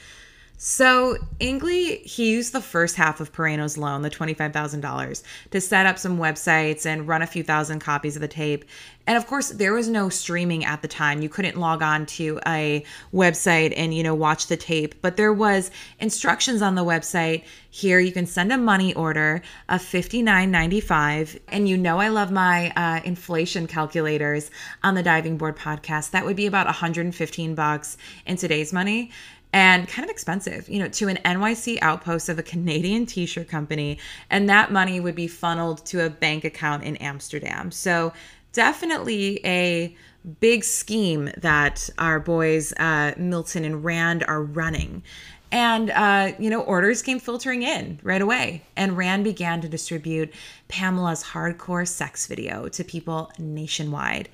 So 0.64 1.18
Ingley, 1.40 2.04
he 2.04 2.30
used 2.30 2.54
the 2.54 2.62
first 2.62 2.96
half 2.96 3.20
of 3.20 3.34
Peraino's 3.34 3.80
loan, 3.80 4.04
the 4.04 4.12
$25,000, 4.12 5.24
to 5.50 5.60
set 5.60 5.88
up 5.88 5.98
some 5.98 6.20
websites 6.20 6.86
and 6.86 7.08
run 7.08 7.24
a 7.24 7.26
few 7.26 7.42
thousand 7.42 7.80
copies 7.80 8.16
of 8.16 8.22
the 8.22 8.28
tape. 8.28 8.66
And 9.08 9.18
of 9.18 9.26
course, 9.26 9.50
there 9.50 9.74
was 9.74 9.90
no 9.90 10.10
streaming 10.10 10.64
at 10.64 10.84
the 10.84 10.88
time. 10.88 11.24
You 11.24 11.30
couldn't 11.30 11.58
log 11.58 11.82
on 11.82 12.06
to 12.06 12.40
a 12.46 12.86
website 13.12 13.74
and, 13.76 13.92
you 13.92 14.04
know, 14.04 14.14
watch 14.14 14.46
the 14.46 14.56
tape, 14.56 15.02
but 15.02 15.18
there 15.18 15.34
was 15.34 15.72
instructions 15.98 16.62
on 16.62 16.76
the 16.76 16.86
website. 16.86 17.44
Here 17.72 18.00
you 18.00 18.12
can 18.12 18.28
send 18.28 18.54
a 18.54 18.58
money 18.60 18.94
order 18.94 19.42
of 19.68 19.82
$59.95. 19.82 21.40
And 21.48 21.68
you 21.68 21.76
know 21.76 21.98
I 21.98 22.10
love 22.10 22.32
my 22.32 22.70
uh, 22.76 23.02
inflation 23.04 23.66
calculators 23.66 24.52
on 24.84 24.94
the 24.94 25.02
diving 25.02 25.40
board 25.40 25.58
podcast. 25.58 26.12
That 26.12 26.24
would 26.24 26.36
be 26.36 26.46
about 26.46 26.68
115 26.68 27.56
bucks 27.56 27.98
in 28.28 28.38
today's 28.38 28.72
money 28.72 29.10
and 29.54 29.88
kind 29.88 30.06
of 30.06 30.10
expensive, 30.10 30.70
you 30.70 30.80
know, 30.80 30.88
to 30.88 31.08
an 31.08 31.18
NYC 31.26 31.80
outpost 31.82 32.30
of 32.30 32.40
a 32.40 32.44
Canadian 32.44 33.06
t 33.06 33.26
shirt 33.26 33.50
company. 33.50 33.98
And 34.30 34.50
that 34.50 34.72
money 34.72 35.00
would 35.00 35.16
be 35.16 35.28
funneled 35.28 35.86
to 35.88 36.06
a 36.06 36.10
bank 36.10 36.46
account 36.46 36.84
in 36.84 36.96
Amsterdam. 36.98 37.72
So, 37.72 38.14
definitely 38.54 39.40
a 39.46 39.96
big 40.40 40.64
scheme 40.64 41.32
that 41.38 41.90
our 41.98 42.20
boys, 42.20 42.74
uh, 42.74 43.14
Milton 43.18 43.66
and 43.66 43.84
Rand, 43.84 44.24
are 44.28 44.44
running. 44.44 45.04
And, 45.52 45.90
uh, 45.92 46.32
you 46.40 46.50
know, 46.50 46.62
orders 46.62 47.02
came 47.02 47.20
filtering 47.20 47.64
in 47.64 48.00
right 48.04 48.22
away. 48.22 48.64
And 48.78 48.96
Rand 48.96 49.24
began 49.24 49.60
to 49.62 49.68
distribute 49.68 50.34
Pamela's 50.70 51.24
hardcore 51.24 51.88
sex 51.88 52.28
video 52.28 52.70
to 52.70 52.84
people 52.84 53.32
nationwide. 53.38 54.30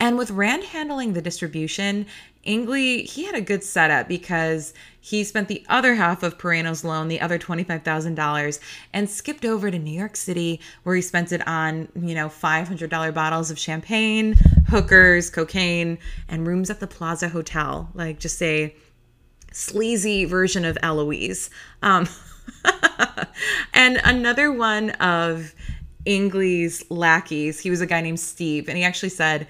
And 0.00 0.18
with 0.18 0.30
Rand 0.30 0.64
handling 0.64 1.14
the 1.14 1.22
distribution, 1.22 2.06
Ingley, 2.48 3.02
he 3.02 3.24
had 3.24 3.34
a 3.34 3.42
good 3.42 3.62
setup 3.62 4.08
because 4.08 4.72
he 5.02 5.22
spent 5.22 5.48
the 5.48 5.62
other 5.68 5.94
half 5.94 6.22
of 6.22 6.38
Peraino's 6.38 6.82
loan, 6.82 7.08
the 7.08 7.20
other 7.20 7.38
$25,000, 7.38 8.58
and 8.94 9.10
skipped 9.10 9.44
over 9.44 9.70
to 9.70 9.78
New 9.78 9.96
York 9.96 10.16
City 10.16 10.58
where 10.82 10.96
he 10.96 11.02
spent 11.02 11.30
it 11.30 11.46
on, 11.46 11.88
you 11.94 12.14
know, 12.14 12.28
$500 12.28 13.12
bottles 13.12 13.50
of 13.50 13.58
champagne, 13.58 14.34
hookers, 14.68 15.28
cocaine, 15.28 15.98
and 16.26 16.46
rooms 16.46 16.70
at 16.70 16.80
the 16.80 16.86
Plaza 16.86 17.28
Hotel. 17.28 17.90
Like 17.92 18.18
just 18.18 18.42
a 18.42 18.74
sleazy 19.52 20.24
version 20.24 20.64
of 20.64 20.78
Eloise. 20.82 21.50
Um, 21.82 22.08
and 23.74 24.00
another 24.04 24.50
one 24.50 24.90
of 24.92 25.54
Ingley's 26.06 26.82
lackeys, 26.90 27.60
he 27.60 27.68
was 27.68 27.82
a 27.82 27.86
guy 27.86 28.00
named 28.00 28.20
Steve, 28.20 28.68
and 28.68 28.78
he 28.78 28.84
actually 28.84 29.10
said 29.10 29.46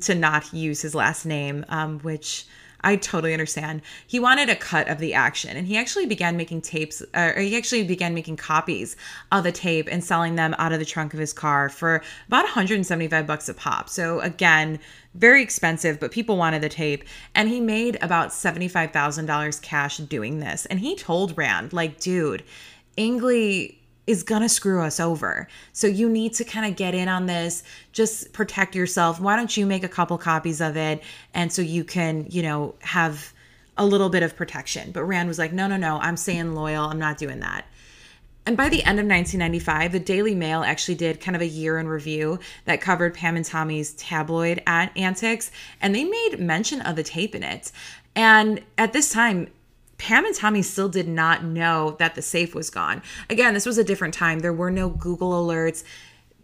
to 0.00 0.14
not 0.14 0.52
use 0.52 0.82
his 0.82 0.94
last 0.94 1.24
name, 1.24 1.64
um, 1.68 2.00
which 2.00 2.46
I 2.82 2.96
totally 2.96 3.32
understand. 3.32 3.82
He 4.06 4.20
wanted 4.20 4.48
a 4.48 4.56
cut 4.56 4.88
of 4.88 4.98
the 4.98 5.14
action, 5.14 5.56
and 5.56 5.66
he 5.66 5.76
actually 5.76 6.06
began 6.06 6.36
making 6.36 6.62
tapes, 6.62 7.02
uh, 7.14 7.32
or 7.34 7.40
he 7.40 7.56
actually 7.56 7.84
began 7.84 8.14
making 8.14 8.36
copies 8.36 8.96
of 9.32 9.44
the 9.44 9.52
tape 9.52 9.88
and 9.90 10.04
selling 10.04 10.36
them 10.36 10.54
out 10.58 10.72
of 10.72 10.78
the 10.78 10.84
trunk 10.84 11.12
of 11.12 11.18
his 11.18 11.32
car 11.32 11.68
for 11.68 12.02
about 12.28 12.44
175 12.44 13.26
bucks 13.26 13.48
a 13.48 13.54
pop. 13.54 13.88
So 13.88 14.20
again, 14.20 14.78
very 15.14 15.42
expensive, 15.42 15.98
but 15.98 16.12
people 16.12 16.36
wanted 16.36 16.62
the 16.62 16.68
tape, 16.68 17.04
and 17.34 17.48
he 17.48 17.60
made 17.60 17.98
about 18.02 18.28
$75,000 18.28 19.62
cash 19.62 19.96
doing 19.98 20.38
this. 20.40 20.66
And 20.66 20.78
he 20.78 20.94
told 20.94 21.36
Rand, 21.36 21.72
like, 21.72 21.98
dude, 21.98 22.44
Ingley 22.96 23.75
is 24.06 24.22
going 24.22 24.42
to 24.42 24.48
screw 24.48 24.82
us 24.82 25.00
over. 25.00 25.48
So 25.72 25.86
you 25.86 26.08
need 26.08 26.34
to 26.34 26.44
kind 26.44 26.66
of 26.66 26.76
get 26.76 26.94
in 26.94 27.08
on 27.08 27.26
this, 27.26 27.62
just 27.92 28.32
protect 28.32 28.74
yourself. 28.74 29.20
Why 29.20 29.36
don't 29.36 29.56
you 29.56 29.66
make 29.66 29.82
a 29.82 29.88
couple 29.88 30.16
copies 30.18 30.60
of 30.60 30.76
it 30.76 31.02
and 31.34 31.52
so 31.52 31.62
you 31.62 31.84
can, 31.84 32.26
you 32.28 32.42
know, 32.42 32.74
have 32.80 33.32
a 33.76 33.84
little 33.84 34.08
bit 34.08 34.22
of 34.22 34.36
protection. 34.36 34.90
But 34.92 35.04
Rand 35.04 35.28
was 35.28 35.38
like, 35.38 35.52
"No, 35.52 35.66
no, 35.66 35.76
no. 35.76 35.98
I'm 35.98 36.16
staying 36.16 36.54
loyal. 36.54 36.84
I'm 36.84 36.98
not 36.98 37.18
doing 37.18 37.40
that." 37.40 37.66
And 38.46 38.56
by 38.56 38.68
the 38.68 38.84
end 38.84 39.00
of 39.00 39.06
1995, 39.06 39.90
the 39.90 39.98
Daily 39.98 40.34
Mail 40.34 40.62
actually 40.62 40.94
did 40.94 41.20
kind 41.20 41.34
of 41.34 41.42
a 41.42 41.46
year 41.46 41.78
in 41.78 41.88
review 41.88 42.38
that 42.64 42.80
covered 42.80 43.12
Pam 43.12 43.34
and 43.34 43.44
Tommy's 43.44 43.92
tabloid 43.94 44.62
antics, 44.66 45.50
and 45.80 45.94
they 45.94 46.04
made 46.04 46.38
mention 46.38 46.80
of 46.80 46.94
the 46.94 47.02
tape 47.02 47.34
in 47.34 47.42
it. 47.42 47.72
And 48.14 48.62
at 48.78 48.92
this 48.92 49.10
time, 49.10 49.48
Pam 49.98 50.24
and 50.24 50.34
Tommy 50.34 50.62
still 50.62 50.88
did 50.88 51.08
not 51.08 51.44
know 51.44 51.96
that 51.98 52.14
the 52.14 52.22
safe 52.22 52.54
was 52.54 52.70
gone. 52.70 53.02
Again, 53.30 53.54
this 53.54 53.66
was 53.66 53.78
a 53.78 53.84
different 53.84 54.14
time. 54.14 54.40
There 54.40 54.52
were 54.52 54.70
no 54.70 54.88
Google 54.88 55.32
alerts. 55.32 55.84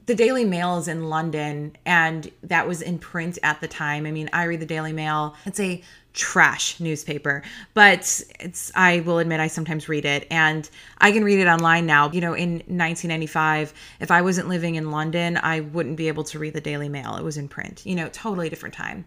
The 0.06 0.14
Daily 0.14 0.44
Mail 0.44 0.78
is 0.78 0.88
in 0.88 1.08
London, 1.08 1.76
and 1.86 2.30
that 2.42 2.66
was 2.66 2.82
in 2.82 2.98
print 2.98 3.38
at 3.42 3.60
the 3.60 3.68
time. 3.68 4.04
I 4.06 4.10
mean, 4.10 4.28
I 4.32 4.44
read 4.44 4.60
the 4.60 4.66
Daily 4.66 4.92
Mail. 4.92 5.36
It's 5.46 5.60
a 5.60 5.82
trash 6.12 6.78
newspaper, 6.80 7.42
but 7.74 8.22
it's 8.40 8.72
I 8.74 9.00
will 9.00 9.18
admit 9.18 9.40
I 9.40 9.46
sometimes 9.46 9.88
read 9.88 10.04
it 10.04 10.26
and 10.30 10.68
I 10.98 11.12
can 11.12 11.24
read 11.24 11.38
it 11.38 11.46
online 11.46 11.86
now. 11.86 12.10
You 12.10 12.20
know, 12.20 12.34
in 12.34 12.54
1995, 12.54 13.72
if 14.00 14.10
I 14.10 14.22
wasn't 14.22 14.48
living 14.48 14.74
in 14.74 14.90
London, 14.90 15.38
I 15.42 15.60
wouldn't 15.60 15.96
be 15.96 16.08
able 16.08 16.24
to 16.24 16.38
read 16.38 16.54
the 16.54 16.60
Daily 16.60 16.88
Mail. 16.88 17.16
It 17.16 17.24
was 17.24 17.36
in 17.36 17.48
print. 17.48 17.86
You 17.86 17.94
know, 17.94 18.08
totally 18.08 18.48
different 18.48 18.74
time. 18.74 19.04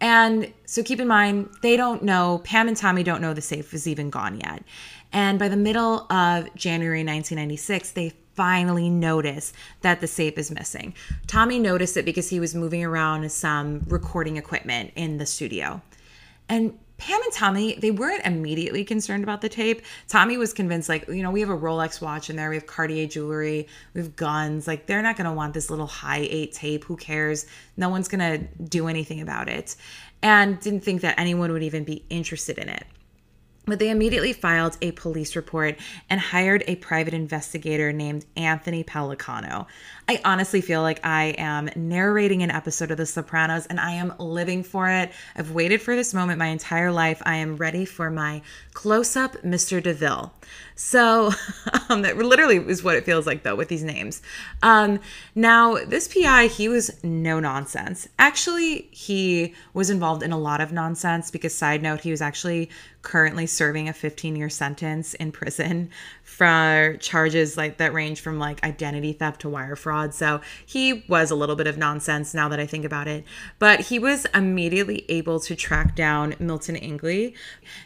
And 0.00 0.52
so 0.66 0.82
keep 0.82 1.00
in 1.00 1.08
mind, 1.08 1.48
they 1.62 1.76
don't 1.76 2.02
know, 2.02 2.40
Pam 2.44 2.68
and 2.68 2.76
Tommy 2.76 3.02
don't 3.02 3.22
know 3.22 3.32
the 3.32 3.40
safe 3.40 3.72
is 3.72 3.88
even 3.88 4.10
gone 4.10 4.40
yet. 4.40 4.62
And 5.12 5.38
by 5.38 5.48
the 5.48 5.56
middle 5.56 6.10
of 6.12 6.54
January 6.54 7.00
1996, 7.00 7.92
they 7.92 8.12
finally 8.34 8.90
notice 8.90 9.54
that 9.80 10.00
the 10.00 10.06
safe 10.06 10.36
is 10.36 10.50
missing. 10.50 10.94
Tommy 11.26 11.58
noticed 11.58 11.96
it 11.96 12.04
because 12.04 12.28
he 12.28 12.38
was 12.38 12.54
moving 12.54 12.84
around 12.84 13.30
some 13.32 13.82
recording 13.88 14.36
equipment 14.36 14.92
in 14.94 15.16
the 15.16 15.24
studio. 15.24 15.80
And 16.48 16.78
Pam 16.98 17.20
and 17.22 17.32
Tommy, 17.32 17.74
they 17.74 17.90
weren't 17.90 18.24
immediately 18.24 18.84
concerned 18.84 19.22
about 19.22 19.42
the 19.42 19.48
tape. 19.48 19.82
Tommy 20.08 20.38
was 20.38 20.52
convinced, 20.52 20.88
like, 20.88 21.06
you 21.08 21.22
know, 21.22 21.30
we 21.30 21.40
have 21.40 21.50
a 21.50 21.56
Rolex 21.56 22.00
watch 22.00 22.30
in 22.30 22.36
there, 22.36 22.48
we 22.48 22.56
have 22.56 22.66
Cartier 22.66 23.06
jewelry, 23.06 23.68
we 23.92 24.00
have 24.00 24.16
guns. 24.16 24.66
Like, 24.66 24.86
they're 24.86 25.02
not 25.02 25.16
going 25.16 25.28
to 25.28 25.32
want 25.32 25.52
this 25.52 25.68
little 25.68 25.88
Hi8 25.88 26.54
tape. 26.54 26.84
Who 26.84 26.96
cares? 26.96 27.46
No 27.76 27.90
one's 27.90 28.08
going 28.08 28.20
to 28.20 28.46
do 28.62 28.88
anything 28.88 29.20
about 29.20 29.48
it. 29.48 29.76
And 30.22 30.58
didn't 30.58 30.80
think 30.80 31.02
that 31.02 31.18
anyone 31.18 31.52
would 31.52 31.62
even 31.62 31.84
be 31.84 32.04
interested 32.08 32.56
in 32.56 32.70
it. 32.70 32.84
But 33.66 33.80
they 33.80 33.90
immediately 33.90 34.32
filed 34.32 34.78
a 34.80 34.92
police 34.92 35.34
report 35.34 35.76
and 36.08 36.20
hired 36.20 36.62
a 36.66 36.76
private 36.76 37.14
investigator 37.14 37.92
named 37.92 38.24
Anthony 38.36 38.84
Pellicano. 38.84 39.66
I 40.08 40.20
honestly 40.24 40.60
feel 40.60 40.82
like 40.82 41.04
I 41.04 41.34
am 41.36 41.68
narrating 41.74 42.44
an 42.44 42.50
episode 42.52 42.92
of 42.92 42.96
The 42.96 43.06
Sopranos 43.06 43.66
and 43.66 43.80
I 43.80 43.92
am 43.92 44.14
living 44.20 44.62
for 44.62 44.88
it. 44.88 45.10
I've 45.34 45.50
waited 45.50 45.82
for 45.82 45.96
this 45.96 46.14
moment 46.14 46.38
my 46.38 46.46
entire 46.46 46.92
life. 46.92 47.20
I 47.26 47.36
am 47.36 47.56
ready 47.56 47.84
for 47.84 48.08
my 48.08 48.42
close 48.72 49.16
up 49.16 49.32
Mr. 49.42 49.82
DeMille. 49.82 50.30
So 50.76 51.32
um, 51.88 52.02
that 52.02 52.16
literally 52.16 52.58
is 52.58 52.84
what 52.84 52.94
it 52.94 53.04
feels 53.04 53.26
like 53.26 53.42
though 53.42 53.56
with 53.56 53.66
these 53.68 53.82
names. 53.82 54.22
Um, 54.62 55.00
now, 55.34 55.74
this 55.84 56.06
PI, 56.06 56.46
he 56.46 56.68
was 56.68 57.02
no 57.02 57.40
nonsense. 57.40 58.08
Actually, 58.18 58.88
he 58.92 59.54
was 59.74 59.90
involved 59.90 60.22
in 60.22 60.30
a 60.30 60.38
lot 60.38 60.60
of 60.60 60.70
nonsense 60.70 61.32
because, 61.32 61.54
side 61.54 61.82
note, 61.82 62.00
he 62.00 62.10
was 62.12 62.20
actually 62.20 62.70
currently 63.02 63.46
serving 63.56 63.88
a 63.88 63.92
15 63.92 64.36
year 64.36 64.48
sentence 64.48 65.14
in 65.14 65.32
prison 65.32 65.90
for 66.22 66.96
charges 67.00 67.56
like 67.56 67.78
that 67.78 67.92
range 67.92 68.20
from 68.20 68.38
like 68.38 68.62
identity 68.64 69.12
theft 69.12 69.40
to 69.40 69.48
wire 69.48 69.76
fraud. 69.76 70.12
So 70.12 70.40
he 70.64 71.04
was 71.08 71.30
a 71.30 71.34
little 71.34 71.56
bit 71.56 71.66
of 71.66 71.78
nonsense 71.78 72.34
now 72.34 72.48
that 72.48 72.60
I 72.60 72.66
think 72.66 72.84
about 72.84 73.08
it. 73.08 73.24
But 73.58 73.80
he 73.80 73.98
was 73.98 74.26
immediately 74.34 75.04
able 75.08 75.40
to 75.40 75.56
track 75.56 75.96
down 75.96 76.34
Milton 76.38 76.76
Ingley 76.76 77.34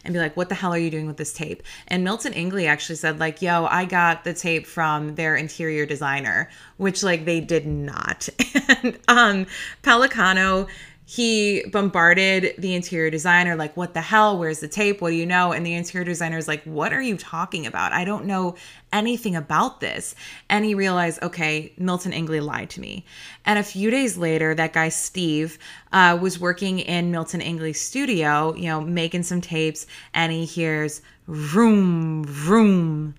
and 0.03 0.13
be 0.13 0.19
like, 0.19 0.35
what 0.35 0.49
the 0.49 0.55
hell 0.55 0.73
are 0.73 0.77
you 0.77 0.89
doing 0.89 1.07
with 1.07 1.17
this 1.17 1.33
tape? 1.33 1.63
And 1.87 2.03
Milton 2.03 2.33
Ingley 2.33 2.67
actually 2.67 2.95
said, 2.95 3.19
like, 3.19 3.41
yo, 3.41 3.65
I 3.65 3.85
got 3.85 4.23
the 4.23 4.33
tape 4.33 4.67
from 4.67 5.15
their 5.15 5.35
interior 5.35 5.85
designer, 5.85 6.49
which 6.77 7.03
like 7.03 7.25
they 7.25 7.39
did 7.39 7.65
not. 7.65 8.27
and 8.83 8.99
um 9.07 9.45
Pellicano 9.83 10.67
he 11.13 11.61
bombarded 11.69 12.55
the 12.57 12.73
interior 12.73 13.09
designer 13.09 13.57
like 13.57 13.75
what 13.75 13.93
the 13.93 13.99
hell? 13.99 14.39
Where's 14.39 14.61
the 14.61 14.69
tape? 14.69 15.01
What 15.01 15.09
do 15.09 15.17
you 15.17 15.25
know? 15.25 15.51
And 15.51 15.65
the 15.65 15.73
interior 15.73 16.05
designer 16.05 16.37
is 16.37 16.47
like 16.47 16.63
what 16.63 16.93
are 16.93 17.01
you 17.01 17.17
talking 17.17 17.65
about? 17.65 17.91
I 17.91 18.05
don't 18.05 18.23
know 18.23 18.55
anything 18.93 19.35
about 19.35 19.81
this. 19.81 20.15
And 20.47 20.63
he 20.63 20.73
realized 20.73 21.21
okay 21.21 21.73
milton 21.77 22.13
ingley 22.13 22.39
lied 22.39 22.69
to 22.69 22.79
me. 22.79 23.05
And 23.43 23.59
a 23.59 23.63
few 23.63 23.91
days 23.91 24.15
later 24.15 24.55
that 24.55 24.71
guy 24.71 24.87
steve 24.87 25.59
uh, 25.91 26.17
was 26.21 26.39
working 26.39 26.79
in 26.79 27.11
milton 27.11 27.41
ingley's 27.41 27.81
studio 27.81 28.55
you 28.55 28.67
know 28.67 28.79
making 28.79 29.23
some 29.23 29.41
tapes 29.41 29.87
and 30.13 30.31
he 30.31 30.45
hears 30.45 31.01
vroom 31.27 32.23
vroom 32.23 33.15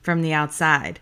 from 0.00 0.22
the 0.22 0.32
outside. 0.32 0.98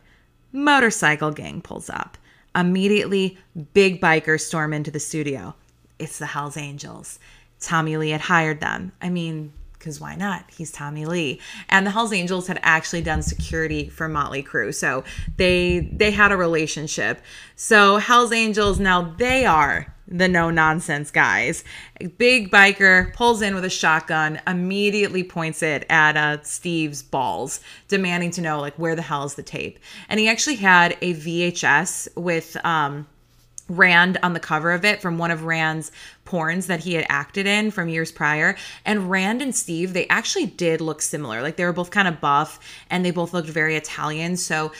Motorcycle 0.52 1.30
gang 1.30 1.62
pulls 1.62 1.88
up. 1.88 2.18
Immediately 2.54 3.38
big 3.72 4.02
bikers 4.02 4.40
storm 4.40 4.74
into 4.74 4.90
the 4.90 5.00
studio 5.00 5.54
it's 5.98 6.18
the 6.18 6.26
Hells 6.26 6.56
Angels. 6.56 7.18
Tommy 7.60 7.96
Lee 7.96 8.10
had 8.10 8.20
hired 8.20 8.60
them. 8.60 8.92
I 9.00 9.08
mean, 9.08 9.52
because 9.78 10.00
why 10.00 10.16
not? 10.16 10.44
He's 10.48 10.72
Tommy 10.72 11.06
Lee. 11.06 11.40
And 11.68 11.86
the 11.86 11.92
Hells 11.92 12.12
Angels 12.12 12.48
had 12.48 12.58
actually 12.62 13.02
done 13.02 13.22
security 13.22 13.88
for 13.88 14.08
Motley 14.08 14.42
Crue. 14.42 14.74
So 14.74 15.04
they 15.36 15.90
they 15.92 16.10
had 16.10 16.32
a 16.32 16.36
relationship. 16.36 17.20
So 17.54 17.98
Hells 17.98 18.32
Angels 18.32 18.80
now 18.80 19.14
they 19.16 19.46
are 19.46 19.94
the 20.08 20.28
no 20.28 20.50
nonsense 20.50 21.10
guys. 21.10 21.64
A 22.00 22.06
big 22.06 22.50
biker 22.50 23.12
pulls 23.14 23.42
in 23.42 23.54
with 23.54 23.64
a 23.64 23.70
shotgun, 23.70 24.40
immediately 24.46 25.22
points 25.22 25.62
it 25.62 25.84
at 25.88 26.16
uh, 26.16 26.42
Steve's 26.42 27.02
balls, 27.02 27.60
demanding 27.88 28.30
to 28.32 28.40
know 28.40 28.60
like 28.60 28.74
where 28.76 28.96
the 28.96 29.02
hell 29.02 29.24
is 29.24 29.34
the 29.34 29.42
tape. 29.42 29.78
And 30.08 30.18
he 30.20 30.28
actually 30.28 30.56
had 30.56 30.96
a 31.00 31.14
VHS 31.14 32.16
with 32.16 32.56
um 32.64 33.06
Rand 33.68 34.18
on 34.22 34.32
the 34.32 34.40
cover 34.40 34.72
of 34.72 34.84
it 34.84 35.02
from 35.02 35.18
one 35.18 35.30
of 35.30 35.44
Rand's 35.44 35.90
porns 36.24 36.66
that 36.66 36.80
he 36.80 36.94
had 36.94 37.06
acted 37.08 37.46
in 37.46 37.70
from 37.70 37.88
years 37.88 38.12
prior. 38.12 38.56
And 38.84 39.10
Rand 39.10 39.42
and 39.42 39.54
Steve, 39.54 39.92
they 39.92 40.06
actually 40.08 40.46
did 40.46 40.80
look 40.80 41.02
similar. 41.02 41.42
Like 41.42 41.56
they 41.56 41.64
were 41.64 41.72
both 41.72 41.90
kind 41.90 42.08
of 42.08 42.20
buff 42.20 42.60
and 42.90 43.04
they 43.04 43.10
both 43.10 43.32
looked 43.32 43.48
very 43.48 43.76
Italian. 43.76 44.36
So 44.36 44.72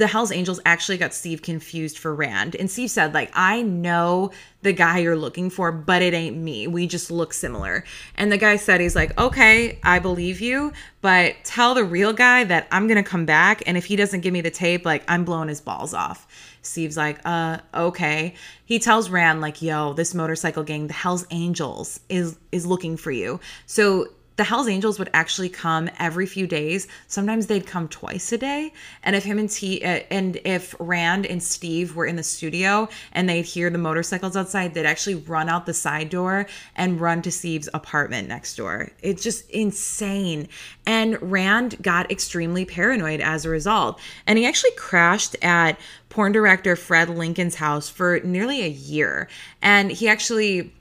the 0.00 0.06
Hells 0.06 0.32
Angels 0.32 0.60
actually 0.64 0.96
got 0.96 1.12
Steve 1.12 1.42
confused 1.42 1.98
for 1.98 2.14
Rand. 2.14 2.56
And 2.56 2.70
Steve 2.70 2.90
said, 2.90 3.12
like, 3.12 3.30
I 3.34 3.60
know 3.60 4.30
the 4.62 4.72
guy 4.72 5.00
you're 5.00 5.14
looking 5.14 5.50
for, 5.50 5.70
but 5.70 6.00
it 6.00 6.14
ain't 6.14 6.38
me. 6.38 6.66
We 6.66 6.86
just 6.86 7.10
look 7.10 7.34
similar. 7.34 7.84
And 8.16 8.32
the 8.32 8.38
guy 8.38 8.56
said, 8.56 8.80
he's 8.80 8.96
like, 8.96 9.18
okay, 9.20 9.78
I 9.82 9.98
believe 9.98 10.40
you, 10.40 10.72
but 11.02 11.34
tell 11.44 11.74
the 11.74 11.84
real 11.84 12.14
guy 12.14 12.44
that 12.44 12.66
I'm 12.72 12.86
going 12.86 13.02
to 13.02 13.08
come 13.08 13.26
back. 13.26 13.62
And 13.66 13.76
if 13.76 13.84
he 13.84 13.94
doesn't 13.94 14.22
give 14.22 14.32
me 14.32 14.40
the 14.40 14.50
tape, 14.50 14.86
like, 14.86 15.04
I'm 15.06 15.26
blowing 15.26 15.48
his 15.48 15.60
balls 15.60 15.92
off. 15.92 16.26
Steve's 16.62 16.96
like, 16.96 17.20
uh, 17.24 17.58
okay. 17.74 18.34
He 18.64 18.78
tells 18.78 19.10
Rand, 19.10 19.40
like, 19.40 19.62
yo, 19.62 19.92
this 19.92 20.14
motorcycle 20.14 20.62
gang, 20.62 20.86
the 20.86 20.92
Hells 20.92 21.26
Angels, 21.30 22.00
is 22.08 22.36
is 22.52 22.66
looking 22.66 22.96
for 22.96 23.10
you. 23.10 23.40
So 23.66 24.08
the 24.40 24.44
Hells 24.44 24.68
Angels 24.68 24.98
would 24.98 25.10
actually 25.12 25.50
come 25.50 25.90
every 25.98 26.24
few 26.24 26.46
days. 26.46 26.88
Sometimes 27.08 27.46
they'd 27.46 27.66
come 27.66 27.88
twice 27.88 28.32
a 28.32 28.38
day. 28.38 28.72
And 29.02 29.14
if 29.14 29.22
him 29.22 29.38
and 29.38 29.50
T 29.50 29.84
uh, 29.84 30.00
and 30.10 30.40
if 30.46 30.74
Rand 30.80 31.26
and 31.26 31.42
Steve 31.42 31.94
were 31.94 32.06
in 32.06 32.16
the 32.16 32.22
studio 32.22 32.88
and 33.12 33.28
they'd 33.28 33.44
hear 33.44 33.68
the 33.68 33.76
motorcycles 33.76 34.38
outside, 34.38 34.72
they'd 34.72 34.86
actually 34.86 35.16
run 35.16 35.50
out 35.50 35.66
the 35.66 35.74
side 35.74 36.08
door 36.08 36.46
and 36.74 37.02
run 37.02 37.20
to 37.20 37.30
Steve's 37.30 37.68
apartment 37.74 38.28
next 38.28 38.56
door. 38.56 38.88
It's 39.02 39.22
just 39.22 39.50
insane. 39.50 40.48
And 40.86 41.20
Rand 41.20 41.76
got 41.82 42.10
extremely 42.10 42.64
paranoid 42.64 43.20
as 43.20 43.44
a 43.44 43.50
result. 43.50 44.00
And 44.26 44.38
he 44.38 44.46
actually 44.46 44.72
crashed 44.78 45.36
at 45.42 45.78
porn 46.08 46.32
director 46.32 46.76
Fred 46.76 47.10
Lincoln's 47.10 47.56
house 47.56 47.90
for 47.90 48.20
nearly 48.20 48.62
a 48.62 48.68
year. 48.68 49.28
And 49.60 49.92
he 49.92 50.08
actually 50.08 50.72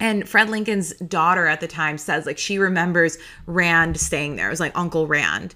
and 0.00 0.28
Fred 0.28 0.48
Lincoln's 0.50 0.94
daughter 0.96 1.46
at 1.46 1.60
the 1.60 1.68
time 1.68 1.98
says 1.98 2.26
like 2.26 2.38
she 2.38 2.58
remembers 2.58 3.18
Rand 3.46 4.00
staying 4.00 4.36
there. 4.36 4.48
It 4.48 4.50
was 4.50 4.60
like 4.60 4.76
Uncle 4.76 5.06
Rand. 5.06 5.54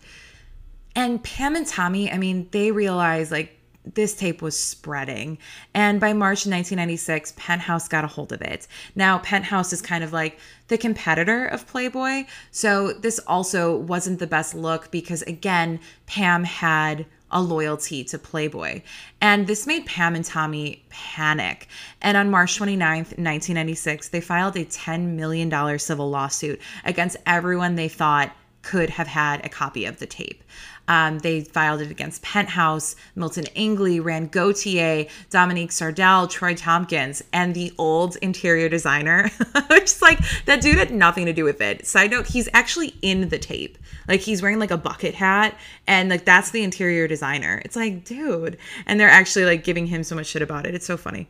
And 0.95 1.23
Pam 1.25 1.57
and 1.57 1.67
Tommy, 1.67 2.13
I 2.13 2.19
mean, 2.19 2.49
they 2.53 2.71
realized 2.71 3.33
like 3.33 3.59
this 3.85 4.15
tape 4.15 4.41
was 4.41 4.59
spreading. 4.59 5.39
And 5.75 6.01
by 6.01 6.13
March 6.13 6.47
1996, 6.47 7.35
Penthouse 7.37 7.89
got 7.89 8.05
a 8.05 8.09
hold 8.09 8.33
of 8.33 8.41
it. 8.41 8.67
Now, 8.95 9.19
Penthouse 9.19 9.73
is 9.73 9.83
kind 9.83 10.03
of 10.03 10.13
like 10.13 10.39
the 10.69 10.79
competitor 10.79 11.47
of 11.47 11.67
Playboy. 11.67 12.25
So 12.51 12.93
this 12.93 13.19
also 13.27 13.77
wasn't 13.77 14.21
the 14.21 14.27
best 14.27 14.55
look 14.55 14.91
because, 14.91 15.23
again, 15.23 15.81
Pam 16.07 16.45
had 16.45 17.05
a 17.35 17.43
loyalty 17.43 18.05
to 18.05 18.19
Playboy. 18.19 18.81
And 19.21 19.47
this 19.47 19.67
made 19.67 19.85
Pam 19.85 20.15
and 20.15 20.25
Tommy 20.25 20.85
panic. 20.89 21.69
And 22.01 22.17
on 22.17 22.31
March 22.31 22.59
29th, 22.59 23.19
1996, 23.19 24.09
they 24.09 24.21
filed 24.21 24.57
a 24.57 24.65
$10 24.65 25.15
million 25.15 25.79
civil 25.79 26.09
lawsuit 26.09 26.61
against 26.85 27.17
everyone 27.27 27.75
they 27.75 27.89
thought 27.89 28.35
could 28.63 28.89
have 28.91 29.09
had 29.09 29.45
a 29.45 29.49
copy 29.49 29.85
of 29.85 29.99
the 29.99 30.07
tape. 30.07 30.43
Um, 30.89 31.19
they 31.21 31.43
filed 31.43 31.81
it 31.81 31.91
against 31.91 32.23
Penthouse, 32.23 32.97
Milton 33.17 33.47
Ingley, 33.55 34.01
Rand 34.01 34.33
Gauthier, 34.33 35.07
Dominique 35.31 35.73
Sardell, 35.73 36.29
Troy 36.29 36.55
Tompkins, 36.55 37.23
and 37.33 37.55
the 37.55 37.73
old 37.79 38.17
interior 38.17 38.69
designer. 38.69 39.31
Just 39.71 40.03
like 40.03 40.19
that 40.45 40.61
dude 40.61 40.77
had 40.77 40.93
nothing 40.93 41.27
to 41.27 41.33
do 41.33 41.45
with 41.45 41.61
it. 41.61 41.87
Side 41.87 42.11
note, 42.11 42.27
he's 42.27 42.49
actually 42.53 42.95
in 43.03 43.29
the 43.29 43.39
tape. 43.39 43.79
Like 44.09 44.21
he's 44.21 44.43
wearing 44.43 44.59
like 44.59 44.71
a 44.71 44.77
bucket 44.77 45.15
hat, 45.15 45.57
and 45.87 46.11
like 46.11 46.25
that's 46.25 46.51
the 46.51 46.63
interior 46.63 47.09
designer. 47.09 47.63
It's 47.65 47.77
like, 47.77 48.05
dude. 48.05 48.59
And 48.87 49.01
they're 49.01 49.09
actually 49.09 49.47
like 49.47 49.65
giving 49.65 49.87
him 49.87 50.05
so 50.05 50.15
much 50.15 50.27
shit 50.27 50.43
about 50.43 50.67
it. 50.67 50.75
It's 50.75 50.87
so 50.87 50.97
funny. 50.97 51.29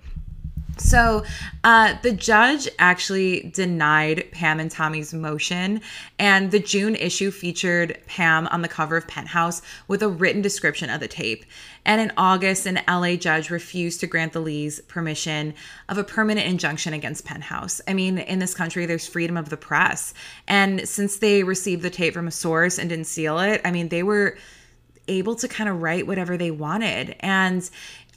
So, 0.77 1.25
uh, 1.62 1.95
the 2.03 2.12
judge 2.12 2.68
actually 2.79 3.51
denied 3.55 4.31
Pam 4.33 4.59
and 4.59 4.70
Tommy's 4.70 5.14
motion, 5.14 5.81
and 6.18 6.51
the 6.51 6.59
June 6.59 6.97
issue 6.97 7.31
featured 7.31 7.99
Pam 8.07 8.49
on 8.49 8.62
the 8.62 8.68
cover 8.68 8.97
of 8.97 9.07
Penthouse 9.07 9.62
with 9.87 10.03
a 10.03 10.09
written 10.09 10.43
description 10.43 10.91
of 10.91 11.01
the 11.01 11.09
tape. 11.09 11.45
And 11.85 12.01
in 12.01 12.12
August, 12.16 12.66
an 12.66 12.81
LA 12.89 13.16
judge 13.16 13.51
refused 13.51 14.01
to 14.01 14.07
grant 14.07 14.33
the 14.33 14.41
Lees 14.41 14.81
permission 14.81 15.55
of 15.89 15.99
a 15.99 16.05
permanent 16.05 16.47
injunction 16.47 16.93
against 16.93 17.25
Penthouse. 17.25 17.81
I 17.87 17.95
mean, 17.95 18.18
in 18.18 18.39
this 18.39 18.55
country, 18.55 18.87
there's 18.87 19.07
freedom 19.07 19.37
of 19.37 19.51
the 19.51 19.57
press. 19.57 20.12
And 20.49 20.89
since 20.89 21.18
they 21.18 21.45
received 21.45 21.83
the 21.83 21.91
tape 21.91 22.14
from 22.14 22.27
a 22.27 22.33
source 22.33 22.79
and 22.79 22.89
didn't 22.89 23.07
seal 23.07 23.39
it, 23.39 23.61
I 23.64 23.70
mean, 23.70 23.89
they 23.89 24.03
were 24.03 24.37
able 25.09 25.34
to 25.36 25.48
kind 25.48 25.68
of 25.68 25.82
write 25.82 26.07
whatever 26.07 26.36
they 26.36 26.50
wanted. 26.50 27.16
And 27.20 27.68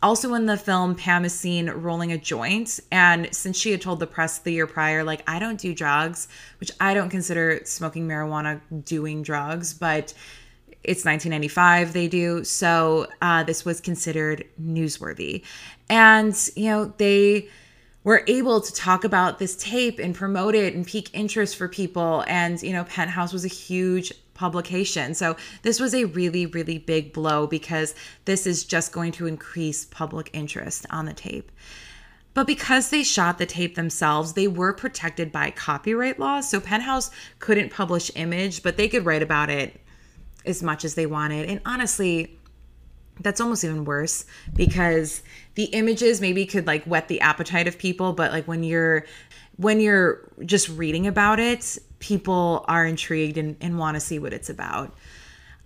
also 0.01 0.33
in 0.33 0.45
the 0.45 0.57
film, 0.57 0.95
Pam 0.95 1.25
is 1.25 1.33
seen 1.33 1.69
rolling 1.69 2.11
a 2.11 2.17
joint. 2.17 2.79
And 2.91 3.33
since 3.33 3.57
she 3.57 3.71
had 3.71 3.81
told 3.81 3.99
the 3.99 4.07
press 4.07 4.39
the 4.39 4.51
year 4.51 4.67
prior, 4.67 5.03
like, 5.03 5.23
I 5.27 5.39
don't 5.39 5.59
do 5.59 5.73
drugs, 5.73 6.27
which 6.59 6.71
I 6.79 6.93
don't 6.93 7.09
consider 7.09 7.61
smoking 7.65 8.07
marijuana 8.07 8.61
doing 8.83 9.23
drugs, 9.23 9.73
but 9.73 10.13
it's 10.83 11.03
1995 11.03 11.91
they 11.91 12.07
do 12.07 12.43
so 12.43 13.07
uh, 13.21 13.43
this 13.43 13.65
was 13.65 13.81
considered 13.81 14.45
newsworthy 14.61 15.43
and 15.89 16.49
you 16.55 16.69
know 16.69 16.93
they 16.97 17.49
were 18.03 18.23
able 18.27 18.61
to 18.61 18.73
talk 18.73 19.03
about 19.03 19.37
this 19.37 19.57
tape 19.57 19.99
and 19.99 20.15
promote 20.15 20.55
it 20.55 20.73
and 20.73 20.87
pique 20.87 21.09
interest 21.13 21.57
for 21.57 21.67
people 21.67 22.23
and 22.27 22.63
you 22.63 22.71
know 22.71 22.85
penthouse 22.85 23.33
was 23.33 23.43
a 23.43 23.49
huge 23.49 24.13
publication. 24.37 25.13
So 25.13 25.35
this 25.63 25.79
was 25.79 25.93
a 25.93 26.05
really, 26.05 26.45
really 26.45 26.77
big 26.77 27.11
blow 27.11 27.47
because 27.47 27.93
this 28.25 28.47
is 28.47 28.63
just 28.63 28.91
going 28.93 29.11
to 29.13 29.25
increase 29.27 29.85
public 29.85 30.29
interest 30.31 30.85
on 30.89 31.05
the 31.05 31.13
tape. 31.13 31.51
But 32.33 32.45
because 32.45 32.91
they 32.91 33.03
shot 33.03 33.39
the 33.39 33.47
tape 33.47 33.75
themselves, 33.75 34.33
they 34.33 34.47
were 34.47 34.71
protected 34.71 35.31
by 35.31 35.49
copyright 35.49 36.19
laws. 36.19 36.47
So 36.47 36.59
Penthouse 36.59 37.09
couldn't 37.39 37.71
publish 37.71 38.11
image, 38.13 38.61
but 38.61 38.77
they 38.77 38.87
could 38.87 39.05
write 39.05 39.23
about 39.23 39.49
it 39.49 39.81
as 40.45 40.61
much 40.61 40.85
as 40.85 40.93
they 40.93 41.07
wanted. 41.07 41.49
And 41.49 41.61
honestly, 41.65 42.37
that's 43.19 43.41
almost 43.41 43.63
even 43.63 43.85
worse 43.85 44.25
because 44.53 45.23
the 45.55 45.63
images 45.65 46.21
maybe 46.21 46.45
could 46.45 46.67
like 46.67 46.83
whet 46.85 47.07
the 47.07 47.21
appetite 47.21 47.67
of 47.67 47.79
people, 47.79 48.13
but 48.13 48.31
like 48.31 48.47
when 48.47 48.63
you're 48.63 49.05
when 49.55 49.79
you're 49.79 50.31
just 50.45 50.69
reading 50.69 51.07
about 51.07 51.39
it, 51.39 51.79
people 51.99 52.65
are 52.67 52.85
intrigued 52.85 53.37
and, 53.37 53.55
and 53.61 53.79
want 53.79 53.95
to 53.95 54.01
see 54.01 54.19
what 54.19 54.33
it's 54.33 54.49
about. 54.49 54.95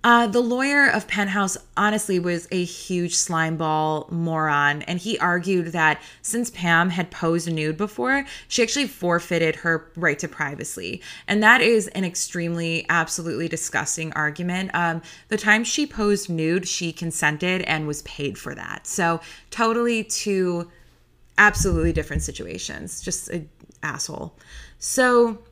Uh, 0.04 0.26
the 0.26 0.42
lawyer 0.42 0.88
of 0.88 1.08
Penthouse 1.08 1.58
honestly 1.78 2.18
was 2.18 2.48
a 2.50 2.64
huge 2.64 3.14
slimeball 3.14 4.10
moron, 4.10 4.82
and 4.84 4.98
he 5.00 5.20
argued 5.20 5.68
that 5.68 6.02
since 6.24 6.50
Pam 6.50 6.90
had 6.90 7.12
posed 7.12 7.52
nude 7.52 7.78
before, 7.78 8.26
she 8.48 8.64
actually 8.64 8.88
forfeited 8.88 9.58
her 9.58 9.92
right 9.96 10.18
to 10.18 10.28
privacy. 10.28 11.04
And 11.28 11.44
that 11.44 11.62
is 11.62 11.88
an 11.90 12.04
extremely, 12.04 12.84
absolutely 12.90 13.48
disgusting 13.48 14.12
argument. 14.14 14.72
Um, 14.74 15.04
the 15.28 15.38
time 15.38 15.64
she 15.64 15.86
posed 15.86 16.32
nude, 16.32 16.68
she 16.68 16.92
consented 16.92 17.62
and 17.64 17.86
was 17.86 18.02
paid 18.02 18.40
for 18.40 18.56
that. 18.56 18.88
So, 18.88 19.22
totally 19.52 20.04
two 20.04 20.72
absolutely 21.38 21.94
different 21.94 22.24
situations. 22.24 23.02
Just 23.02 23.30
an 23.30 23.50
asshole. 23.84 24.36
So, 24.80 25.44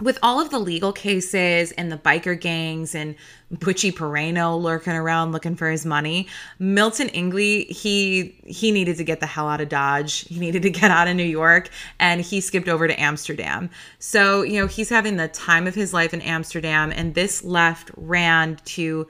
with 0.00 0.18
all 0.22 0.40
of 0.40 0.50
the 0.50 0.58
legal 0.58 0.92
cases 0.92 1.72
and 1.72 1.90
the 1.90 1.96
biker 1.96 2.38
gangs 2.38 2.94
and 2.94 3.14
Butchie 3.54 3.92
Peraino 3.92 4.60
lurking 4.60 4.92
around 4.92 5.32
looking 5.32 5.56
for 5.56 5.70
his 5.70 5.86
money, 5.86 6.28
Milton 6.58 7.08
Ingley, 7.10 7.64
he 7.64 8.38
he 8.44 8.72
needed 8.72 8.98
to 8.98 9.04
get 9.04 9.20
the 9.20 9.26
hell 9.26 9.48
out 9.48 9.60
of 9.60 9.70
Dodge. 9.70 10.28
He 10.28 10.38
needed 10.38 10.62
to 10.62 10.70
get 10.70 10.90
out 10.90 11.08
of 11.08 11.16
New 11.16 11.24
York 11.24 11.70
and 11.98 12.20
he 12.20 12.40
skipped 12.42 12.68
over 12.68 12.86
to 12.86 13.00
Amsterdam. 13.00 13.70
So, 13.98 14.42
you 14.42 14.60
know, 14.60 14.66
he's 14.66 14.90
having 14.90 15.16
the 15.16 15.28
time 15.28 15.66
of 15.66 15.74
his 15.74 15.94
life 15.94 16.12
in 16.12 16.20
Amsterdam 16.20 16.92
and 16.94 17.14
this 17.14 17.42
left 17.42 17.90
Rand 17.96 18.62
to 18.66 19.08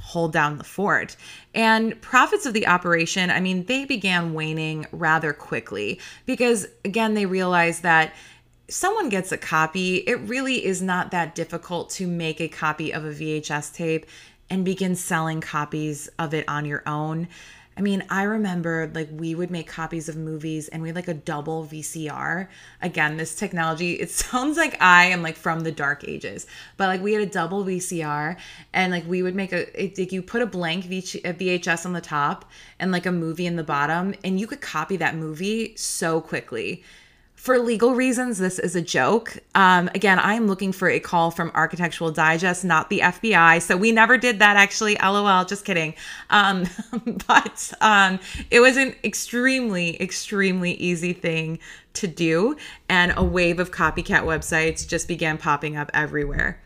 hold 0.00 0.32
down 0.32 0.56
the 0.56 0.64
fort. 0.64 1.16
And 1.54 2.00
profits 2.00 2.46
of 2.46 2.54
the 2.54 2.66
operation, 2.66 3.30
I 3.30 3.40
mean, 3.40 3.64
they 3.64 3.84
began 3.84 4.32
waning 4.32 4.86
rather 4.92 5.32
quickly 5.32 6.00
because 6.26 6.66
again, 6.84 7.14
they 7.14 7.26
realized 7.26 7.82
that 7.82 8.12
someone 8.68 9.08
gets 9.08 9.32
a 9.32 9.38
copy, 9.38 9.96
it 9.96 10.20
really 10.20 10.64
is 10.64 10.82
not 10.82 11.10
that 11.10 11.34
difficult 11.34 11.90
to 11.90 12.06
make 12.06 12.40
a 12.40 12.48
copy 12.48 12.92
of 12.92 13.04
a 13.04 13.10
VHS 13.10 13.74
tape 13.74 14.06
and 14.50 14.64
begin 14.64 14.94
selling 14.94 15.40
copies 15.40 16.08
of 16.18 16.34
it 16.34 16.46
on 16.48 16.64
your 16.64 16.82
own. 16.86 17.28
I 17.76 17.80
mean, 17.80 18.04
I 18.10 18.24
remember 18.24 18.90
like 18.92 19.08
we 19.12 19.36
would 19.36 19.52
make 19.52 19.68
copies 19.68 20.08
of 20.08 20.16
movies 20.16 20.66
and 20.66 20.82
we 20.82 20.88
had 20.88 20.96
like 20.96 21.06
a 21.06 21.14
double 21.14 21.64
VCR. 21.64 22.48
Again, 22.82 23.16
this 23.16 23.36
technology, 23.36 23.92
it 23.92 24.10
sounds 24.10 24.56
like 24.56 24.82
I 24.82 25.06
am 25.06 25.22
like 25.22 25.36
from 25.36 25.60
the 25.60 25.70
dark 25.70 26.02
ages, 26.06 26.46
but 26.76 26.88
like 26.88 27.00
we 27.00 27.12
had 27.12 27.22
a 27.22 27.26
double 27.26 27.64
VCR 27.64 28.36
and 28.72 28.92
like 28.92 29.06
we 29.06 29.22
would 29.22 29.36
make 29.36 29.52
a, 29.52 29.82
it, 29.82 29.96
like 29.96 30.12
you 30.12 30.22
put 30.22 30.42
a 30.42 30.46
blank 30.46 30.86
VHS 30.86 31.86
on 31.86 31.92
the 31.92 32.00
top 32.00 32.50
and 32.80 32.90
like 32.90 33.06
a 33.06 33.12
movie 33.12 33.46
in 33.46 33.56
the 33.56 33.64
bottom 33.64 34.14
and 34.24 34.40
you 34.40 34.46
could 34.46 34.60
copy 34.60 34.96
that 34.96 35.14
movie 35.14 35.74
so 35.76 36.20
quickly 36.20 36.82
for 37.38 37.56
legal 37.60 37.94
reasons, 37.94 38.38
this 38.38 38.58
is 38.58 38.74
a 38.74 38.82
joke. 38.82 39.38
Um, 39.54 39.88
again, 39.94 40.18
I'm 40.18 40.48
looking 40.48 40.72
for 40.72 40.88
a 40.88 40.98
call 40.98 41.30
from 41.30 41.52
Architectural 41.54 42.10
Digest, 42.10 42.64
not 42.64 42.90
the 42.90 42.98
FBI. 42.98 43.62
So 43.62 43.76
we 43.76 43.92
never 43.92 44.18
did 44.18 44.40
that, 44.40 44.56
actually. 44.56 44.96
LOL, 45.00 45.44
just 45.44 45.64
kidding. 45.64 45.94
Um, 46.30 46.64
but 47.28 47.72
um, 47.80 48.18
it 48.50 48.58
was 48.58 48.76
an 48.76 48.96
extremely, 49.04 50.02
extremely 50.02 50.72
easy 50.72 51.12
thing 51.12 51.60
to 51.94 52.08
do. 52.08 52.56
And 52.88 53.14
a 53.16 53.22
wave 53.22 53.60
of 53.60 53.70
copycat 53.70 54.24
websites 54.24 54.86
just 54.86 55.06
began 55.06 55.38
popping 55.38 55.76
up 55.76 55.92
everywhere. 55.94 56.60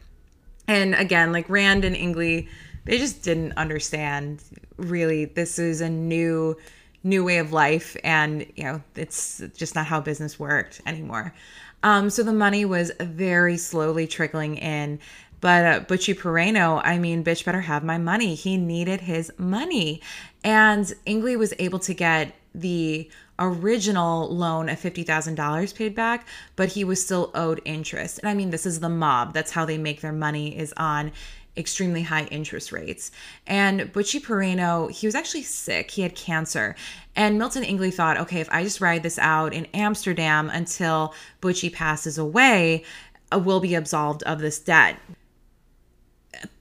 And 0.67 0.95
again, 0.95 1.33
like 1.33 1.51
Rand 1.51 1.85
and 1.85 1.95
Ingley, 1.95 2.49
they 2.87 2.97
just 2.97 3.23
didn't 3.23 3.53
understand 3.59 4.43
really 4.79 5.27
this 5.27 5.59
is 5.59 5.83
a 5.83 5.91
new 5.91 6.57
new 7.05 7.25
way 7.25 7.39
of 7.39 7.53
life 7.53 7.97
and 8.05 8.47
you 8.57 8.65
know 8.65 8.83
it's 8.95 9.43
just 9.57 9.75
not 9.75 9.87
how 9.87 10.01
business 10.01 10.39
worked 10.39 10.81
anymore 10.87 11.35
um, 11.83 12.11
so 12.11 12.23
the 12.23 12.33
money 12.33 12.65
was 12.65 12.93
very 13.01 13.57
slowly 13.57 14.07
trickling 14.07 14.57
in 14.57 14.99
but 15.43 15.65
uh, 15.67 15.81
Butchie 15.81 16.17
Peraino, 16.17 16.81
I 16.85 16.99
mean, 16.99 17.25
bitch 17.25 17.45
better 17.45 17.61
have 17.63 17.83
my 17.83 17.99
money. 17.99 18.37
He 18.37 18.57
needed 18.57 19.01
his 19.01 19.33
money. 19.39 20.01
And 20.45 20.91
Ingley 21.05 21.37
was 21.37 21.53
able 21.59 21.81
to 21.81 21.93
get 21.93 22.33
the 22.55 23.11
original 23.41 24.33
loan 24.33 24.69
of 24.69 24.79
$50,000 24.79 25.75
paid 25.75 25.97
back, 25.97 26.29
but 26.55 26.69
he 26.69 26.85
was 26.85 27.05
still 27.05 27.33
owed 27.35 27.61
interest. 27.65 28.21
And 28.21 28.29
I 28.29 28.35
mean, 28.35 28.51
this 28.51 28.67
is 28.67 28.79
the 28.79 28.89
mob. 28.89 29.35
That's 29.35 29.51
how 29.51 29.65
they 29.65 29.79
make 29.79 30.01
their 30.01 30.13
money 30.13 30.57
is 30.57 30.73
on 30.77 31.11
extremely 31.57 32.03
high 32.03 32.25
interest 32.25 32.73
rates. 32.73 33.11
And 33.47 33.93
Butchie 33.93 34.23
Peraino, 34.23 34.91
he 34.91 35.07
was 35.07 35.15
actually 35.15 35.43
sick. 35.43 35.91
He 35.91 36.03
had 36.03 36.15
cancer. 36.15 36.75
And 37.15 37.39
Milton 37.39 37.65
Ingley 37.65 37.91
thought, 37.91 38.17
okay, 38.19 38.41
if 38.41 38.49
I 38.51 38.63
just 38.63 38.81
ride 38.81 39.03
this 39.03 39.19
out 39.19 39.53
in 39.53 39.67
Amsterdam 39.75 40.49
until 40.51 41.15
Butchie 41.41 41.73
passes 41.73 42.17
away, 42.17 42.85
uh, 43.33 43.39
we'll 43.39 43.61
be 43.61 43.75
absolved 43.75 44.23
of 44.23 44.41
this 44.41 44.59
debt. 44.59 44.99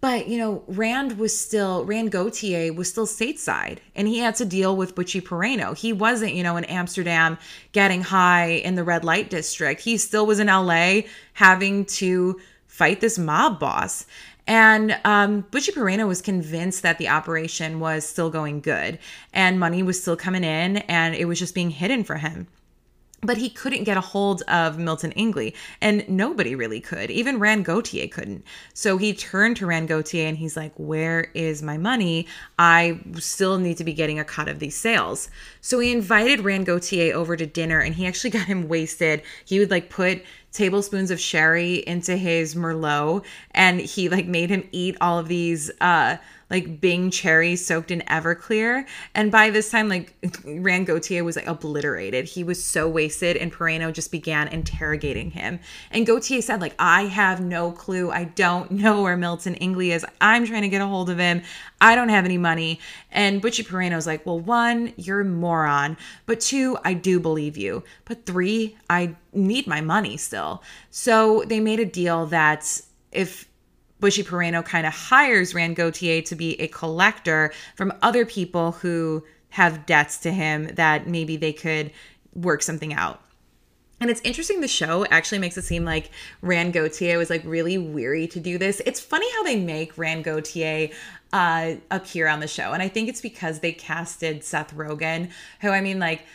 But, 0.02 0.28
you 0.28 0.38
know, 0.38 0.64
Rand 0.68 1.18
was 1.18 1.38
still, 1.38 1.86
Rand 1.86 2.12
Gauthier 2.12 2.74
was 2.74 2.90
still 2.90 3.08
stateside 3.08 3.78
and 3.96 4.08
he 4.08 4.20
had 4.20 4.36
to 4.36 4.46
deal 4.46 4.76
with 4.76 4.96
Butchie 4.96 5.22
Peraino. 5.22 5.76
He 5.76 5.94
wasn't, 5.94 6.34
you 6.34 6.44
know, 6.44 6.58
in 6.58 6.66
Amsterdam 6.66 7.38
getting 7.72 8.02
high 8.02 8.48
in 8.48 8.76
the 8.76 8.84
red 8.84 9.06
light 9.06 9.30
district. 9.30 9.82
He 9.82 9.98
still 9.98 10.26
was 10.26 10.40
in 10.40 10.48
LA 10.48 11.02
having 11.34 11.86
to 11.86 12.40
fight 12.68 13.00
this 13.00 13.18
mob 13.18 13.60
boss. 13.60 14.06
And 14.48 15.00
um, 15.06 15.44
Peraino 15.44 16.08
was 16.08 16.22
convinced 16.22 16.82
that 16.82 16.98
the 16.98 17.10
operation 17.10 17.80
was 17.80 18.06
still 18.06 18.30
going 18.30 18.62
good 18.62 19.00
and 19.34 19.60
money 19.60 19.84
was 19.84 20.02
still 20.02 20.18
coming 20.18 20.44
in 20.44 20.78
and 20.78 21.16
it 21.16 21.26
was 21.26 21.40
just 21.40 21.56
being 21.56 21.70
hidden 21.70 22.04
for 22.04 22.18
him. 22.18 22.48
But 23.24 23.38
he 23.38 23.52
couldn't 23.52 23.84
get 23.84 23.98
a 23.98 24.02
hold 24.02 24.42
of 24.48 24.80
Milton 24.80 25.12
Ingley, 25.12 25.54
and 25.80 26.04
nobody 26.10 26.56
really 26.56 26.82
could. 26.82 27.12
Even 27.12 27.38
Rand 27.38 27.66
Gauthier 27.66 28.08
couldn't. 28.08 28.44
So 28.74 28.98
he 28.98 29.14
turned 29.14 29.58
to 29.58 29.68
Rand 29.68 29.90
Gauthier 29.90 30.28
and 30.28 30.40
he's 30.40 30.58
like, 30.58 30.74
Where 30.78 31.30
is 31.36 31.62
my 31.62 31.78
money? 31.78 32.26
I 32.58 33.00
still 33.20 33.60
need 33.60 33.78
to 33.78 33.84
be 33.84 33.94
getting 33.94 34.18
a 34.18 34.26
cut 34.26 34.48
of 34.48 34.58
these 34.58 34.76
sales. 34.76 35.30
So 35.62 35.78
he 35.78 35.92
invited 35.92 36.40
Rand 36.40 36.66
Gauthier 36.66 37.16
over 37.16 37.38
to 37.38 37.46
dinner 37.46 37.80
and 37.80 37.94
he 37.94 38.08
actually 38.08 38.30
got 38.32 38.48
him 38.48 38.68
wasted. 38.68 39.22
He 39.46 39.60
would 39.60 39.70
like 39.70 39.92
put 39.92 40.24
tablespoons 40.52 41.12
of 41.12 41.20
sherry 41.20 41.76
into 41.88 42.18
his 42.18 42.56
merlot 42.56 43.24
and 43.52 43.80
he 43.80 44.10
like 44.10 44.26
made 44.26 44.50
him 44.50 44.68
eat 44.72 44.98
all 45.00 45.18
of 45.18 45.28
these 45.28 45.72
uh 45.82 46.18
like 46.52 46.82
Bing 46.82 47.10
cherries 47.10 47.66
soaked 47.66 47.90
in 47.90 48.02
Everclear. 48.02 48.86
And 49.16 49.32
by 49.32 49.50
this 49.50 49.72
time, 49.72 49.88
like 49.88 50.14
Rand 50.46 50.86
Gauthier 50.86 51.24
was 51.24 51.38
like 51.38 51.48
obliterated. 51.48 52.26
He 52.26 52.44
was 52.44 52.62
so 52.64 52.88
wasted, 52.88 53.38
and 53.38 53.52
Peraino 53.52 53.92
just 53.92 54.12
began 54.12 54.50
interrogating 54.50 55.32
him. 55.32 55.60
And 55.90 56.06
Gauthier 56.06 56.42
said, 56.42 56.62
like, 56.62 56.76
I 56.78 57.04
have 57.04 57.40
no 57.40 57.72
clue. 57.72 58.12
I 58.12 58.26
don't 58.26 58.70
know 58.72 59.02
where 59.02 59.18
Milton 59.18 59.56
Ingley 59.56 59.92
is. 59.92 60.06
I'm 60.20 60.46
trying 60.46 60.64
to 60.64 60.70
get 60.70 60.82
a 60.82 60.88
hold 60.88 61.10
of 61.10 61.18
him. 61.18 61.42
I 61.80 61.96
don't 61.96 62.10
have 62.10 62.26
any 62.26 62.38
money. 62.38 62.80
And 63.12 63.42
Butchie 63.42 63.66
Peraino's 63.66 64.06
like, 64.06 64.26
well, 64.26 64.40
one, 64.40 64.94
you're 64.98 65.22
a 65.22 65.26
moron. 65.26 65.98
But 66.26 66.42
two, 66.42 66.78
I 66.84 66.94
do 66.94 67.20
believe 67.20 67.58
you. 67.58 67.84
But 68.06 68.26
three, 68.26 68.78
I 68.90 69.16
need 69.34 69.68
my 69.68 69.82
money 69.82 70.18
still. 70.18 70.64
So 70.90 71.44
they 71.48 71.60
made 71.60 71.80
a 71.80 71.86
deal 71.86 72.26
that 72.28 72.82
if 73.12 73.48
Butchie 74.02 74.26
Peraino 74.26 74.66
kind 74.66 74.88
of 74.88 74.94
hires 74.94 75.54
Rand 75.54 75.76
Gauthier 75.76 76.22
to 76.24 76.36
be 76.36 76.60
a 76.60 76.68
collector 76.68 77.54
from 77.76 77.94
other 78.02 78.26
people 78.26 78.72
who 78.72 79.24
have 79.50 79.86
debts 79.86 80.18
to 80.20 80.32
him 80.32 80.68
that 80.76 81.08
maybe 81.08 81.38
they 81.38 81.54
could 81.54 81.92
work 82.34 82.64
something 82.64 82.94
out. 82.94 83.22
And 84.00 84.10
it's 84.10 84.22
interesting, 84.22 84.62
the 84.62 84.68
show 84.68 85.06
actually 85.06 85.38
makes 85.38 85.58
it 85.58 85.62
seem 85.62 85.86
like 85.86 86.10
Rand 86.42 86.74
Gauthier 86.74 87.20
was 87.20 87.30
like 87.30 87.44
really 87.46 87.78
weary 87.78 88.28
to 88.30 88.40
do 88.40 88.58
this. 88.58 88.82
It's 88.86 89.00
funny 89.00 89.32
how 89.34 89.44
they 89.44 89.60
make 89.60 89.96
Rand 89.96 90.24
Gauthier 90.24 90.90
uh, 91.32 91.76
appear 91.92 92.28
on 92.28 92.40
the 92.40 92.48
show. 92.48 92.72
And 92.72 92.82
I 92.82 92.88
think 92.88 93.10
it's 93.10 93.22
because 93.22 93.60
they 93.60 93.72
casted 93.72 94.44
Seth 94.44 94.76
Rogen, 94.76 95.30
who 95.60 95.70
I 95.70 95.82
mean, 95.82 96.00
like, 96.00 96.26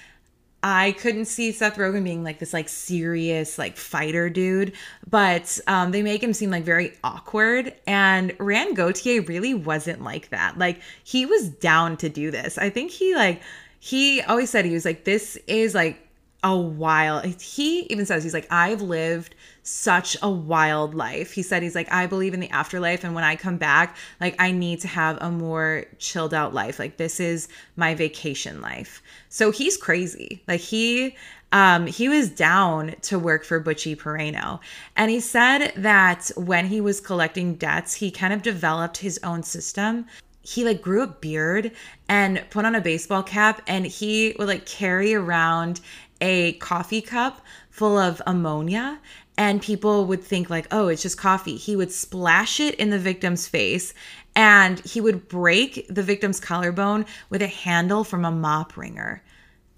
I 0.69 0.97
couldn't 0.99 1.27
see 1.27 1.53
Seth 1.53 1.77
Rogen 1.77 2.03
being 2.03 2.25
like 2.25 2.41
this 2.41 2.53
like 2.53 2.69
serious 2.69 3.57
like 3.57 3.77
fighter 3.77 4.29
dude, 4.29 4.73
but 5.09 5.61
um, 5.69 5.93
they 5.93 6.03
make 6.03 6.21
him 6.21 6.33
seem 6.33 6.51
like 6.51 6.65
very 6.65 6.93
awkward. 7.05 7.73
And 7.87 8.35
Rand 8.41 8.75
Gauthier 8.75 9.23
really 9.23 9.55
wasn't 9.55 10.03
like 10.03 10.31
that. 10.31 10.59
Like 10.59 10.81
he 11.05 11.25
was 11.25 11.51
down 11.51 11.97
to 11.99 12.09
do 12.09 12.33
this. 12.33 12.59
I 12.59 12.71
think 12.71 12.91
he 12.91 13.15
like 13.15 13.43
he 13.79 14.21
always 14.23 14.51
said 14.51 14.65
he 14.65 14.73
was 14.73 14.85
like 14.85 15.05
this 15.05 15.37
is 15.47 15.73
like 15.73 16.05
a 16.43 16.57
while. 16.57 17.21
He 17.41 17.81
even 17.91 18.07
says 18.07 18.23
he's 18.23 18.35
like 18.35 18.47
I've 18.51 18.83
lived 18.83 19.35
such 19.63 20.17
a 20.23 20.31
wild 20.31 20.95
life. 20.95 21.33
He 21.33 21.43
said 21.43 21.63
he's 21.63 21.75
like 21.75 21.91
I 21.93 22.07
believe 22.07 22.35
in 22.35 22.41
the 22.41 22.51
afterlife 22.51 23.05
and 23.05 23.15
when 23.15 23.25
I 23.25 23.37
come 23.37 23.57
back, 23.57 23.97
like 24.21 24.37
I 24.39 24.53
need 24.53 24.81
to 24.83 24.89
have 24.89 25.19
a 25.21 25.31
more 25.31 25.85
chilled 25.99 26.35
out 26.35 26.55
life. 26.55 26.79
Like 26.79 26.97
this 26.97 27.21
is 27.21 27.49
my 27.77 27.95
vacation 27.95 28.61
life. 28.61 29.03
So 29.29 29.51
he's 29.51 29.77
crazy. 29.77 30.43
Like 30.47 30.61
he 30.61 31.17
um, 31.53 31.87
he 31.87 32.09
was 32.09 32.29
down 32.29 32.95
to 33.03 33.19
work 33.19 33.45
for 33.45 33.63
Butchie 33.63 33.97
Peraino. 33.97 34.61
And 34.97 35.11
he 35.11 35.21
said 35.21 35.73
that 35.77 36.31
when 36.37 36.67
he 36.67 36.81
was 36.81 37.01
collecting 37.01 37.55
debts, 37.55 37.95
he 37.95 38.11
kind 38.11 38.33
of 38.33 38.43
developed 38.43 38.99
his 38.99 39.19
own 39.23 39.43
system. 39.43 40.07
He 40.43 40.65
like 40.65 40.83
grew 40.83 41.03
a 41.03 41.07
beard 41.07 41.73
and 42.09 42.45
put 42.51 42.65
on 42.65 42.75
a 42.75 42.81
baseball 42.81 43.23
cap 43.23 43.63
and 43.67 43.87
he 43.87 44.37
would 44.39 44.49
like 44.49 44.67
carry 44.67 45.15
around 45.15 45.81
a 46.21 46.55
coffee 46.55 47.03
cup 47.03 47.41
full 47.71 47.99
of 47.99 48.23
ammonia 48.27 48.99
and 49.37 49.61
people 49.61 50.07
would 50.07 50.23
think 50.23 50.49
like 50.49 50.67
oh 50.71 50.89
it's 50.89 51.03
just 51.03 51.19
coffee. 51.19 51.57
He 51.57 51.77
would 51.77 51.93
splash 51.93 52.61
it 52.61 52.75
in 52.77 52.91
the 52.91 52.99
victim's 52.99 53.47
face 53.47 53.93
and 54.35 54.81
he 54.81 55.01
would 55.01 55.29
break 55.29 55.87
the 55.89 56.03
victim's 56.03 56.41
collarbone 56.41 57.07
with 57.31 57.43
a 57.43 57.47
handle 57.47 58.05
from 58.05 58.25
a 58.25 58.31
mop 58.31 58.77
wringer 58.77 59.23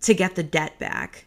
to 0.02 0.14
get 0.14 0.34
the 0.36 0.42
debt 0.42 0.78
back. 0.78 1.26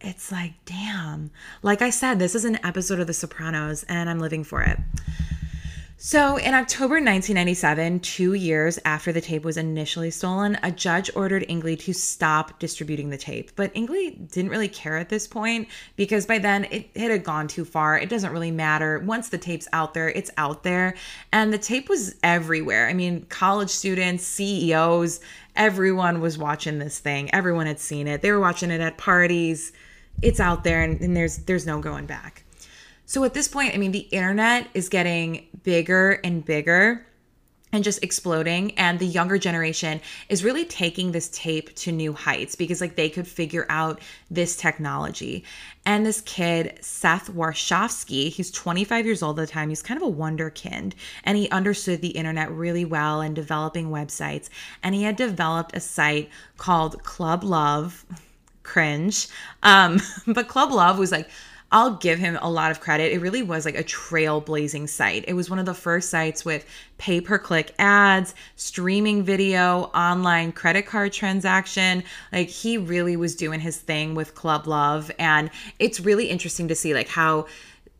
It's 0.00 0.30
like 0.30 0.52
damn. 0.64 1.30
Like 1.62 1.82
i 1.82 1.90
said 1.90 2.18
this 2.18 2.34
is 2.34 2.44
an 2.44 2.64
episode 2.64 3.00
of 3.00 3.06
the 3.06 3.14
sopranos 3.14 3.84
and 3.84 4.08
i'm 4.08 4.20
living 4.20 4.44
for 4.44 4.62
it 4.62 4.78
so, 6.06 6.36
in 6.36 6.52
October 6.52 6.96
1997, 6.96 8.00
two 8.00 8.34
years 8.34 8.78
after 8.84 9.10
the 9.10 9.22
tape 9.22 9.42
was 9.42 9.56
initially 9.56 10.10
stolen, 10.10 10.58
a 10.62 10.70
judge 10.70 11.10
ordered 11.16 11.46
Ingley 11.48 11.76
to 11.76 11.94
stop 11.94 12.58
distributing 12.58 13.08
the 13.08 13.16
tape. 13.16 13.52
But 13.56 13.70
Ingley 13.72 14.10
didn't 14.10 14.50
really 14.50 14.68
care 14.68 14.98
at 14.98 15.08
this 15.08 15.26
point 15.26 15.66
because 15.96 16.26
by 16.26 16.40
then 16.40 16.64
it, 16.64 16.90
it 16.94 17.10
had 17.10 17.24
gone 17.24 17.48
too 17.48 17.64
far. 17.64 17.98
It 17.98 18.10
doesn't 18.10 18.32
really 18.32 18.50
matter. 18.50 18.98
Once 18.98 19.30
the 19.30 19.38
tape's 19.38 19.66
out 19.72 19.94
there, 19.94 20.10
it's 20.10 20.30
out 20.36 20.62
there. 20.62 20.94
And 21.32 21.54
the 21.54 21.56
tape 21.56 21.88
was 21.88 22.16
everywhere. 22.22 22.86
I 22.86 22.92
mean, 22.92 23.24
college 23.30 23.70
students, 23.70 24.24
CEOs, 24.24 25.20
everyone 25.56 26.20
was 26.20 26.36
watching 26.36 26.80
this 26.80 26.98
thing. 26.98 27.34
Everyone 27.34 27.64
had 27.64 27.80
seen 27.80 28.08
it. 28.08 28.20
They 28.20 28.30
were 28.30 28.40
watching 28.40 28.70
it 28.70 28.82
at 28.82 28.98
parties. 28.98 29.72
It's 30.20 30.38
out 30.38 30.64
there 30.64 30.82
and, 30.82 31.00
and 31.00 31.16
there's 31.16 31.38
there's 31.38 31.64
no 31.64 31.80
going 31.80 32.04
back. 32.04 32.43
So 33.06 33.24
at 33.24 33.34
this 33.34 33.48
point, 33.48 33.74
I 33.74 33.78
mean, 33.78 33.92
the 33.92 34.08
internet 34.10 34.68
is 34.74 34.88
getting 34.88 35.46
bigger 35.62 36.20
and 36.24 36.44
bigger 36.44 37.06
and 37.74 37.82
just 37.82 38.04
exploding 38.04 38.70
and 38.78 39.00
the 39.00 39.06
younger 39.06 39.36
generation 39.36 40.00
is 40.28 40.44
really 40.44 40.64
taking 40.64 41.10
this 41.10 41.28
tape 41.30 41.74
to 41.74 41.90
new 41.90 42.12
heights 42.12 42.54
because 42.54 42.80
like 42.80 42.94
they 42.94 43.10
could 43.10 43.26
figure 43.26 43.66
out 43.68 44.00
this 44.30 44.54
technology. 44.54 45.42
And 45.84 46.06
this 46.06 46.20
kid 46.20 46.78
seth 46.80 47.32
Warshavsky 47.32 48.28
he's 48.30 48.52
25 48.52 49.04
years 49.04 49.24
old 49.24 49.40
at 49.40 49.48
the 49.48 49.52
time. 49.52 49.70
He's 49.70 49.82
kind 49.82 50.00
of 50.00 50.08
a 50.08 50.12
wonderkind 50.12 50.92
and 51.24 51.36
he 51.36 51.50
understood 51.50 52.00
the 52.00 52.10
internet 52.10 52.50
really 52.52 52.84
well 52.84 53.20
and 53.20 53.34
developing 53.34 53.90
websites. 53.90 54.48
And 54.84 54.94
he 54.94 55.02
had 55.02 55.16
developed 55.16 55.76
a 55.76 55.80
site 55.80 56.30
called 56.56 57.02
club 57.02 57.42
love 57.42 58.06
cringe 58.62 59.28
um 59.62 60.00
but 60.26 60.48
club 60.48 60.72
love 60.72 60.98
was 60.98 61.12
like 61.12 61.28
I'll 61.74 61.96
give 61.96 62.20
him 62.20 62.38
a 62.40 62.48
lot 62.48 62.70
of 62.70 62.78
credit. 62.78 63.12
It 63.12 63.20
really 63.20 63.42
was 63.42 63.64
like 63.64 63.76
a 63.76 63.82
trailblazing 63.82 64.88
site. 64.88 65.24
It 65.26 65.32
was 65.32 65.50
one 65.50 65.58
of 65.58 65.66
the 65.66 65.74
first 65.74 66.08
sites 66.08 66.44
with 66.44 66.64
pay 66.98 67.20
per 67.20 67.36
click 67.36 67.74
ads, 67.80 68.36
streaming 68.54 69.24
video, 69.24 69.90
online 69.92 70.52
credit 70.52 70.86
card 70.86 71.12
transaction. 71.12 72.04
Like 72.32 72.48
he 72.48 72.78
really 72.78 73.16
was 73.16 73.34
doing 73.34 73.58
his 73.58 73.76
thing 73.76 74.14
with 74.14 74.36
Club 74.36 74.68
Love. 74.68 75.10
And 75.18 75.50
it's 75.80 75.98
really 75.98 76.30
interesting 76.30 76.68
to 76.68 76.76
see 76.76 76.94
like 76.94 77.08
how 77.08 77.48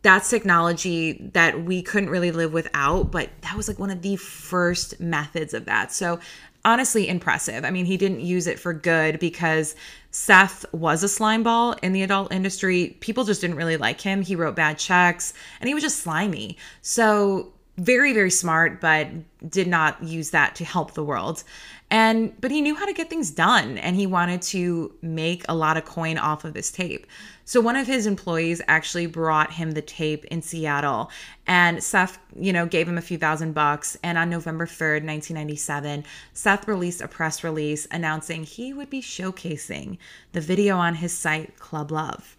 that's 0.03 0.29
technology 0.29 1.29
that 1.33 1.65
we 1.65 1.81
couldn't 1.81 2.09
really 2.09 2.31
live 2.31 2.53
without, 2.53 3.11
but 3.11 3.29
that 3.41 3.57
was 3.57 3.67
like 3.67 3.77
one 3.77 3.89
of 3.89 4.01
the 4.03 4.15
first 4.15 5.01
methods 5.01 5.53
of 5.53 5.65
that. 5.65 5.91
So 5.91 6.21
honestly 6.65 7.07
impressive. 7.07 7.63
I 7.63 7.71
mean, 7.71 7.85
he 7.85 7.95
didn't 7.95 8.19
use 8.19 8.47
it 8.47 8.59
for 8.59 8.73
good 8.73 9.19
because 9.19 9.75
Seth 10.11 10.65
was 10.73 11.03
a 11.03 11.07
slime 11.07 11.43
ball 11.43 11.73
in 11.83 11.93
the 11.93 12.01
adult 12.01 12.33
industry. 12.33 12.97
People 12.99 13.23
just 13.23 13.39
didn't 13.39 13.55
really 13.55 13.77
like 13.77 14.01
him. 14.01 14.21
He 14.21 14.35
wrote 14.35 14.55
bad 14.55 14.77
checks 14.77 15.33
and 15.61 15.67
he 15.67 15.73
was 15.73 15.83
just 15.83 15.99
slimy. 15.99 16.57
So, 16.81 17.53
very, 17.77 18.13
very 18.13 18.31
smart, 18.31 18.79
but 18.79 19.09
did 19.49 19.67
not 19.67 20.01
use 20.01 20.29
that 20.29 20.55
to 20.55 20.65
help 20.65 20.93
the 20.93 21.03
world. 21.03 21.43
And 21.91 22.39
but 22.41 22.49
he 22.49 22.61
knew 22.61 22.73
how 22.73 22.85
to 22.85 22.93
get 22.93 23.09
things 23.09 23.29
done 23.29 23.77
and 23.77 23.95
he 23.95 24.07
wanted 24.07 24.41
to 24.43 24.93
make 25.01 25.45
a 25.47 25.53
lot 25.53 25.77
of 25.77 25.85
coin 25.85 26.17
off 26.17 26.43
of 26.43 26.53
this 26.53 26.71
tape. 26.71 27.05
So 27.43 27.61
one 27.61 27.75
of 27.75 27.85
his 27.85 28.07
employees 28.07 28.59
actually 28.67 29.05
brought 29.05 29.53
him 29.53 29.71
the 29.71 29.83
tape 29.83 30.25
in 30.25 30.41
seattle 30.41 31.11
and 31.45 31.83
seth 31.83 32.17
you 32.35 32.51
know 32.51 32.65
gave 32.65 32.87
him 32.87 32.97
a 32.97 33.01
few 33.01 33.19
thousand 33.19 33.53
bucks. 33.53 33.97
And 34.03 34.17
on 34.17 34.31
november 34.31 34.65
3rd 34.65 35.05
1997 35.05 36.05
seth 36.33 36.67
released 36.67 37.01
a 37.01 37.07
press 37.07 37.43
release 37.43 37.87
announcing 37.91 38.43
he 38.43 38.73
would 38.73 38.89
be 38.89 39.01
showcasing 39.01 39.97
the 40.31 40.41
video 40.41 40.77
on 40.77 40.95
his 40.95 41.15
site 41.15 41.59
club 41.59 41.91
love. 41.91 42.35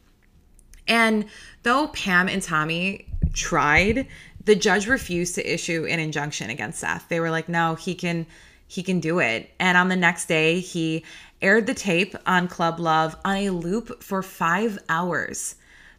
And 0.89 1.27
though 1.63 1.89
pam 1.89 2.29
and 2.29 2.43
tommy 2.43 3.07
tried 3.33 4.09
the 4.47 4.55
judge 4.55 4.87
refused 4.87 5.35
to 5.35 5.53
issue 5.53 5.87
an 5.87 6.01
injunction 6.01 6.51
against 6.51 6.81
seth 6.81 7.09
they 7.09 7.21
were 7.21 7.31
like 7.31 7.49
no 7.49 7.75
he 7.75 7.95
can 7.95 8.27
he 8.69 8.83
can 8.83 9.01
do 9.01 9.19
it. 9.21 9.51
And 9.59 9.79
on 9.79 9.89
the 9.89 9.97
next 9.97 10.27
day, 10.27 10.61
he 10.61 11.05
aired 11.41 11.67
the 11.67 11.75
tape 11.75 12.15
on 12.27 12.49
Club 12.49 12.81
Love 12.81 13.17
on 13.25 13.37
a 13.37 13.51
loop 13.51 14.03
for 14.03 14.23
five 14.23 14.79
hours. 14.89 15.55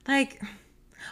Like, 0.07 0.41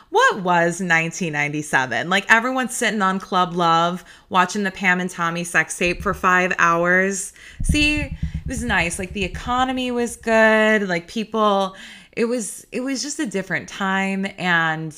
what 0.10 0.38
was 0.38 0.82
1997? 0.82 2.10
Like, 2.10 2.30
everyone's 2.32 2.76
sitting 2.76 3.02
on 3.02 3.20
Club 3.20 3.54
Love 3.54 4.04
watching 4.30 4.64
the 4.64 4.72
Pam 4.72 5.00
and 5.00 5.10
Tommy 5.10 5.44
sex 5.44 5.78
tape 5.78 6.02
for 6.02 6.14
five 6.14 6.54
hours. 6.60 7.34
See, 7.64 8.02
it 8.02 8.14
was 8.48 8.64
nice. 8.64 9.00
Like, 9.00 9.14
the 9.14 9.24
economy 9.24 9.92
was 9.92 10.18
good. 10.18 10.88
Like, 10.88 11.08
people, 11.08 11.76
it 12.12 12.26
was, 12.26 12.68
it 12.72 12.82
was 12.82 13.02
just 13.02 13.20
a 13.20 13.26
different 13.26 13.70
time. 13.70 14.28
And 14.38 14.96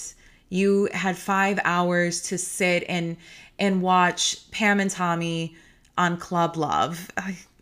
you 0.50 0.89
had 0.93 1.18
five 1.18 1.60
hours 1.64 2.22
to 2.24 2.38
sit 2.38 2.84
and, 2.88 3.18
and 3.60 3.82
watch 3.82 4.50
Pam 4.52 4.80
and 4.80 4.89
Tommy 4.89 5.56
on 5.98 6.18
Club 6.18 6.58
Love. 6.58 7.12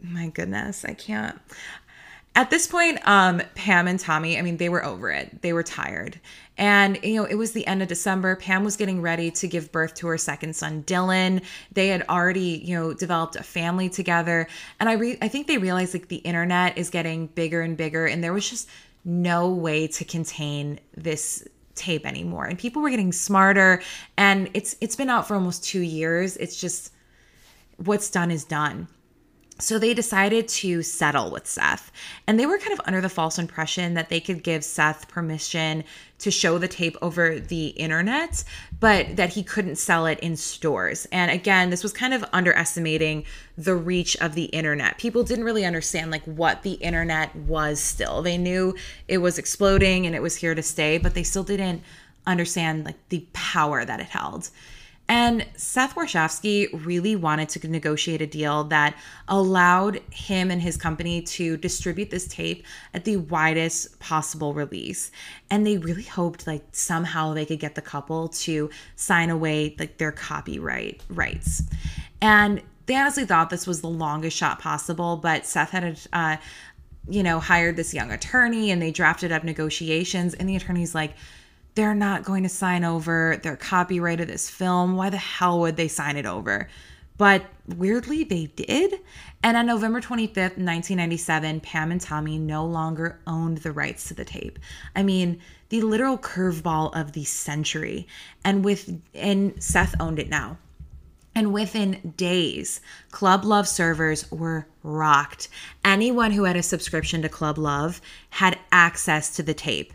My 0.01 0.27
goodness, 0.27 0.85
I 0.85 0.93
can't. 0.93 1.39
At 2.37 2.49
this 2.49 2.67
point, 2.67 2.99
um, 3.07 3.41
Pam 3.55 3.87
and 3.87 3.97
Tommy, 3.97 4.37
I 4.37 4.41
mean, 4.41 4.57
they 4.57 4.67
were 4.67 4.83
over 4.83 5.09
it. 5.09 5.41
They 5.41 5.53
were 5.53 5.63
tired. 5.63 6.19
And, 6.57 6.99
you 7.01 7.15
know, 7.15 7.23
it 7.23 7.35
was 7.35 7.53
the 7.53 7.65
end 7.65 7.81
of 7.81 7.87
December. 7.87 8.35
Pam 8.35 8.65
was 8.65 8.75
getting 8.75 9.01
ready 9.01 9.31
to 9.31 9.47
give 9.47 9.71
birth 9.71 9.93
to 9.95 10.07
her 10.07 10.17
second 10.17 10.53
son, 10.53 10.83
Dylan. 10.83 11.41
They 11.71 11.87
had 11.87 12.05
already, 12.09 12.61
you 12.63 12.75
know, 12.75 12.93
developed 12.93 13.37
a 13.37 13.43
family 13.43 13.87
together. 13.87 14.47
And 14.81 14.89
I 14.89 14.93
re- 14.93 15.17
I 15.21 15.29
think 15.29 15.47
they 15.47 15.57
realized 15.57 15.93
like 15.93 16.09
the 16.09 16.17
internet 16.17 16.77
is 16.77 16.89
getting 16.89 17.27
bigger 17.27 17.61
and 17.61 17.77
bigger 17.77 18.05
and 18.05 18.21
there 18.21 18.33
was 18.33 18.49
just 18.49 18.69
no 19.05 19.49
way 19.49 19.87
to 19.87 20.03
contain 20.03 20.79
this 20.97 21.47
tape 21.75 22.05
anymore. 22.05 22.45
And 22.45 22.57
people 22.57 22.81
were 22.81 22.89
getting 22.89 23.11
smarter 23.11 23.81
and 24.17 24.49
it's 24.53 24.75
it's 24.81 24.95
been 24.95 25.09
out 25.09 25.27
for 25.27 25.35
almost 25.35 25.63
2 25.65 25.81
years. 25.81 26.37
It's 26.37 26.59
just 26.59 26.91
what's 27.77 28.09
done 28.09 28.31
is 28.31 28.43
done. 28.45 28.87
So 29.57 29.79
they 29.79 29.93
decided 29.93 30.49
to 30.49 30.81
settle 30.83 31.31
with 31.31 31.47
Seth. 31.47 31.91
And 32.27 32.37
they 32.37 32.45
were 32.45 32.57
kind 32.57 32.73
of 32.73 32.81
under 32.85 32.99
the 32.99 33.07
false 33.07 33.39
impression 33.39 33.93
that 33.93 34.09
they 34.09 34.19
could 34.19 34.43
give 34.43 34.65
Seth 34.65 35.07
permission 35.07 35.85
to 36.19 36.31
show 36.31 36.57
the 36.57 36.67
tape 36.67 36.95
over 37.01 37.39
the 37.39 37.67
internet, 37.67 38.43
but 38.79 39.15
that 39.17 39.33
he 39.33 39.43
couldn't 39.43 39.75
sell 39.75 40.05
it 40.05 40.19
in 40.19 40.35
stores. 40.37 41.05
And 41.11 41.29
again, 41.29 41.69
this 41.69 41.83
was 41.83 41.91
kind 41.91 42.13
of 42.13 42.23
underestimating 42.31 43.25
the 43.57 43.75
reach 43.75 44.15
of 44.17 44.33
the 44.33 44.45
internet. 44.45 44.97
People 44.97 45.23
didn't 45.23 45.43
really 45.43 45.65
understand 45.65 46.11
like 46.11 46.23
what 46.23 46.63
the 46.63 46.73
internet 46.73 47.35
was 47.35 47.79
still. 47.79 48.21
They 48.21 48.37
knew 48.37 48.75
it 49.07 49.17
was 49.17 49.37
exploding 49.37 50.05
and 50.05 50.15
it 50.15 50.21
was 50.21 50.37
here 50.37 50.55
to 50.55 50.63
stay, 50.63 50.97
but 50.97 51.13
they 51.13 51.23
still 51.23 51.43
didn't 51.43 51.83
understand 52.25 52.85
like 52.85 52.97
the 53.09 53.25
power 53.33 53.85
that 53.85 53.99
it 53.99 54.07
held. 54.07 54.49
And 55.07 55.45
Seth 55.55 55.93
Warshavsky 55.93 56.67
really 56.85 57.15
wanted 57.15 57.49
to 57.49 57.67
negotiate 57.67 58.21
a 58.21 58.27
deal 58.27 58.63
that 58.65 58.97
allowed 59.27 60.01
him 60.11 60.49
and 60.49 60.61
his 60.61 60.77
company 60.77 61.21
to 61.21 61.57
distribute 61.57 62.09
this 62.09 62.27
tape 62.27 62.65
at 62.93 63.05
the 63.05 63.17
widest 63.17 63.99
possible 63.99 64.53
release. 64.53 65.11
And 65.51 65.65
they 65.65 65.77
really 65.77 66.03
hoped 66.03 66.47
like 66.47 66.63
somehow 66.71 67.33
they 67.33 67.45
could 67.45 67.59
get 67.59 67.75
the 67.75 67.81
couple 67.81 68.29
to 68.29 68.71
sign 68.95 69.29
away 69.29 69.75
like 69.77 69.97
their 69.97 70.11
copyright 70.11 71.01
rights. 71.09 71.61
And 72.19 72.63
they 72.87 72.95
honestly 72.95 73.25
thought 73.25 73.51
this 73.51 73.67
was 73.67 73.81
the 73.81 73.87
longest 73.87 74.35
shot 74.35 74.59
possible, 74.59 75.17
but 75.17 75.45
Seth 75.45 75.69
had 75.69 75.99
uh, 76.13 76.37
you 77.07 77.21
know, 77.21 77.39
hired 77.39 77.75
this 77.75 77.93
young 77.93 78.11
attorney 78.11 78.71
and 78.71 78.81
they 78.81 78.91
drafted 78.91 79.31
up 79.31 79.43
negotiations 79.43 80.33
and 80.33 80.49
the 80.49 80.55
attorney's 80.55 80.95
like 80.95 81.13
they're 81.75 81.93
not 81.93 82.23
going 82.23 82.43
to 82.43 82.49
sign 82.49 82.83
over 82.83 83.39
their 83.43 83.57
copyright 83.57 84.21
of 84.21 84.27
this 84.27 84.49
film. 84.49 84.95
Why 84.95 85.09
the 85.09 85.17
hell 85.17 85.59
would 85.59 85.75
they 85.75 85.89
sign 85.89 86.15
it 86.15 86.25
over? 86.25 86.69
But 87.17 87.45
weirdly, 87.67 88.23
they 88.23 88.47
did. 88.47 88.99
And 89.43 89.55
on 89.55 89.65
November 89.67 90.01
25th, 90.01 90.57
1997, 90.57 91.61
Pam 91.61 91.91
and 91.91 92.01
Tommy 92.01 92.37
no 92.37 92.65
longer 92.65 93.19
owned 93.27 93.59
the 93.59 93.71
rights 93.71 94.07
to 94.07 94.13
the 94.13 94.25
tape. 94.25 94.59
I 94.95 95.03
mean, 95.03 95.39
the 95.69 95.81
literal 95.81 96.17
curveball 96.17 96.95
of 96.95 97.13
the 97.13 97.23
century. 97.23 98.07
And 98.43 98.65
with 98.65 99.01
and 99.13 99.61
Seth 99.63 99.95
owned 99.99 100.19
it 100.19 100.29
now. 100.29 100.57
And 101.37 101.53
within 101.53 102.13
days, 102.15 102.79
Club 103.11 103.43
Love 103.43 103.67
servers 103.67 104.29
were 104.31 104.67
rocked. 104.83 105.49
Anyone 105.83 106.31
who 106.31 106.45
had 106.45 106.55
a 106.55 106.63
subscription 106.63 107.21
to 107.21 107.29
Club 107.29 107.57
Love 107.57 107.99
had 108.29 108.57
access 108.71 109.35
to 109.35 109.43
the 109.43 109.53
tape 109.53 109.93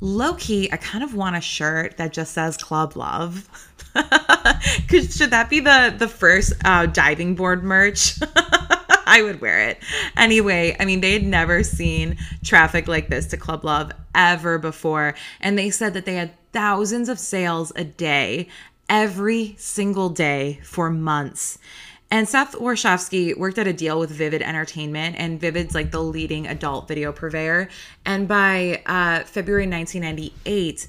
low 0.00 0.34
key, 0.34 0.70
I 0.72 0.76
kind 0.76 1.04
of 1.04 1.14
want 1.14 1.36
a 1.36 1.40
shirt 1.40 1.96
that 1.98 2.12
just 2.12 2.32
says 2.32 2.56
Club 2.56 2.96
Love. 2.96 3.48
Cause 4.88 5.16
should 5.16 5.30
that 5.30 5.48
be 5.50 5.60
the 5.60 5.94
the 5.96 6.08
first 6.08 6.52
uh, 6.64 6.86
diving 6.86 7.34
board 7.34 7.64
merch? 7.64 8.18
I 9.06 9.22
would 9.22 9.40
wear 9.40 9.68
it. 9.68 9.78
Anyway, 10.16 10.76
I 10.78 10.84
mean, 10.84 11.00
they 11.00 11.12
had 11.12 11.24
never 11.24 11.64
seen 11.64 12.16
traffic 12.44 12.86
like 12.86 13.08
this 13.08 13.26
to 13.28 13.36
Club 13.36 13.64
Love 13.64 13.90
ever 14.14 14.56
before. 14.58 15.14
And 15.40 15.58
they 15.58 15.70
said 15.70 15.94
that 15.94 16.04
they 16.04 16.14
had 16.14 16.30
thousands 16.52 17.08
of 17.08 17.18
sales 17.18 17.72
a 17.74 17.82
day, 17.82 18.46
every 18.88 19.56
single 19.58 20.10
day 20.10 20.60
for 20.62 20.90
months. 20.90 21.58
And 22.12 22.28
Seth 22.28 22.54
Warshavsky 22.54 23.36
worked 23.36 23.58
at 23.58 23.68
a 23.68 23.72
deal 23.72 24.00
with 24.00 24.10
Vivid 24.10 24.42
Entertainment, 24.42 25.14
and 25.16 25.40
Vivid's 25.40 25.76
like 25.76 25.92
the 25.92 26.02
leading 26.02 26.48
adult 26.48 26.88
video 26.88 27.12
purveyor. 27.12 27.68
And 28.04 28.26
by 28.26 28.82
uh, 28.86 29.24
February 29.24 29.68
1998, 29.68 30.88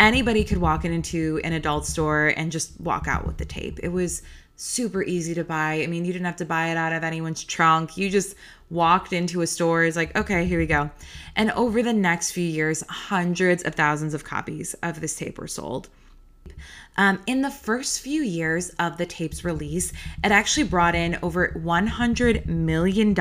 anybody 0.00 0.44
could 0.44 0.58
walk 0.58 0.86
into 0.86 1.40
an 1.44 1.52
adult 1.52 1.84
store 1.84 2.32
and 2.36 2.50
just 2.50 2.80
walk 2.80 3.06
out 3.06 3.26
with 3.26 3.36
the 3.36 3.44
tape. 3.44 3.80
It 3.82 3.90
was 3.90 4.22
super 4.56 5.02
easy 5.02 5.34
to 5.34 5.44
buy. 5.44 5.82
I 5.82 5.86
mean, 5.88 6.06
you 6.06 6.12
didn't 6.12 6.26
have 6.26 6.36
to 6.36 6.46
buy 6.46 6.68
it 6.68 6.78
out 6.78 6.94
of 6.94 7.04
anyone's 7.04 7.44
trunk. 7.44 7.98
You 7.98 8.08
just 8.08 8.34
walked 8.70 9.12
into 9.12 9.42
a 9.42 9.46
store, 9.46 9.84
it's 9.84 9.96
like, 9.96 10.16
okay, 10.16 10.46
here 10.46 10.58
we 10.58 10.66
go. 10.66 10.90
And 11.36 11.50
over 11.50 11.82
the 11.82 11.92
next 11.92 12.30
few 12.30 12.46
years, 12.46 12.82
hundreds 12.88 13.62
of 13.64 13.74
thousands 13.74 14.14
of 14.14 14.24
copies 14.24 14.74
of 14.82 15.02
this 15.02 15.14
tape 15.14 15.38
were 15.38 15.48
sold. 15.48 15.90
Um, 16.96 17.20
in 17.26 17.40
the 17.40 17.50
first 17.50 18.00
few 18.00 18.22
years 18.22 18.70
of 18.78 18.98
the 18.98 19.06
tape's 19.06 19.44
release, 19.44 19.92
it 20.22 20.30
actually 20.30 20.64
brought 20.64 20.94
in 20.94 21.18
over 21.22 21.48
$100 21.56 22.46
million. 22.46 23.18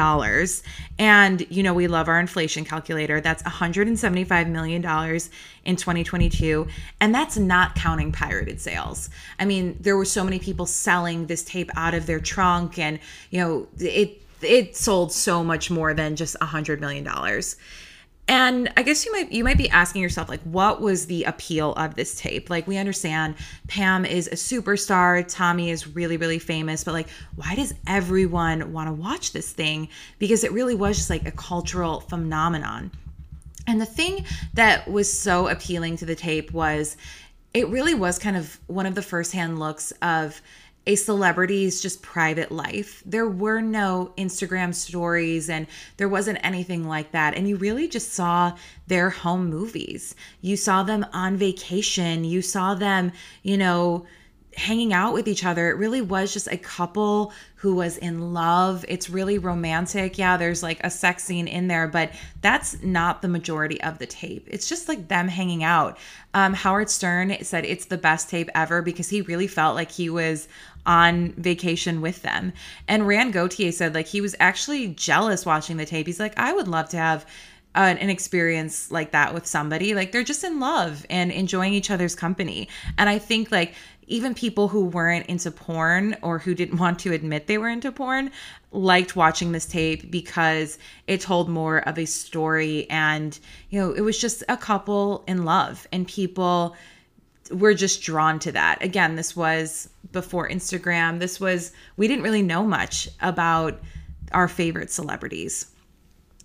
And, 0.99 1.47
you 1.49 1.63
know, 1.63 1.73
we 1.73 1.87
love 1.87 2.09
our 2.09 2.19
inflation 2.19 2.65
calculator. 2.65 3.21
That's 3.21 3.43
$175 3.43 4.49
million 4.49 4.81
in 5.63 5.75
2022. 5.75 6.67
And 6.99 7.15
that's 7.15 7.37
not 7.37 7.75
counting 7.75 8.11
pirated 8.11 8.59
sales. 8.59 9.09
I 9.39 9.45
mean, 9.45 9.77
there 9.79 9.95
were 9.95 10.05
so 10.05 10.23
many 10.23 10.39
people 10.39 10.65
selling 10.65 11.27
this 11.27 11.43
tape 11.43 11.71
out 11.75 11.93
of 11.93 12.05
their 12.05 12.19
trunk, 12.19 12.77
and, 12.77 12.99
you 13.29 13.39
know, 13.39 13.67
it 13.79 14.21
it 14.41 14.75
sold 14.75 15.11
so 15.11 15.43
much 15.43 15.69
more 15.69 15.93
than 15.93 16.15
just 16.15 16.35
a 16.35 16.45
$100 16.45 16.79
million. 16.79 17.07
And 18.27 18.71
I 18.77 18.83
guess 18.83 19.05
you 19.05 19.11
might 19.11 19.31
you 19.31 19.43
might 19.43 19.57
be 19.57 19.69
asking 19.69 20.01
yourself 20.01 20.29
like 20.29 20.41
what 20.41 20.79
was 20.79 21.07
the 21.07 21.25
appeal 21.25 21.73
of 21.73 21.95
this 21.95 22.19
tape? 22.19 22.49
Like 22.49 22.67
we 22.67 22.77
understand 22.77 23.35
Pam 23.67 24.05
is 24.05 24.27
a 24.27 24.35
superstar, 24.35 25.25
Tommy 25.27 25.69
is 25.69 25.87
really 25.87 26.17
really 26.17 26.39
famous, 26.39 26.83
but 26.83 26.93
like 26.93 27.09
why 27.35 27.55
does 27.55 27.73
everyone 27.87 28.71
want 28.71 28.87
to 28.87 28.93
watch 28.93 29.33
this 29.33 29.51
thing? 29.51 29.89
Because 30.17 30.43
it 30.43 30.51
really 30.51 30.75
was 30.75 30.97
just 30.97 31.09
like 31.09 31.27
a 31.27 31.31
cultural 31.31 31.99
phenomenon. 32.01 32.91
And 33.67 33.81
the 33.81 33.85
thing 33.85 34.25
that 34.53 34.89
was 34.89 35.11
so 35.11 35.47
appealing 35.47 35.97
to 35.97 36.05
the 36.05 36.15
tape 36.15 36.51
was 36.51 36.97
it 37.53 37.67
really 37.67 37.93
was 37.93 38.17
kind 38.17 38.37
of 38.37 38.59
one 38.67 38.85
of 38.85 38.95
the 38.95 39.01
first 39.01 39.33
hand 39.33 39.59
looks 39.59 39.91
of 40.01 40.41
a 40.87 40.95
celebrity's 40.95 41.79
just 41.79 42.01
private 42.01 42.51
life. 42.51 43.03
There 43.05 43.27
were 43.27 43.61
no 43.61 44.13
Instagram 44.17 44.73
stories 44.73 45.49
and 45.49 45.67
there 45.97 46.09
wasn't 46.09 46.39
anything 46.43 46.87
like 46.87 47.11
that. 47.11 47.35
And 47.35 47.47
you 47.47 47.55
really 47.55 47.87
just 47.87 48.13
saw 48.13 48.57
their 48.87 49.11
home 49.11 49.47
movies. 49.49 50.15
You 50.41 50.57
saw 50.57 50.81
them 50.81 51.05
on 51.13 51.37
vacation. 51.37 52.23
You 52.23 52.41
saw 52.41 52.73
them, 52.73 53.11
you 53.43 53.57
know, 53.57 54.05
hanging 54.55 54.91
out 54.91 55.13
with 55.13 55.27
each 55.27 55.45
other. 55.45 55.69
It 55.69 55.77
really 55.77 56.01
was 56.01 56.33
just 56.33 56.47
a 56.47 56.57
couple 56.57 57.31
who 57.55 57.75
was 57.75 57.97
in 57.97 58.33
love. 58.33 58.83
It's 58.87 59.09
really 59.09 59.37
romantic. 59.37 60.17
Yeah, 60.17 60.35
there's 60.35 60.61
like 60.61 60.79
a 60.83 60.89
sex 60.89 61.23
scene 61.23 61.47
in 61.47 61.67
there, 61.67 61.87
but 61.87 62.11
that's 62.41 62.81
not 62.81 63.21
the 63.21 63.27
majority 63.27 63.81
of 63.81 63.99
the 63.99 64.05
tape. 64.05 64.47
It's 64.49 64.67
just 64.67 64.89
like 64.89 65.07
them 65.07 65.27
hanging 65.27 65.63
out. 65.63 65.97
Um, 66.33 66.53
Howard 66.53 66.89
Stern 66.89 67.37
said 67.43 67.65
it's 67.65 67.85
the 67.85 67.97
best 67.97 68.29
tape 68.29 68.49
ever 68.55 68.81
because 68.81 69.09
he 69.09 69.21
really 69.21 69.47
felt 69.47 69.75
like 69.75 69.91
he 69.91 70.09
was 70.09 70.47
on 70.85 71.33
vacation 71.33 72.01
with 72.01 72.21
them. 72.23 72.51
And 72.87 73.07
Rand 73.07 73.33
Gauthier 73.33 73.71
said 73.71 73.93
like 73.93 74.07
he 74.07 74.21
was 74.21 74.35
actually 74.39 74.87
jealous 74.89 75.45
watching 75.45 75.77
the 75.77 75.85
tape. 75.85 76.07
He's 76.07 76.19
like, 76.19 76.37
I 76.37 76.53
would 76.53 76.67
love 76.67 76.89
to 76.89 76.97
have 76.97 77.25
an 77.73 78.09
experience 78.09 78.91
like 78.91 79.11
that 79.11 79.33
with 79.33 79.45
somebody. 79.45 79.93
Like 79.93 80.11
they're 80.11 80.23
just 80.23 80.43
in 80.43 80.59
love 80.59 81.05
and 81.09 81.31
enjoying 81.31 81.73
each 81.73 81.89
other's 81.89 82.15
company. 82.15 82.67
And 82.97 83.09
I 83.09 83.17
think 83.17 83.51
like 83.51 83.75
even 84.11 84.35
people 84.35 84.67
who 84.67 84.85
weren't 84.85 85.25
into 85.27 85.49
porn 85.49 86.15
or 86.21 86.37
who 86.37 86.53
didn't 86.53 86.77
want 86.77 86.99
to 86.99 87.13
admit 87.13 87.47
they 87.47 87.57
were 87.57 87.69
into 87.69 87.91
porn 87.91 88.29
liked 88.71 89.15
watching 89.15 89.51
this 89.51 89.65
tape 89.65 90.11
because 90.11 90.77
it 91.07 91.21
told 91.21 91.49
more 91.49 91.79
of 91.87 91.97
a 91.97 92.05
story 92.05 92.89
and 92.89 93.39
you 93.69 93.79
know 93.79 93.91
it 93.91 94.01
was 94.01 94.19
just 94.19 94.43
a 94.49 94.57
couple 94.57 95.23
in 95.27 95.45
love 95.45 95.87
and 95.91 96.07
people 96.07 96.75
were 97.51 97.73
just 97.73 98.01
drawn 98.01 98.39
to 98.39 98.51
that. 98.51 98.81
Again 98.83 99.15
this 99.15 99.35
was 99.35 99.89
before 100.11 100.49
instagram. 100.49 101.19
This 101.19 101.39
was 101.39 101.71
we 101.95 102.07
didn't 102.07 102.23
really 102.23 102.43
know 102.43 102.63
much 102.63 103.09
about 103.21 103.81
our 104.33 104.47
favorite 104.47 104.91
celebrities. 104.91 105.71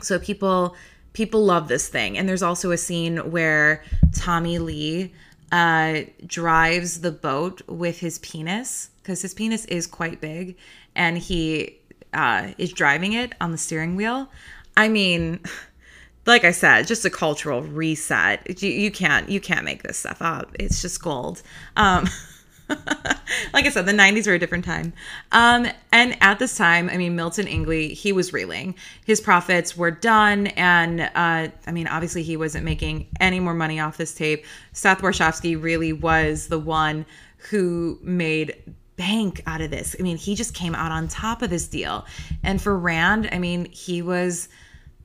So 0.01 0.19
people 0.19 0.77
people 1.12 1.45
love 1.45 1.67
this 1.67 1.89
thing. 1.89 2.17
And 2.19 2.29
there's 2.29 2.43
also 2.43 2.71
a 2.71 2.79
scene 2.79 3.31
where 3.31 3.83
tommy 4.12 4.59
lee 4.59 5.12
uh, 5.53 6.01
drives 6.26 7.01
the 7.01 7.12
boat 7.12 7.62
with 7.68 8.01
his 8.01 8.18
penis 8.18 8.90
because 9.03 9.22
his 9.22 9.34
penis 9.34 9.64
is 9.66 9.86
quite 9.86 10.20
big 10.20 10.57
and 10.94 11.18
he 11.18 11.78
uh, 12.12 12.49
is 12.59 12.72
driving 12.72 13.12
it 13.12 13.32
on 13.40 13.53
the 13.53 13.59
steering 13.59 13.97
wheel. 13.97 14.28
I 14.76 14.88
mean, 14.88 15.40
like 16.26 16.44
I 16.44 16.51
said, 16.51 16.86
just 16.86 17.05
a 17.05 17.11
cultural 17.11 17.62
reset. 17.62 18.62
You, 18.62 18.70
you 18.70 18.90
can't 18.90 19.28
you 19.28 19.40
can't 19.40 19.64
make 19.64 19.82
this 19.82 19.99
stuff 19.99 20.20
up. 20.20 20.55
It's 20.59 20.82
just 20.82 21.01
gold. 21.03 21.42
Um, 21.76 22.09
like 23.53 23.67
I 23.67 23.71
said, 23.71 23.87
the 23.87 23.93
90s 23.93 24.27
were 24.27 24.35
a 24.35 24.39
different 24.39 24.64
time. 24.64 24.93
Um, 25.33 25.69
and 25.93 26.17
at 26.21 26.39
this 26.39 26.57
time, 26.57 26.89
I 26.91 26.97
mean, 26.97 27.17
Milton 27.17 27.47
Ingley, 27.47 27.95
he 27.95 28.12
was 28.12 28.33
reeling. 28.33 28.75
His 29.05 29.21
profits 29.21 29.77
were 29.77 29.91
done. 29.91 30.49
And 30.49 31.01
uh, 31.01 31.49
I 31.67 31.73
mean, 31.73 31.87
obviously, 31.87 32.23
he 32.23 32.37
wasn't 32.37 32.64
making 32.64 33.09
any 33.21 33.41
more 33.41 33.55
money 33.55 33.81
off 33.81 33.97
this 33.97 34.14
tape. 34.14 34.45
Seth 34.73 35.01
Warshavsky 35.01 35.61
really 35.61 35.93
was 35.93 36.49
the 36.49 36.59
one 36.59 37.07
who 37.51 37.99
made 38.03 38.55
bank 38.97 39.43
out 39.47 39.61
of 39.61 39.71
this. 39.71 39.95
I 39.99 40.03
mean, 40.03 40.17
he 40.17 40.35
just 40.35 40.55
came 40.55 40.75
out 40.75 40.91
on 40.91 41.09
top 41.09 41.43
of 41.43 41.51
this 41.51 41.69
deal. 41.69 42.07
And 42.43 42.61
for 42.61 42.77
Rand, 42.77 43.29
I 43.31 43.39
mean, 43.39 43.67
he 43.67 44.03
was 44.03 44.49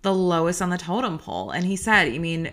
the 0.01 0.13
lowest 0.13 0.61
on 0.61 0.69
the 0.69 0.77
totem 0.77 1.19
pole. 1.19 1.51
And 1.51 1.65
he 1.65 1.75
said, 1.75 2.07
I 2.07 2.17
mean, 2.17 2.51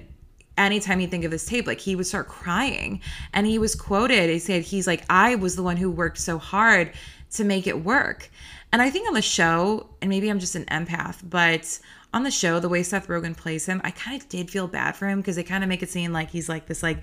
anytime 0.58 1.00
you 1.00 1.06
think 1.06 1.24
of 1.24 1.30
this 1.30 1.46
tape, 1.46 1.66
like 1.66 1.80
he 1.80 1.96
would 1.96 2.06
start 2.06 2.28
crying. 2.28 3.00
And 3.32 3.46
he 3.46 3.58
was 3.58 3.74
quoted, 3.74 4.28
he 4.30 4.38
said, 4.38 4.62
he's 4.62 4.86
like, 4.86 5.04
I 5.08 5.36
was 5.36 5.56
the 5.56 5.62
one 5.62 5.76
who 5.76 5.90
worked 5.90 6.18
so 6.18 6.38
hard 6.38 6.92
to 7.32 7.44
make 7.44 7.66
it 7.66 7.84
work. 7.84 8.30
And 8.72 8.82
I 8.82 8.90
think 8.90 9.08
on 9.08 9.14
the 9.14 9.22
show, 9.22 9.88
and 10.02 10.10
maybe 10.10 10.28
I'm 10.28 10.38
just 10.38 10.54
an 10.54 10.66
empath, 10.66 11.20
but 11.22 11.78
on 12.12 12.22
the 12.22 12.30
show, 12.30 12.58
the 12.58 12.68
way 12.68 12.82
Seth 12.82 13.08
Rogen 13.08 13.36
plays 13.36 13.66
him, 13.66 13.80
I 13.84 13.90
kind 13.90 14.20
of 14.20 14.28
did 14.28 14.50
feel 14.50 14.66
bad 14.66 14.96
for 14.96 15.08
him 15.08 15.20
because 15.20 15.36
they 15.36 15.42
kind 15.42 15.62
of 15.62 15.68
make 15.68 15.82
it 15.82 15.90
seem 15.90 16.12
like 16.12 16.30
he's 16.30 16.48
like 16.48 16.66
this 16.66 16.82
like 16.82 16.98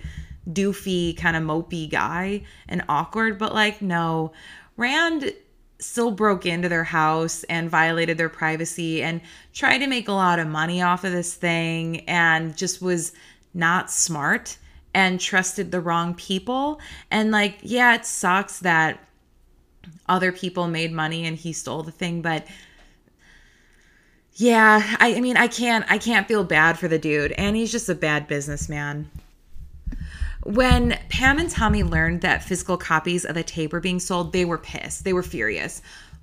doofy 0.50 1.18
kind 1.18 1.36
of 1.36 1.44
mopey 1.44 1.90
guy 1.90 2.44
and 2.68 2.84
awkward. 2.90 3.38
But 3.38 3.54
like, 3.54 3.82
no, 3.82 4.32
Rand 4.78 5.34
still 5.80 6.12
broke 6.12 6.46
into 6.46 6.70
their 6.70 6.84
house 6.84 7.44
and 7.46 7.70
violated 7.70 8.18
their 8.18 8.30
privacy 8.30 9.04
and 9.04 9.22
tried 9.54 9.80
to 9.80 9.88
make 9.88 10.08
a 10.08 10.14
lot 10.14 10.40
of 10.40 10.48
money 10.48 10.82
off 10.82 11.04
of 11.04 11.12
this 11.12 11.34
thing 11.34 12.02
and 12.08 12.56
just 12.56 12.82
was 12.82 13.12
not 13.56 13.90
smart 13.90 14.58
and 14.94 15.20
trusted 15.20 15.72
the 15.72 15.82
wrong 15.82 16.14
people. 16.14 16.80
And 17.10 17.32
like, 17.32 17.58
yeah, 17.62 17.96
it 17.96 18.06
sucks 18.06 18.60
that 18.60 19.00
other 20.08 20.32
people 20.32 20.68
made 20.68 20.92
money 20.92 21.26
and 21.26 21.38
he 21.38 21.54
stole 21.54 21.84
the 21.84 21.92
thing, 21.92 22.22
but 22.22 22.46
yeah, 24.38 24.98
I, 25.00 25.16
I 25.16 25.22
mean, 25.22 25.38
I 25.38 25.48
can't, 25.48 25.86
I 25.90 25.98
can't 25.98 26.28
feel 26.28 26.44
bad 26.44 26.78
for 26.78 26.90
the 26.90 27.00
dude, 27.00 27.32
and 27.34 27.56
he's 27.56 27.72
just 27.72 27.88
a 27.88 27.96
bad 27.96 28.28
businessman. 28.28 29.10
When 30.44 31.00
Pam 31.10 31.40
and 31.40 31.50
Tommy 31.50 31.84
learned 31.84 32.22
that 32.22 32.44
physical 32.44 32.78
copies 32.78 33.24
of 33.24 33.36
the 33.36 33.44
tape 33.44 33.72
were 33.72 33.80
being 33.80 34.00
sold, 34.00 34.34
they 34.34 34.44
were 34.44 34.58
pissed. 34.58 35.06
They 35.06 35.14
were 35.14 35.24
furious. 35.24 35.82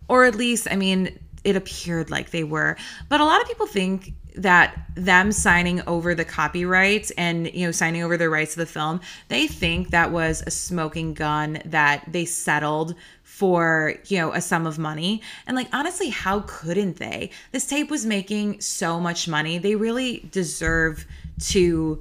Or 0.08 0.26
at 0.26 0.34
least, 0.34 0.68
I 0.70 0.76
mean, 0.76 1.18
it 1.42 1.56
appeared 1.56 2.10
like 2.10 2.30
they 2.30 2.44
were. 2.44 2.76
But 3.08 3.20
a 3.20 3.24
lot 3.24 3.40
of 3.40 3.48
people 3.48 3.66
think 3.66 4.12
that 4.36 4.86
them 4.94 5.32
signing 5.32 5.82
over 5.86 6.14
the 6.14 6.24
copyrights 6.24 7.10
and 7.12 7.52
you 7.52 7.66
know 7.66 7.72
signing 7.72 8.02
over 8.02 8.16
the 8.16 8.28
rights 8.28 8.54
of 8.54 8.60
the 8.60 8.66
film 8.66 9.00
they 9.28 9.46
think 9.46 9.90
that 9.90 10.10
was 10.10 10.42
a 10.46 10.50
smoking 10.50 11.12
gun 11.12 11.60
that 11.64 12.04
they 12.10 12.24
settled 12.24 12.94
for 13.42 13.94
you 14.06 14.18
know 14.18 14.32
a 14.32 14.40
sum 14.40 14.66
of 14.66 14.78
money. 14.78 15.20
And 15.48 15.56
like 15.56 15.66
honestly 15.72 16.10
how 16.10 16.44
couldn't 16.46 16.98
they? 16.98 17.30
This 17.50 17.66
tape 17.66 17.90
was 17.90 18.06
making 18.06 18.60
so 18.60 19.00
much 19.00 19.26
money. 19.26 19.58
They 19.58 19.74
really 19.74 20.28
deserve 20.30 21.06
to 21.46 22.00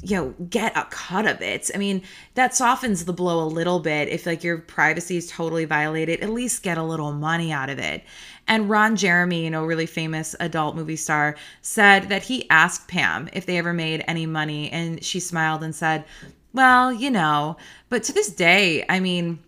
you 0.00 0.16
know 0.16 0.34
get 0.48 0.74
a 0.76 0.86
cut 0.88 1.26
of 1.26 1.42
it. 1.42 1.70
I 1.74 1.78
mean 1.78 2.02
that 2.36 2.54
softens 2.54 3.04
the 3.04 3.12
blow 3.12 3.44
a 3.44 3.50
little 3.50 3.80
bit 3.80 4.08
if 4.08 4.24
like 4.24 4.42
your 4.42 4.58
privacy 4.58 5.18
is 5.18 5.28
totally 5.30 5.66
violated. 5.66 6.20
At 6.20 6.30
least 6.30 6.62
get 6.62 6.78
a 6.78 6.82
little 6.82 7.12
money 7.12 7.52
out 7.52 7.68
of 7.68 7.78
it 7.78 8.02
and 8.48 8.68
ron 8.68 8.96
jeremy 8.96 9.44
you 9.44 9.50
know 9.50 9.64
really 9.64 9.86
famous 9.86 10.34
adult 10.40 10.74
movie 10.74 10.96
star 10.96 11.36
said 11.62 12.08
that 12.08 12.22
he 12.22 12.48
asked 12.50 12.88
pam 12.88 13.28
if 13.32 13.46
they 13.46 13.58
ever 13.58 13.72
made 13.72 14.02
any 14.08 14.26
money 14.26 14.70
and 14.70 15.04
she 15.04 15.20
smiled 15.20 15.62
and 15.62 15.74
said 15.74 16.04
well 16.52 16.92
you 16.92 17.10
know 17.10 17.56
but 17.88 18.02
to 18.02 18.12
this 18.12 18.30
day 18.30 18.84
i 18.88 18.98
mean 18.98 19.38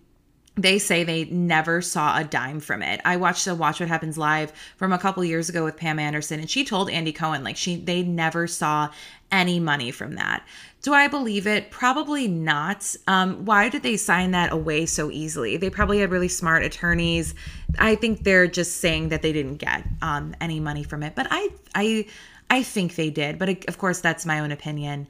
they 0.63 0.79
say 0.79 1.05
they 1.05 1.25
never 1.25 1.81
saw 1.81 2.19
a 2.19 2.25
dime 2.25 2.61
from 2.61 2.83
it. 2.83 3.01
I 3.05 3.17
watched 3.17 3.45
the 3.45 3.55
Watch 3.55 3.81
What 3.81 3.89
Happens 3.89 4.19
live 4.19 4.53
from 4.77 4.93
a 4.93 4.99
couple 4.99 5.25
years 5.25 5.49
ago 5.49 5.65
with 5.65 5.77
Pam 5.77 5.99
Anderson, 5.99 6.41
and 6.41 6.51
she 6.51 6.65
told 6.65 6.91
Andy 6.91 7.13
Cohen 7.13 7.45
like 7.45 7.57
she 7.57 7.77
they 7.77 8.03
never 8.03 8.47
saw 8.47 8.91
any 9.33 9.61
money 9.61 9.91
from 9.91 10.15
that. 10.15 10.45
Do 10.83 10.95
I 10.95 11.09
believe 11.09 11.47
it? 11.47 11.71
Probably 11.71 12.27
not. 12.27 12.97
Um, 13.07 13.45
why 13.45 13.69
did 13.69 13.83
they 13.83 13.97
sign 13.97 14.31
that 14.31 14.53
away 14.53 14.87
so 14.87 15.11
easily? 15.11 15.57
They 15.57 15.69
probably 15.69 16.01
had 16.01 16.11
really 16.11 16.29
smart 16.29 16.63
attorneys. 16.63 17.35
I 17.79 17.97
think 17.97 18.25
they're 18.25 18.47
just 18.47 18.79
saying 18.79 19.11
that 19.11 19.21
they 19.21 19.33
didn't 19.33 19.57
get 19.57 19.85
um, 20.01 20.35
any 20.41 20.59
money 20.59 20.83
from 20.83 21.03
it, 21.03 21.15
but 21.15 21.27
I 21.31 21.51
I 21.75 22.07
I 22.49 22.63
think 22.63 22.97
they 22.97 23.11
did. 23.11 23.39
But 23.39 23.69
of 23.69 23.79
course, 23.79 24.01
that's 24.01 24.27
my 24.27 24.41
own 24.41 24.53
opinion. 24.53 25.07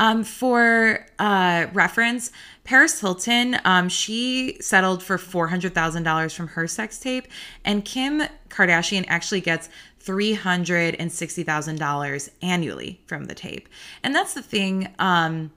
Um, 0.00 0.24
for 0.24 1.06
uh, 1.18 1.66
reference, 1.72 2.32
Paris 2.64 3.00
Hilton, 3.00 3.58
um, 3.64 3.88
she 3.88 4.56
settled 4.60 5.02
for 5.02 5.18
$400,000 5.18 6.34
from 6.34 6.48
her 6.48 6.66
sex 6.66 6.98
tape, 6.98 7.28
and 7.64 7.84
Kim 7.84 8.22
Kardashian 8.48 9.04
actually 9.06 9.40
gets 9.40 9.68
$360,000 10.04 12.30
annually 12.42 13.00
from 13.06 13.26
the 13.26 13.34
tape. 13.34 13.68
And 14.02 14.12
that's 14.14 14.34
the 14.34 14.42
thing. 14.42 14.92
Um, 14.98 15.52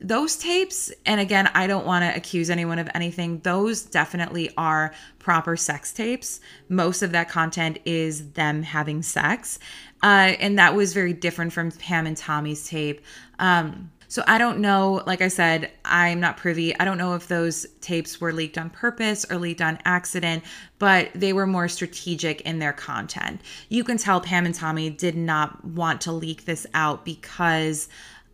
those 0.00 0.36
tapes, 0.36 0.90
and 1.04 1.20
again, 1.20 1.50
I 1.54 1.66
don't 1.66 1.84
want 1.84 2.04
to 2.04 2.16
accuse 2.16 2.48
anyone 2.48 2.78
of 2.78 2.88
anything, 2.94 3.40
those 3.40 3.82
definitely 3.82 4.50
are 4.56 4.94
proper 5.18 5.56
sex 5.56 5.92
tapes. 5.92 6.40
Most 6.68 7.02
of 7.02 7.12
that 7.12 7.28
content 7.28 7.78
is 7.84 8.30
them 8.32 8.62
having 8.62 9.02
sex. 9.02 9.58
Uh, 10.02 10.32
and 10.40 10.58
that 10.58 10.74
was 10.74 10.94
very 10.94 11.12
different 11.12 11.52
from 11.52 11.70
Pam 11.72 12.06
and 12.06 12.16
Tommy's 12.16 12.66
tape. 12.66 13.02
Um, 13.38 13.90
so 14.08 14.24
I 14.26 14.38
don't 14.38 14.58
know, 14.58 15.02
like 15.06 15.20
I 15.20 15.28
said, 15.28 15.70
I'm 15.84 16.18
not 16.18 16.36
privy. 16.36 16.76
I 16.80 16.84
don't 16.84 16.98
know 16.98 17.14
if 17.14 17.28
those 17.28 17.64
tapes 17.80 18.20
were 18.20 18.32
leaked 18.32 18.58
on 18.58 18.68
purpose 18.68 19.24
or 19.30 19.36
leaked 19.36 19.60
on 19.60 19.78
accident, 19.84 20.42
but 20.80 21.10
they 21.14 21.32
were 21.32 21.46
more 21.46 21.68
strategic 21.68 22.40
in 22.40 22.58
their 22.58 22.72
content. 22.72 23.40
You 23.68 23.84
can 23.84 23.98
tell 23.98 24.20
Pam 24.20 24.46
and 24.46 24.54
Tommy 24.54 24.90
did 24.90 25.14
not 25.14 25.64
want 25.64 26.00
to 26.02 26.12
leak 26.12 26.44
this 26.44 26.66
out 26.74 27.04
because 27.04 27.88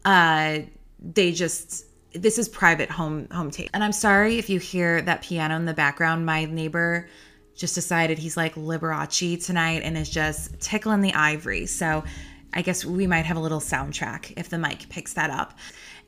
uh, 0.07 0.61
they 0.99 1.33
just 1.33 1.85
this 2.13 2.39
is 2.39 2.49
private 2.49 2.91
home 2.91 3.29
home 3.31 3.51
tape. 3.51 3.71
And 3.75 3.85
I'm 3.85 3.93
sorry 3.93 4.39
if 4.39 4.49
you 4.49 4.59
hear 4.59 5.03
that 5.03 5.23
piano 5.23 5.57
in 5.57 5.67
the 5.67 5.75
background. 5.75 6.25
My 6.25 6.45
neighbor 6.45 7.09
just 7.55 7.75
decided 7.75 8.19
he's 8.19 8.37
like 8.37 8.55
Liberace 8.55 9.45
tonight 9.45 9.83
and 9.83 9.97
is 9.97 10.11
just 10.11 10.59
tickling 10.61 11.01
the 11.01 11.15
ivory. 11.15 11.67
So 11.67 12.05
I 12.53 12.63
guess 12.63 12.85
we 12.85 13.07
might 13.07 13.27
have 13.27 13.37
a 13.37 13.41
little 13.41 13.61
soundtrack 13.61 14.33
if 14.37 14.49
the 14.49 14.59
mic 14.59 14.89
picks 14.89 15.13
that 15.15 15.31
up. 15.31 15.59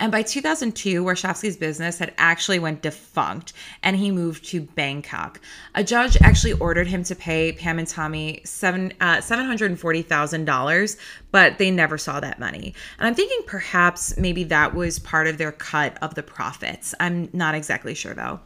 And 0.01 0.13
by 0.13 0.23
2002, 0.23 1.03
Warshavsky's 1.03 1.57
business 1.57 1.99
had 1.99 2.15
actually 2.19 2.59
went 2.59 2.83
defunct 2.83 3.53
and 3.83 3.97
he 3.97 4.11
moved 4.11 4.45
to 4.47 4.61
Bangkok. 4.61 5.41
A 5.75 5.83
judge 5.83 6.17
actually 6.23 6.53
ordered 6.55 6.87
him 6.87 7.03
to 7.05 7.17
pay 7.17 7.53
Pam 7.53 7.79
and 7.79 7.89
Tommy 7.89 8.41
seven, 8.45 8.93
uh, 9.01 9.17
$740,000, 9.17 10.97
but 11.33 11.59
they 11.59 11.71
never 11.71 11.99
saw 11.99 12.21
that 12.21 12.39
money. 12.39 12.75
And 12.99 13.09
I'm 13.09 13.15
thinking 13.15 13.41
perhaps 13.47 14.17
maybe 14.17 14.45
that 14.45 14.75
was 14.75 14.99
part 14.99 15.27
of 15.27 15.39
their 15.39 15.53
cut 15.53 15.99
of 16.01 16.15
the 16.15 16.23
profits. 16.23 16.95
I'm 17.01 17.29
not 17.33 17.55
exactly 17.55 17.95
sure 17.95 18.15
though 18.15 18.41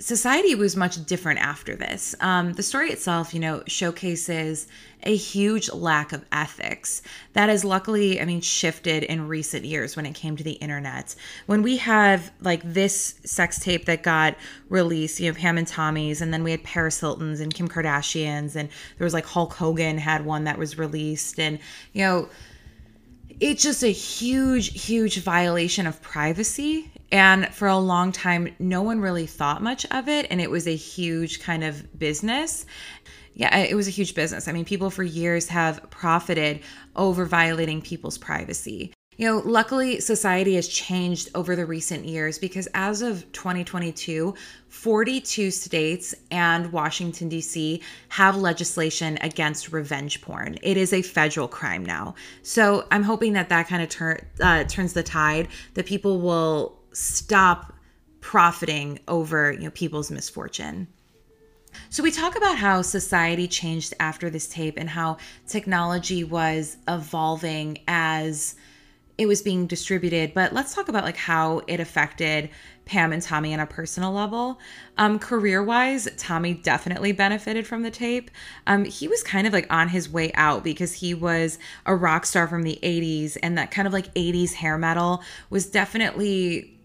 society 0.00 0.54
was 0.54 0.76
much 0.76 1.04
different 1.06 1.40
after 1.40 1.74
this. 1.74 2.14
Um, 2.20 2.52
the 2.52 2.62
story 2.62 2.90
itself, 2.90 3.34
you 3.34 3.40
know, 3.40 3.62
showcases 3.66 4.68
a 5.02 5.14
huge 5.14 5.70
lack 5.70 6.12
of 6.12 6.24
ethics 6.32 7.02
that 7.32 7.48
has 7.48 7.64
luckily, 7.64 8.20
I 8.20 8.24
mean, 8.24 8.40
shifted 8.40 9.04
in 9.04 9.28
recent 9.28 9.64
years 9.64 9.96
when 9.96 10.06
it 10.06 10.14
came 10.14 10.36
to 10.36 10.44
the 10.44 10.52
internet. 10.52 11.14
When 11.46 11.62
we 11.62 11.78
have 11.78 12.30
like 12.40 12.62
this 12.64 13.14
sex 13.24 13.58
tape 13.60 13.86
that 13.86 14.02
got 14.02 14.36
released, 14.68 15.20
you 15.20 15.30
know, 15.30 15.38
Pam 15.38 15.58
and 15.58 15.66
Tommy's, 15.66 16.20
and 16.20 16.32
then 16.32 16.44
we 16.44 16.52
had 16.52 16.62
Paris 16.62 17.00
Hilton's 17.00 17.40
and 17.40 17.52
Kim 17.52 17.68
Kardashian's, 17.68 18.56
and 18.56 18.68
there 18.98 19.04
was 19.04 19.14
like 19.14 19.26
Hulk 19.26 19.54
Hogan 19.54 19.98
had 19.98 20.24
one 20.24 20.44
that 20.44 20.58
was 20.58 20.78
released, 20.78 21.38
and 21.38 21.58
you 21.92 22.02
know, 22.02 22.28
it's 23.40 23.62
just 23.62 23.84
a 23.84 23.92
huge, 23.92 24.84
huge 24.84 25.18
violation 25.18 25.86
of 25.86 26.00
privacy. 26.02 26.90
And 27.10 27.52
for 27.54 27.68
a 27.68 27.78
long 27.78 28.12
time, 28.12 28.54
no 28.58 28.82
one 28.82 29.00
really 29.00 29.26
thought 29.26 29.62
much 29.62 29.86
of 29.90 30.08
it. 30.08 30.26
And 30.30 30.40
it 30.40 30.50
was 30.50 30.66
a 30.66 30.76
huge 30.76 31.40
kind 31.40 31.64
of 31.64 31.98
business. 31.98 32.66
Yeah, 33.34 33.56
it 33.56 33.74
was 33.74 33.86
a 33.86 33.92
huge 33.92 34.14
business. 34.14 34.48
I 34.48 34.52
mean, 34.52 34.64
people 34.64 34.90
for 34.90 35.04
years 35.04 35.48
have 35.48 35.88
profited 35.90 36.60
over 36.96 37.24
violating 37.24 37.80
people's 37.80 38.18
privacy. 38.18 38.92
You 39.18 39.26
know, 39.26 39.42
luckily, 39.44 39.98
society 39.98 40.54
has 40.54 40.68
changed 40.68 41.30
over 41.34 41.56
the 41.56 41.66
recent 41.66 42.04
years 42.04 42.38
because 42.38 42.68
as 42.72 43.02
of 43.02 43.30
2022, 43.32 44.32
42 44.68 45.50
states 45.50 46.14
and 46.30 46.70
Washington, 46.70 47.28
D.C. 47.28 47.82
have 48.10 48.36
legislation 48.36 49.18
against 49.20 49.72
revenge 49.72 50.20
porn. 50.20 50.56
It 50.62 50.76
is 50.76 50.92
a 50.92 51.02
federal 51.02 51.48
crime 51.48 51.84
now. 51.84 52.14
So 52.42 52.86
I'm 52.92 53.02
hoping 53.02 53.32
that 53.32 53.48
that 53.48 53.66
kind 53.66 53.82
of 53.82 53.88
tur- 53.88 54.20
uh, 54.40 54.62
turns 54.64 54.92
the 54.92 55.02
tide, 55.02 55.48
that 55.74 55.86
people 55.86 56.20
will 56.20 56.77
stop 56.98 57.72
profiting 58.20 58.98
over 59.06 59.52
you 59.52 59.60
know 59.60 59.70
people's 59.70 60.10
misfortune. 60.10 60.88
So, 61.90 62.02
we 62.02 62.10
talk 62.10 62.36
about 62.36 62.58
how 62.58 62.82
society 62.82 63.46
changed 63.46 63.94
after 64.00 64.30
this 64.30 64.48
tape 64.48 64.74
and 64.76 64.88
how 64.88 65.18
technology 65.46 66.24
was 66.24 66.76
evolving 66.88 67.78
as 67.86 68.56
it 69.18 69.26
was 69.26 69.42
being 69.42 69.66
distributed 69.66 70.32
but 70.32 70.52
let's 70.52 70.72
talk 70.72 70.88
about 70.88 71.02
like 71.02 71.16
how 71.16 71.60
it 71.66 71.80
affected 71.80 72.48
pam 72.84 73.12
and 73.12 73.20
tommy 73.20 73.52
on 73.52 73.58
a 73.58 73.66
personal 73.66 74.12
level 74.12 74.60
um 74.96 75.18
career 75.18 75.62
wise 75.62 76.08
tommy 76.16 76.54
definitely 76.54 77.10
benefited 77.10 77.66
from 77.66 77.82
the 77.82 77.90
tape 77.90 78.30
um 78.68 78.84
he 78.84 79.08
was 79.08 79.22
kind 79.24 79.48
of 79.48 79.52
like 79.52 79.66
on 79.72 79.88
his 79.88 80.08
way 80.08 80.32
out 80.34 80.62
because 80.62 80.92
he 80.92 81.14
was 81.14 81.58
a 81.84 81.96
rock 81.96 82.24
star 82.24 82.46
from 82.46 82.62
the 82.62 82.78
80s 82.80 83.36
and 83.42 83.58
that 83.58 83.72
kind 83.72 83.88
of 83.88 83.92
like 83.92 84.14
80s 84.14 84.52
hair 84.52 84.78
metal 84.78 85.20
was 85.50 85.66
definitely 85.66 86.77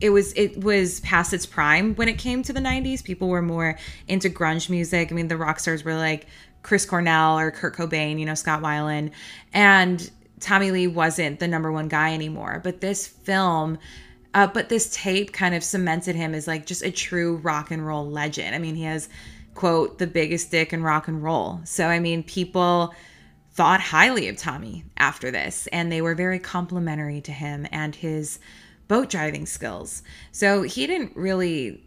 it 0.00 0.10
was 0.10 0.32
it 0.34 0.62
was 0.62 1.00
past 1.00 1.32
its 1.32 1.46
prime 1.46 1.94
when 1.94 2.08
it 2.08 2.18
came 2.18 2.42
to 2.42 2.52
the 2.52 2.60
90s 2.60 3.02
people 3.02 3.28
were 3.28 3.42
more 3.42 3.78
into 4.08 4.28
grunge 4.28 4.68
music 4.68 5.10
i 5.10 5.14
mean 5.14 5.28
the 5.28 5.36
rock 5.36 5.58
stars 5.58 5.84
were 5.84 5.94
like 5.94 6.26
chris 6.62 6.84
cornell 6.84 7.38
or 7.38 7.50
kurt 7.50 7.74
cobain 7.74 8.18
you 8.18 8.26
know 8.26 8.34
scott 8.34 8.62
weiland 8.62 9.10
and 9.52 10.10
Tommy 10.40 10.70
Lee 10.70 10.86
wasn't 10.86 11.40
the 11.40 11.48
number 11.48 11.72
one 11.72 11.88
guy 11.88 12.12
anymore. 12.12 12.60
But 12.62 12.80
this 12.80 13.06
film, 13.06 13.78
uh, 14.34 14.46
but 14.46 14.68
this 14.68 14.94
tape 14.94 15.32
kind 15.32 15.54
of 15.54 15.64
cemented 15.64 16.14
him 16.14 16.34
as 16.34 16.46
like 16.46 16.66
just 16.66 16.82
a 16.82 16.90
true 16.90 17.36
rock 17.36 17.70
and 17.70 17.86
roll 17.86 18.08
legend. 18.08 18.54
I 18.54 18.58
mean, 18.58 18.74
he 18.74 18.84
has, 18.84 19.08
quote, 19.54 19.98
the 19.98 20.06
biggest 20.06 20.50
dick 20.50 20.72
in 20.72 20.82
rock 20.82 21.08
and 21.08 21.22
roll. 21.22 21.60
So, 21.64 21.86
I 21.86 22.00
mean, 22.00 22.22
people 22.22 22.94
thought 23.52 23.80
highly 23.80 24.28
of 24.28 24.36
Tommy 24.36 24.84
after 24.98 25.30
this, 25.30 25.66
and 25.68 25.90
they 25.90 26.02
were 26.02 26.14
very 26.14 26.38
complimentary 26.38 27.22
to 27.22 27.32
him 27.32 27.66
and 27.72 27.94
his 27.94 28.38
boat 28.88 29.10
driving 29.10 29.46
skills. 29.46 30.02
So 30.32 30.62
he 30.62 30.86
didn't 30.86 31.16
really 31.16 31.82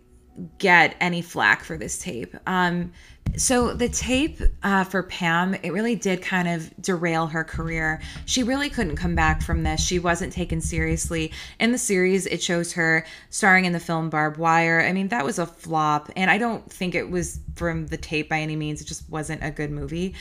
get 0.57 0.95
any 0.99 1.21
flack 1.21 1.63
for 1.63 1.77
this 1.77 1.99
tape. 1.99 2.35
Um, 2.47 2.91
so 3.37 3.73
the 3.73 3.89
tape 3.89 4.41
uh, 4.63 4.83
for 4.85 5.03
Pam, 5.03 5.53
it 5.53 5.71
really 5.71 5.95
did 5.95 6.21
kind 6.21 6.47
of 6.47 6.73
derail 6.81 7.27
her 7.27 7.43
career. 7.43 8.01
She 8.25 8.43
really 8.43 8.69
couldn't 8.69 8.95
come 8.95 9.15
back 9.15 9.41
from 9.41 9.63
this. 9.63 9.81
She 9.81 9.99
wasn't 9.99 10.33
taken 10.33 10.61
seriously. 10.61 11.31
In 11.59 11.71
the 11.71 11.77
series, 11.77 12.25
it 12.25 12.41
shows 12.41 12.73
her 12.73 13.05
starring 13.29 13.65
in 13.65 13.73
the 13.73 13.79
film 13.79 14.09
Barbed 14.09 14.37
Wire. 14.37 14.81
I 14.81 14.93
mean, 14.93 15.09
that 15.09 15.25
was 15.25 15.37
a 15.37 15.45
flop, 15.45 16.09
and 16.15 16.31
I 16.31 16.37
don't 16.37 16.71
think 16.71 16.95
it 16.95 17.09
was 17.09 17.39
from 17.55 17.87
the 17.87 17.97
tape 17.97 18.29
by 18.29 18.39
any 18.39 18.55
means. 18.55 18.81
It 18.81 18.85
just 18.85 19.07
wasn't 19.09 19.43
a 19.43 19.51
good 19.51 19.71
movie. 19.71 20.15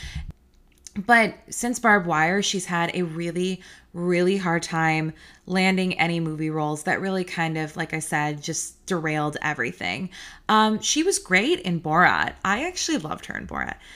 But 1.07 1.36
since 1.49 1.78
Barbed 1.78 2.09
Wire, 2.09 2.42
she's 2.42 2.66
had 2.66 2.90
a 2.92 3.03
really, 3.03 3.62
really 3.94 4.36
hard 4.36 4.64
time 4.64 5.12
landing 5.46 5.96
any 5.96 6.18
movie 6.18 6.51
roles 6.51 6.82
that 6.82 7.01
really 7.01 7.22
kind 7.22 7.57
of, 7.57 7.76
like 7.76 7.94
I 7.94 8.01
said, 8.01 8.42
just 8.42 8.84
derailed 8.84 9.36
everything. 9.40 10.11
Um, 10.49 10.80
she 10.80 11.05
was 11.05 11.20
great 11.20 11.61
in 11.61 11.80
Borat. 11.80 12.34
I 12.44 12.66
actually 12.66 12.99
loved 12.99 13.26
her 13.26 13.36
in 13.36 13.46
Borat. 13.46 13.76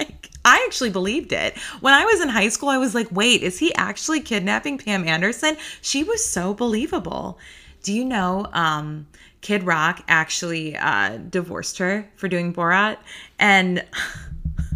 Like, 0.00 0.30
I 0.44 0.64
actually 0.66 0.88
believed 0.88 1.32
it. 1.32 1.56
When 1.80 1.92
I 1.92 2.04
was 2.06 2.22
in 2.22 2.30
high 2.30 2.48
school, 2.48 2.70
I 2.70 2.78
was 2.78 2.94
like, 2.94 3.08
wait, 3.12 3.42
is 3.42 3.58
he 3.58 3.74
actually 3.74 4.20
kidnapping 4.20 4.78
Pam 4.78 5.06
Anderson? 5.06 5.56
She 5.82 6.02
was 6.02 6.24
so 6.24 6.54
believable. 6.54 7.38
Do 7.82 7.92
you 7.92 8.04
know 8.04 8.48
um, 8.54 9.06
Kid 9.42 9.64
Rock 9.64 10.02
actually 10.08 10.74
uh, 10.76 11.18
divorced 11.18 11.76
her 11.76 12.08
for 12.16 12.26
doing 12.26 12.54
Borat? 12.54 12.96
And. 13.38 13.84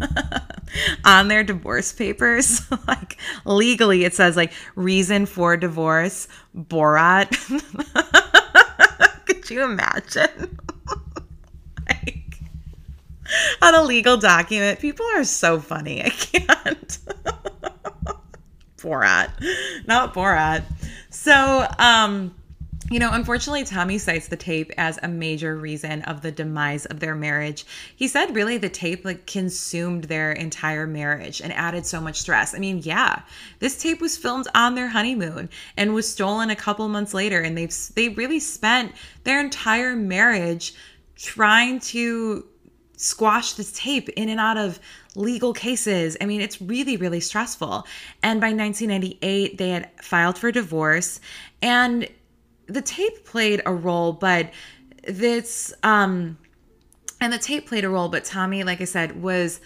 on 1.05 1.27
their 1.27 1.43
divorce 1.43 1.91
papers, 1.93 2.61
like 2.87 3.17
legally, 3.45 4.03
it 4.03 4.13
says 4.13 4.35
like 4.35 4.53
reason 4.75 5.25
for 5.25 5.57
divorce, 5.57 6.27
Borat. 6.55 7.29
Could 9.25 9.49
you 9.49 9.63
imagine? 9.63 10.57
like 11.87 12.39
on 13.61 13.75
a 13.75 13.83
legal 13.83 14.17
document, 14.17 14.79
people 14.79 15.05
are 15.13 15.23
so 15.23 15.59
funny. 15.59 16.03
I 16.03 16.09
can't. 16.09 16.97
Borat, 18.77 19.29
not 19.87 20.13
Borat. 20.13 20.63
So, 21.09 21.67
um, 21.77 22.33
you 22.91 22.99
know, 22.99 23.11
unfortunately, 23.13 23.63
Tommy 23.63 23.97
cites 23.97 24.27
the 24.27 24.35
tape 24.35 24.69
as 24.77 24.99
a 25.01 25.07
major 25.07 25.55
reason 25.55 26.01
of 26.01 26.21
the 26.21 26.31
demise 26.31 26.85
of 26.87 26.99
their 26.99 27.15
marriage. 27.15 27.65
He 27.95 28.09
said 28.09 28.35
really 28.35 28.57
the 28.57 28.67
tape 28.67 29.05
like 29.05 29.25
consumed 29.25 30.03
their 30.05 30.33
entire 30.33 30.85
marriage 30.85 31.39
and 31.39 31.53
added 31.53 31.85
so 31.85 32.01
much 32.01 32.19
stress. 32.19 32.53
I 32.53 32.59
mean, 32.59 32.79
yeah, 32.83 33.21
this 33.59 33.81
tape 33.81 34.01
was 34.01 34.17
filmed 34.17 34.47
on 34.53 34.75
their 34.75 34.89
honeymoon 34.89 35.49
and 35.77 35.93
was 35.93 36.11
stolen 36.11 36.49
a 36.49 36.55
couple 36.55 36.87
months 36.89 37.13
later 37.13 37.39
and 37.39 37.57
they've 37.57 37.73
they 37.95 38.09
really 38.09 38.41
spent 38.41 38.91
their 39.23 39.39
entire 39.39 39.95
marriage 39.95 40.73
trying 41.15 41.79
to 41.79 42.45
squash 42.97 43.53
this 43.53 43.71
tape 43.71 44.09
in 44.09 44.27
and 44.27 44.39
out 44.39 44.57
of 44.57 44.79
legal 45.15 45.53
cases. 45.53 46.17
I 46.19 46.25
mean, 46.25 46.41
it's 46.41 46.61
really, 46.61 46.97
really 46.97 47.21
stressful. 47.21 47.85
And 48.21 48.41
by 48.41 48.47
1998, 48.47 49.57
they 49.57 49.69
had 49.69 49.89
filed 50.01 50.37
for 50.37 50.51
divorce. 50.51 51.19
And 51.61 52.07
the 52.67 52.81
tape 52.81 53.25
played 53.25 53.61
a 53.65 53.73
role, 53.73 54.13
but 54.13 54.51
this 55.07 55.73
um 55.83 56.37
and 57.19 57.31
the 57.31 57.37
tape 57.37 57.67
played 57.67 57.85
a 57.85 57.89
role, 57.89 58.09
but 58.09 58.25
Tommy, 58.25 58.63
like 58.63 58.81
I 58.81 58.85
said, 58.85 59.21
was 59.21 59.61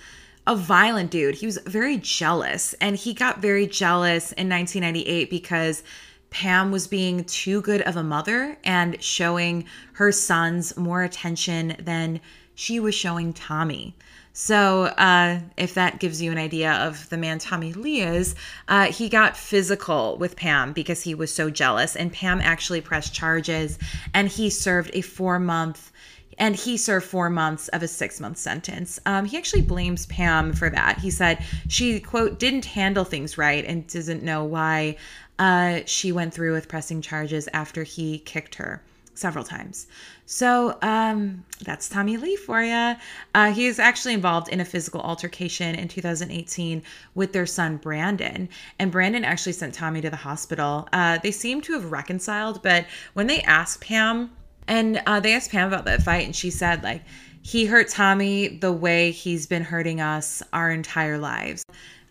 a 0.45 0.55
violent 0.55 1.09
dude. 1.09 1.35
He 1.35 1.45
was 1.45 1.57
very 1.65 1.97
jealous, 1.97 2.73
and 2.81 2.95
he 2.95 3.13
got 3.13 3.41
very 3.41 3.65
jealous 3.65 4.31
in 4.33 4.49
1998 4.49 5.29
because 5.29 5.81
Pam 6.29 6.69
was 6.71 6.87
being 6.87 7.23
too 7.23 7.61
good 7.61 7.81
of 7.83 7.95
a 7.95 8.03
mother 8.03 8.57
and 8.65 9.01
showing 9.01 9.65
her 9.93 10.11
sons 10.11 10.75
more 10.75 11.03
attention 11.03 11.75
than 11.79 12.19
she 12.55 12.79
was 12.79 12.93
showing 12.93 13.31
Tommy. 13.31 13.95
So, 14.37 14.83
uh, 14.97 15.39
if 15.55 15.75
that 15.75 16.01
gives 16.01 16.21
you 16.21 16.29
an 16.29 16.37
idea 16.37 16.73
of 16.73 17.07
the 17.07 17.15
man 17.15 17.39
Tommy 17.39 17.71
Lee 17.71 18.01
is, 18.01 18.35
uh, 18.67 18.87
he 18.87 19.07
got 19.07 19.37
physical 19.37 20.17
with 20.17 20.35
Pam 20.35 20.73
because 20.73 21.03
he 21.03 21.15
was 21.15 21.33
so 21.33 21.49
jealous. 21.49 21.95
And 21.95 22.11
Pam 22.11 22.41
actually 22.41 22.81
pressed 22.81 23.13
charges 23.13 23.79
and 24.13 24.27
he 24.27 24.49
served 24.49 24.91
a 24.93 24.99
four 24.99 25.39
month 25.39 25.93
and 26.37 26.53
he 26.53 26.75
served 26.75 27.05
four 27.05 27.29
months 27.29 27.69
of 27.69 27.81
a 27.81 27.87
six 27.87 28.19
month 28.19 28.37
sentence. 28.37 28.99
Um, 29.05 29.23
he 29.23 29.37
actually 29.37 29.61
blames 29.61 30.05
Pam 30.07 30.51
for 30.51 30.69
that. 30.69 30.99
He 30.99 31.11
said 31.11 31.41
she, 31.69 32.01
quote, 32.01 32.37
didn't 32.37 32.65
handle 32.65 33.05
things 33.05 33.37
right 33.37 33.63
and 33.63 33.87
doesn't 33.87 34.21
know 34.21 34.43
why 34.43 34.97
uh, 35.39 35.79
she 35.85 36.11
went 36.11 36.33
through 36.33 36.51
with 36.51 36.67
pressing 36.67 37.01
charges 37.01 37.47
after 37.53 37.83
he 37.83 38.19
kicked 38.19 38.55
her 38.55 38.83
several 39.15 39.43
times. 39.43 39.87
So 40.25 40.77
um, 40.81 41.43
that's 41.61 41.89
Tommy 41.89 42.17
Lee 42.17 42.35
for 42.35 42.61
you. 42.61 42.95
Uh, 43.33 43.51
he 43.51 43.65
is 43.65 43.79
actually 43.79 44.13
involved 44.13 44.49
in 44.49 44.59
a 44.59 44.65
physical 44.65 45.01
altercation 45.01 45.75
in 45.75 45.87
2018 45.87 46.83
with 47.15 47.33
their 47.33 47.45
son 47.45 47.77
Brandon, 47.77 48.49
and 48.77 48.91
Brandon 48.91 49.23
actually 49.23 49.53
sent 49.53 49.73
Tommy 49.73 50.01
to 50.01 50.09
the 50.09 50.15
hospital. 50.15 50.87
Uh, 50.93 51.17
they 51.17 51.31
seem 51.31 51.61
to 51.61 51.73
have 51.73 51.91
reconciled, 51.91 52.61
but 52.61 52.85
when 53.13 53.27
they 53.27 53.41
asked 53.41 53.81
Pam, 53.81 54.31
and 54.67 55.01
uh, 55.05 55.19
they 55.19 55.33
asked 55.33 55.51
Pam 55.51 55.67
about 55.67 55.85
that 55.85 56.03
fight, 56.03 56.25
and 56.25 56.35
she 56.35 56.49
said 56.49 56.83
like 56.83 57.03
he 57.41 57.65
hurt 57.65 57.89
Tommy 57.89 58.47
the 58.47 58.71
way 58.71 59.11
he's 59.11 59.45
been 59.45 59.63
hurting 59.63 60.01
us 60.01 60.41
our 60.51 60.71
entire 60.71 61.17
lives, 61.17 61.63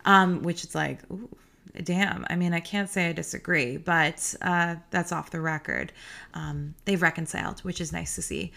um, 0.05 0.41
which 0.41 0.63
is 0.63 0.75
like. 0.75 0.99
Ooh 1.11 1.29
damn. 1.83 2.25
I 2.29 2.35
mean, 2.35 2.53
I 2.53 2.59
can't 2.59 2.89
say 2.89 3.09
I 3.09 3.13
disagree, 3.13 3.77
but 3.77 4.35
uh, 4.41 4.75
that's 4.91 5.11
off 5.11 5.31
the 5.31 5.41
record. 5.41 5.91
Um, 6.33 6.75
they've 6.85 7.01
reconciled, 7.01 7.59
which 7.61 7.81
is 7.81 7.91
nice 7.91 8.15
to 8.15 8.21
see. 8.21 8.51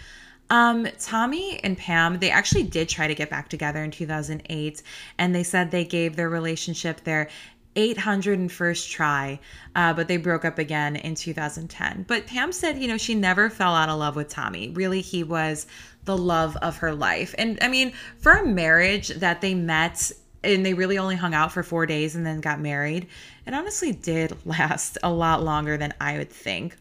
Um, 0.50 0.86
Tommy 0.98 1.60
and 1.62 1.76
Pam, 1.76 2.18
they 2.20 2.30
actually 2.30 2.62
did 2.62 2.88
try 2.88 3.06
to 3.06 3.14
get 3.14 3.28
back 3.28 3.48
together 3.48 3.82
in 3.82 3.90
2008, 3.90 4.82
and 5.18 5.34
they 5.34 5.42
said 5.42 5.70
they 5.70 5.84
gave 5.84 6.16
their 6.16 6.30
relationship 6.30 7.04
their 7.04 7.28
801st 7.76 8.90
try, 8.90 9.40
uh, 9.76 9.92
but 9.92 10.08
they 10.08 10.16
broke 10.16 10.44
up 10.44 10.58
again 10.58 10.96
in 10.96 11.14
2010. 11.14 12.06
But 12.08 12.26
Pam 12.26 12.50
said, 12.50 12.78
you 12.78 12.88
know, 12.88 12.96
she 12.96 13.14
never 13.14 13.50
fell 13.50 13.74
out 13.74 13.88
of 13.88 13.98
love 13.98 14.16
with 14.16 14.28
Tommy. 14.28 14.70
Really, 14.70 15.00
he 15.00 15.22
was 15.22 15.66
the 16.04 16.16
love 16.16 16.56
of 16.56 16.78
her 16.78 16.94
life. 16.94 17.34
And 17.38 17.58
I 17.60 17.68
mean, 17.68 17.92
for 18.18 18.32
a 18.32 18.46
marriage 18.46 19.08
that 19.08 19.40
they 19.40 19.54
met 19.54 20.10
and 20.44 20.64
they 20.64 20.74
really 20.74 20.98
only 20.98 21.16
hung 21.16 21.34
out 21.34 21.52
for 21.52 21.62
four 21.62 21.86
days 21.86 22.14
and 22.14 22.24
then 22.24 22.40
got 22.40 22.60
married. 22.60 23.06
It 23.46 23.54
honestly 23.54 23.92
did 23.92 24.36
last 24.44 24.98
a 25.02 25.12
lot 25.12 25.42
longer 25.42 25.76
than 25.76 25.94
I 26.00 26.18
would 26.18 26.30
think. 26.30 26.76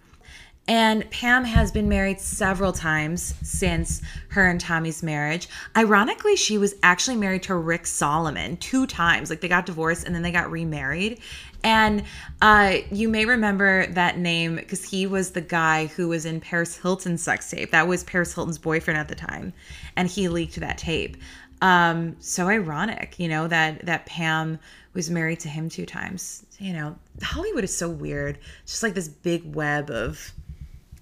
And 0.69 1.09
Pam 1.11 1.45
has 1.45 1.71
been 1.71 1.87
married 1.87 2.19
several 2.19 2.73
times 2.73 3.33
since 3.41 4.01
her 4.29 4.45
and 4.49 4.59
Tommy's 4.59 5.01
marriage. 5.01 5.47
Ironically, 5.77 6.35
she 6.35 6.57
was 6.57 6.75
actually 6.83 7.15
married 7.15 7.43
to 7.43 7.55
Rick 7.55 7.87
Salomon 7.87 8.57
two 8.57 8.85
times. 8.85 9.29
Like 9.29 9.39
they 9.39 9.47
got 9.47 9.65
divorced 9.65 10.05
and 10.05 10.13
then 10.13 10.23
they 10.23 10.31
got 10.31 10.51
remarried. 10.51 11.21
And 11.63 12.03
uh, 12.41 12.77
you 12.91 13.07
may 13.07 13.25
remember 13.25 13.87
that 13.87 14.17
name 14.17 14.57
because 14.57 14.83
he 14.83 15.07
was 15.07 15.31
the 15.31 15.41
guy 15.41 15.87
who 15.87 16.09
was 16.09 16.25
in 16.25 16.41
Paris 16.41 16.77
Hilton's 16.77 17.23
sex 17.23 17.49
tape. 17.49 17.71
That 17.71 17.87
was 17.87 18.03
Paris 18.03 18.33
Hilton's 18.33 18.57
boyfriend 18.57 18.99
at 18.99 19.07
the 19.07 19.15
time. 19.15 19.53
And 19.95 20.09
he 20.09 20.27
leaked 20.27 20.55
that 20.59 20.77
tape. 20.77 21.15
Um, 21.61 22.15
so 22.19 22.47
ironic, 22.47 23.19
you 23.19 23.27
know, 23.27 23.47
that 23.47 23.85
that 23.85 24.05
Pam 24.05 24.59
was 24.93 25.09
married 25.09 25.39
to 25.41 25.49
him 25.49 25.69
two 25.69 25.85
times. 25.85 26.45
You 26.59 26.73
know, 26.73 26.95
Hollywood 27.21 27.63
is 27.63 27.75
so 27.75 27.89
weird. 27.89 28.37
It's 28.63 28.73
just 28.73 28.83
like 28.83 28.93
this 28.93 29.07
big 29.07 29.55
web 29.55 29.89
of 29.89 30.33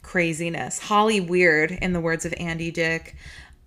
craziness. 0.01 0.79
Holly 0.79 1.19
weird, 1.19 1.71
in 1.71 1.93
the 1.93 1.99
words 1.99 2.25
of 2.25 2.33
Andy 2.37 2.71
Dick. 2.71 3.15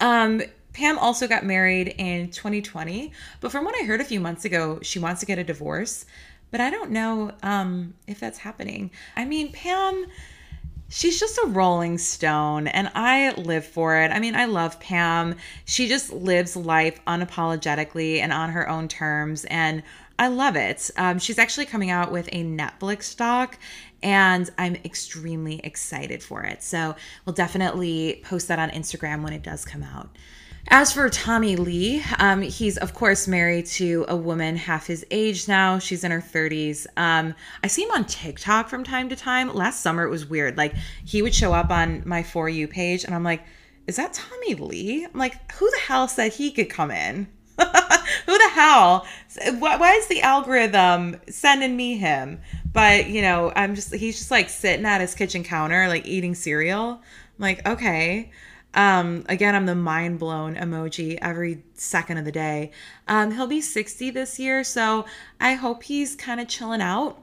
Um, 0.01 0.43
Pam 0.73 0.99
also 0.99 1.27
got 1.27 1.45
married 1.45 1.89
in 1.99 2.31
2020, 2.31 3.13
but 3.41 3.51
from 3.51 3.65
what 3.65 3.75
I 3.75 3.85
heard 3.85 4.01
a 4.01 4.05
few 4.05 4.21
months 4.21 4.45
ago, 4.45 4.79
she 4.83 4.99
wants 4.99 5.21
to 5.21 5.27
get 5.27 5.39
a 5.39 5.45
divorce. 5.45 6.07
But 6.51 6.61
I 6.61 6.71
don't 6.71 6.93
know 6.93 7.33
um, 7.43 7.95
if 8.07 8.21
that's 8.21 8.39
happening. 8.39 8.91
I 9.17 9.25
mean, 9.25 9.53
Pam 9.53 10.07
she's 10.89 11.21
just 11.21 11.39
a 11.39 11.47
rolling 11.47 11.99
stone 11.99 12.67
and 12.67 12.91
I 12.95 13.33
live 13.33 13.67
for 13.67 13.97
it. 14.01 14.11
I 14.11 14.19
mean, 14.19 14.35
I 14.35 14.47
love 14.47 14.81
Pam. 14.81 15.37
She 15.65 15.89
just 15.89 16.13
lives 16.13 16.57
life 16.57 17.01
unapologetically 17.07 18.19
and 18.19 18.33
on 18.33 18.51
her 18.51 18.69
own 18.69 18.89
terms. 18.89 19.45
And 19.47 19.83
I 20.19 20.29
love 20.29 20.57
it. 20.57 20.91
Um, 20.97 21.19
she's 21.19 21.39
actually 21.39 21.67
coming 21.67 21.91
out 21.91 22.11
with 22.11 22.29
a 22.33 22.43
Netflix 22.43 23.17
doc 23.17 23.59
and 24.03 24.51
I'm 24.59 24.77
extremely 24.85 25.61
excited 25.61 26.23
for 26.23 26.43
it. 26.43 26.63
So 26.63 26.97
we'll 27.25 27.35
definitely 27.35 28.23
post 28.25 28.49
that 28.49 28.59
on 28.59 28.71
Instagram 28.71 29.23
when 29.23 29.33
it 29.33 29.43
does 29.43 29.65
come 29.65 29.83
out. 29.83 30.09
As 30.71 30.93
for 30.93 31.09
Tommy 31.09 31.57
Lee, 31.57 32.05
um, 32.19 32.43
he's 32.43 32.77
of 32.77 32.93
course 32.93 33.27
married 33.27 33.65
to 33.67 34.05
a 34.07 34.15
woman 34.15 34.55
half 34.55 34.87
his 34.87 35.05
age 35.11 35.49
now. 35.49 35.79
She's 35.79 36.05
in 36.05 36.11
her 36.11 36.21
30s. 36.21 36.87
Um, 36.99 37.35
I 37.65 37.69
see 37.69 37.85
him 37.85 37.91
on 37.93 38.05
TikTok 38.05 38.69
from 38.69 38.85
time 38.85 39.09
to 39.09 39.17
time. 39.17 39.55
Last 39.55 39.81
summer 39.81 40.05
it 40.05 40.11
was 40.11 40.27
weird. 40.27 40.59
Like 40.59 40.75
he 41.07 41.23
would 41.23 41.35
show 41.35 41.55
up 41.55 41.71
on 41.71 42.03
my 42.05 42.23
For 42.23 42.51
You 42.51 42.69
page, 42.69 43.05
and 43.05 43.15
I'm 43.15 43.25
like, 43.25 43.45
is 43.87 43.97
that 43.97 44.13
Tommy 44.13 44.57
Lee? 44.57 45.07
I'm 45.07 45.19
like, 45.19 45.51
who 45.53 45.71
the 45.71 45.79
hell 45.79 46.07
said 46.07 46.35
he 46.35 46.51
could 46.51 46.69
come 46.69 46.91
in? 46.91 47.29
who 47.59 48.39
the 48.39 48.51
hell? 48.53 49.07
Why 49.59 49.95
is 49.95 50.07
the 50.09 50.21
algorithm 50.21 51.17
sending 51.31 51.79
me 51.79 51.97
him? 51.97 52.43
But 52.71 53.09
you 53.09 53.23
know, 53.23 53.55
I'm 53.57 53.75
just 53.75 53.95
he's 53.95 54.19
just 54.19 54.31
like 54.31 54.51
sitting 54.51 54.85
at 54.85 55.01
his 55.01 55.15
kitchen 55.15 55.45
counter, 55.45 55.89
like 55.89 56.07
eating 56.07 56.35
cereal. 56.35 56.91
I'm 56.91 57.01
like, 57.39 57.67
okay. 57.67 58.31
Um, 58.75 59.25
again, 59.29 59.55
I'm 59.55 59.67
the 59.67 59.75
mind 59.75 60.19
blown 60.19 60.55
emoji 60.55 61.19
every 61.21 61.65
second 61.75 62.19
of 62.19 62.25
the 62.25 62.33
day. 62.33 62.71
Um, 63.07 63.33
he'll 63.33 63.47
be 63.47 63.61
60 63.61 64.11
this 64.11 64.39
year, 64.39 64.63
so 64.63 65.07
I 65.41 65.55
hope 65.55 65.83
he's 65.83 66.15
kind 66.15 66.41
of 66.41 66.49
chilling 66.49 66.83
out. 66.83 67.23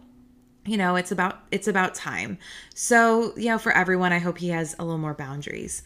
You 0.66 0.78
know, 0.78 0.96
it's 0.96 1.12
about 1.12 1.44
it's 1.52 1.68
about 1.68 1.94
time. 1.94 2.40
So, 2.74 3.38
you 3.38 3.50
know, 3.50 3.60
for 3.60 3.72
everyone, 3.72 4.12
I 4.12 4.18
hope 4.18 4.40
he 4.40 4.50
has 4.50 4.76
a 4.80 4.84
little 4.84 4.98
more 4.98 5.14
boundaries. 5.14 5.84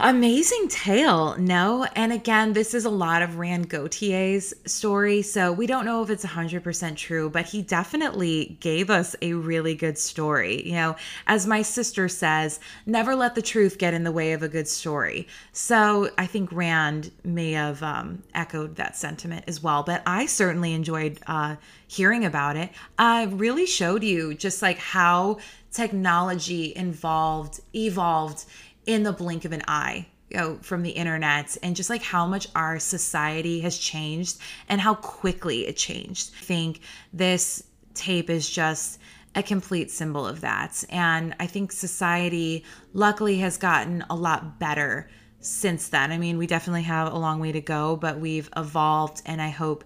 Amazing 0.00 0.68
tale, 0.68 1.36
no? 1.38 1.82
And 1.96 2.12
again, 2.12 2.52
this 2.52 2.72
is 2.72 2.84
a 2.84 2.90
lot 2.90 3.20
of 3.20 3.36
Rand 3.36 3.68
Gauthier's 3.68 4.54
story, 4.64 5.22
so 5.22 5.52
we 5.52 5.66
don't 5.66 5.84
know 5.84 6.04
if 6.04 6.10
it's 6.10 6.24
100% 6.24 6.94
true, 6.94 7.28
but 7.28 7.46
he 7.46 7.62
definitely 7.62 8.56
gave 8.60 8.90
us 8.90 9.16
a 9.22 9.32
really 9.32 9.74
good 9.74 9.98
story. 9.98 10.64
You 10.64 10.74
know, 10.74 10.96
as 11.26 11.48
my 11.48 11.62
sister 11.62 12.08
says, 12.08 12.60
never 12.86 13.16
let 13.16 13.34
the 13.34 13.42
truth 13.42 13.76
get 13.76 13.92
in 13.92 14.04
the 14.04 14.12
way 14.12 14.34
of 14.34 14.44
a 14.44 14.48
good 14.48 14.68
story. 14.68 15.26
So 15.50 16.12
I 16.16 16.26
think 16.26 16.52
Rand 16.52 17.10
may 17.24 17.50
have 17.50 17.82
um, 17.82 18.22
echoed 18.34 18.76
that 18.76 18.94
sentiment 18.94 19.46
as 19.48 19.64
well, 19.64 19.82
but 19.82 20.04
I 20.06 20.26
certainly 20.26 20.74
enjoyed 20.74 21.18
uh, 21.26 21.56
hearing 21.88 22.24
about 22.24 22.54
it. 22.54 22.70
I 23.00 23.24
really 23.24 23.66
showed 23.66 24.04
you 24.04 24.34
just 24.34 24.62
like 24.62 24.78
how 24.78 25.38
technology 25.72 26.72
involved, 26.76 27.60
evolved 27.74 28.44
in 28.88 29.02
the 29.02 29.12
blink 29.12 29.44
of 29.44 29.52
an 29.52 29.62
eye 29.68 30.06
you 30.30 30.36
know, 30.38 30.58
from 30.62 30.82
the 30.82 30.90
internet 30.90 31.56
and 31.62 31.76
just 31.76 31.90
like 31.90 32.02
how 32.02 32.26
much 32.26 32.48
our 32.54 32.78
society 32.78 33.60
has 33.60 33.78
changed 33.78 34.38
and 34.68 34.80
how 34.80 34.94
quickly 34.94 35.66
it 35.66 35.76
changed. 35.76 36.32
I 36.40 36.44
think 36.44 36.80
this 37.12 37.64
tape 37.94 38.30
is 38.30 38.48
just 38.48 38.98
a 39.34 39.42
complete 39.42 39.90
symbol 39.90 40.26
of 40.26 40.40
that. 40.40 40.82
And 40.88 41.34
I 41.38 41.46
think 41.46 41.70
society 41.70 42.64
luckily 42.94 43.38
has 43.38 43.58
gotten 43.58 44.04
a 44.08 44.16
lot 44.16 44.58
better 44.58 45.10
since 45.40 45.88
then. 45.88 46.10
I 46.10 46.18
mean, 46.18 46.38
we 46.38 46.46
definitely 46.46 46.82
have 46.82 47.12
a 47.12 47.18
long 47.18 47.40
way 47.40 47.52
to 47.52 47.60
go, 47.60 47.96
but 47.96 48.18
we've 48.18 48.48
evolved 48.56 49.22
and 49.26 49.40
I 49.40 49.48
hope 49.50 49.84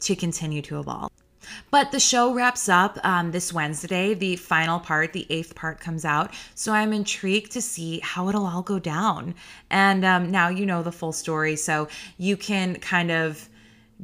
to 0.00 0.14
continue 0.14 0.62
to 0.62 0.78
evolve. 0.78 1.10
But 1.70 1.92
the 1.92 2.00
show 2.00 2.32
wraps 2.32 2.68
up 2.68 2.98
um, 3.04 3.30
this 3.30 3.52
Wednesday. 3.52 4.14
The 4.14 4.36
final 4.36 4.80
part, 4.80 5.12
the 5.12 5.26
eighth 5.30 5.54
part, 5.54 5.80
comes 5.80 6.04
out. 6.04 6.32
So 6.54 6.72
I'm 6.72 6.92
intrigued 6.92 7.52
to 7.52 7.62
see 7.62 8.00
how 8.00 8.28
it'll 8.28 8.46
all 8.46 8.62
go 8.62 8.78
down. 8.78 9.34
And 9.70 10.04
um, 10.04 10.30
now 10.30 10.48
you 10.48 10.66
know 10.66 10.82
the 10.82 10.92
full 10.92 11.12
story. 11.12 11.56
So 11.56 11.88
you 12.18 12.36
can 12.36 12.76
kind 12.76 13.10
of 13.10 13.48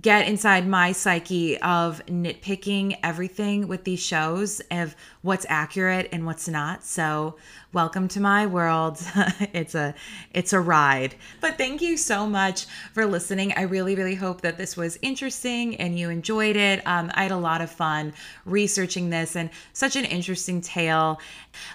get 0.00 0.28
inside 0.28 0.66
my 0.68 0.92
psyche 0.92 1.58
of 1.60 2.04
nitpicking 2.06 2.96
everything 3.02 3.66
with 3.66 3.84
these 3.84 4.00
shows 4.00 4.60
of 4.70 4.94
what's 5.22 5.44
accurate 5.48 6.08
and 6.12 6.24
what's 6.24 6.48
not. 6.48 6.84
So, 6.84 7.36
welcome 7.72 8.06
to 8.08 8.20
my 8.20 8.46
world. 8.46 8.98
it's 9.52 9.74
a 9.74 9.94
it's 10.32 10.52
a 10.52 10.60
ride. 10.60 11.16
But 11.40 11.58
thank 11.58 11.82
you 11.82 11.96
so 11.96 12.26
much 12.26 12.66
for 12.92 13.04
listening. 13.04 13.52
I 13.54 13.62
really 13.62 13.96
really 13.96 14.14
hope 14.14 14.42
that 14.42 14.58
this 14.58 14.76
was 14.76 14.98
interesting 15.02 15.76
and 15.76 15.98
you 15.98 16.08
enjoyed 16.08 16.56
it. 16.56 16.86
Um, 16.86 17.10
I 17.14 17.24
had 17.24 17.32
a 17.32 17.36
lot 17.36 17.60
of 17.60 17.70
fun 17.70 18.12
researching 18.44 19.10
this 19.10 19.34
and 19.34 19.50
such 19.72 19.96
an 19.96 20.04
interesting 20.04 20.60
tale. 20.60 21.20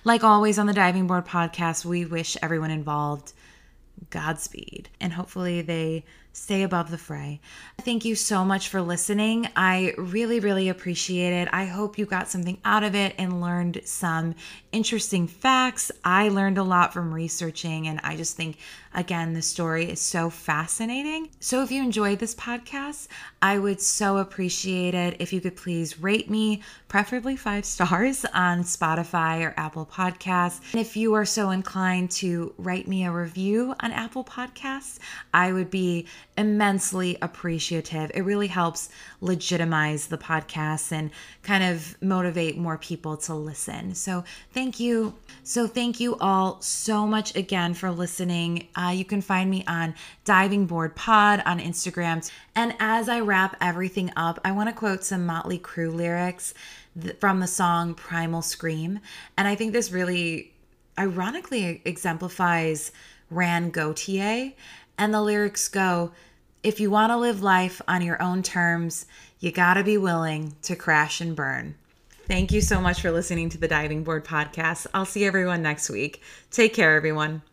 Like 0.03 0.23
always 0.23 0.57
on 0.57 0.67
the 0.67 0.73
Diving 0.73 1.07
Board 1.07 1.25
podcast, 1.25 1.83
we 1.83 2.05
wish 2.05 2.37
everyone 2.41 2.71
involved 2.71 3.33
Godspeed 4.09 4.89
and 4.99 5.13
hopefully 5.13 5.61
they 5.61 6.05
stay 6.35 6.63
above 6.63 6.91
the 6.91 6.97
fray. 6.97 7.39
Thank 7.81 8.03
you 8.03 8.13
so 8.13 8.43
much 8.43 8.67
for 8.67 8.81
listening. 8.81 9.47
I 9.55 9.93
really, 9.97 10.41
really 10.41 10.67
appreciate 10.67 11.31
it. 11.31 11.47
I 11.53 11.65
hope 11.65 11.97
you 11.97 12.05
got 12.05 12.27
something 12.27 12.59
out 12.65 12.83
of 12.83 12.93
it 12.93 13.15
and 13.17 13.39
learned 13.39 13.81
some 13.85 14.35
interesting 14.73 15.27
facts. 15.27 15.91
I 16.03 16.27
learned 16.27 16.57
a 16.57 16.63
lot 16.63 16.91
from 16.93 17.13
researching, 17.13 17.87
and 17.87 18.01
I 18.03 18.17
just 18.17 18.35
think, 18.35 18.57
again, 18.95 19.33
the 19.33 19.41
story 19.41 19.89
is 19.91 20.01
so 20.01 20.29
fascinating. 20.29 21.29
So, 21.39 21.61
if 21.61 21.71
you 21.71 21.83
enjoyed 21.83 22.19
this 22.19 22.33
podcast, 22.33 23.07
I 23.41 23.59
would 23.59 23.81
so 23.81 24.17
appreciate 24.17 24.93
it 24.93 25.17
if 25.19 25.31
you 25.31 25.41
could 25.41 25.55
please 25.55 25.99
rate 25.99 26.29
me, 26.29 26.63
preferably 26.87 27.35
five 27.35 27.65
stars 27.75 28.25
on 28.33 28.63
Spotify 28.63 29.45
or 29.45 29.53
Apple 29.57 29.85
Podcasts. 29.85 30.61
And 30.71 30.81
if 30.81 30.97
you 30.97 31.13
are 31.13 31.25
so 31.25 31.51
inclined 31.51 32.11
to 32.11 32.53
write 32.57 32.87
me 32.87 33.05
a 33.05 33.11
review 33.11 33.75
on 33.81 33.91
Apple 33.91 34.23
Podcasts, 34.23 34.99
I 35.33 35.51
would 35.51 35.69
be 35.69 36.07
immensely 36.37 37.17
appreciative. 37.21 38.11
It 38.13 38.21
really 38.21 38.47
helps 38.47 38.89
legitimize 39.21 40.07
the 40.07 40.17
podcast 40.17 40.91
and 40.91 41.11
kind 41.43 41.63
of 41.63 42.01
motivate 42.01 42.57
more 42.57 42.77
people 42.77 43.17
to 43.17 43.33
listen. 43.33 43.95
So, 43.95 44.23
thank 44.53 44.79
you. 44.79 45.15
So, 45.43 45.67
thank 45.67 45.99
you 45.99 46.17
all 46.17 46.61
so 46.61 47.07
much 47.07 47.35
again 47.35 47.73
for 47.73 47.91
listening. 47.91 48.67
Uh, 48.75 48.93
you 48.95 49.05
can 49.05 49.21
find 49.21 49.49
me 49.49 49.63
on 49.67 49.95
Diving 50.25 50.65
Board 50.65 50.95
Pod 50.95 51.41
on 51.45 51.59
Instagram. 51.59 52.29
And 52.55 52.75
as 52.79 53.09
I 53.09 53.19
wrap 53.19 53.55
everything 53.61 54.11
up, 54.15 54.39
I 54.43 54.51
want 54.51 54.69
to 54.69 54.75
quote 54.75 55.03
some 55.03 55.25
Motley 55.25 55.59
Crue 55.59 55.93
lyrics 55.93 56.53
from 57.19 57.39
the 57.39 57.47
song 57.47 57.93
Primal 57.93 58.41
Scream. 58.41 58.99
And 59.37 59.47
I 59.47 59.55
think 59.55 59.73
this 59.73 59.91
really 59.91 60.53
ironically 60.97 61.81
exemplifies 61.85 62.91
Rand 63.29 63.73
Gauthier 63.73 64.53
and 64.97 65.13
the 65.13 65.21
lyrics 65.21 65.67
go 65.67 66.11
If 66.63 66.79
you 66.79 66.89
want 66.89 67.11
to 67.11 67.17
live 67.17 67.43
life 67.43 67.81
on 67.87 68.01
your 68.01 68.21
own 68.21 68.41
terms, 68.41 69.05
you 69.39 69.51
got 69.51 69.75
to 69.75 69.83
be 69.83 69.97
willing 69.97 70.55
to 70.63 70.75
crash 70.75 71.21
and 71.21 71.35
burn. 71.35 71.75
Thank 72.27 72.51
you 72.51 72.61
so 72.61 72.81
much 72.81 73.01
for 73.01 73.11
listening 73.11 73.49
to 73.49 73.59
the 73.59 73.67
Diving 73.67 74.03
Board 74.03 74.25
Podcast. 74.25 74.87
I'll 74.93 75.05
see 75.05 75.25
everyone 75.25 75.61
next 75.61 75.91
week. 75.91 76.23
Take 76.49 76.73
care, 76.73 76.95
everyone. 76.95 77.43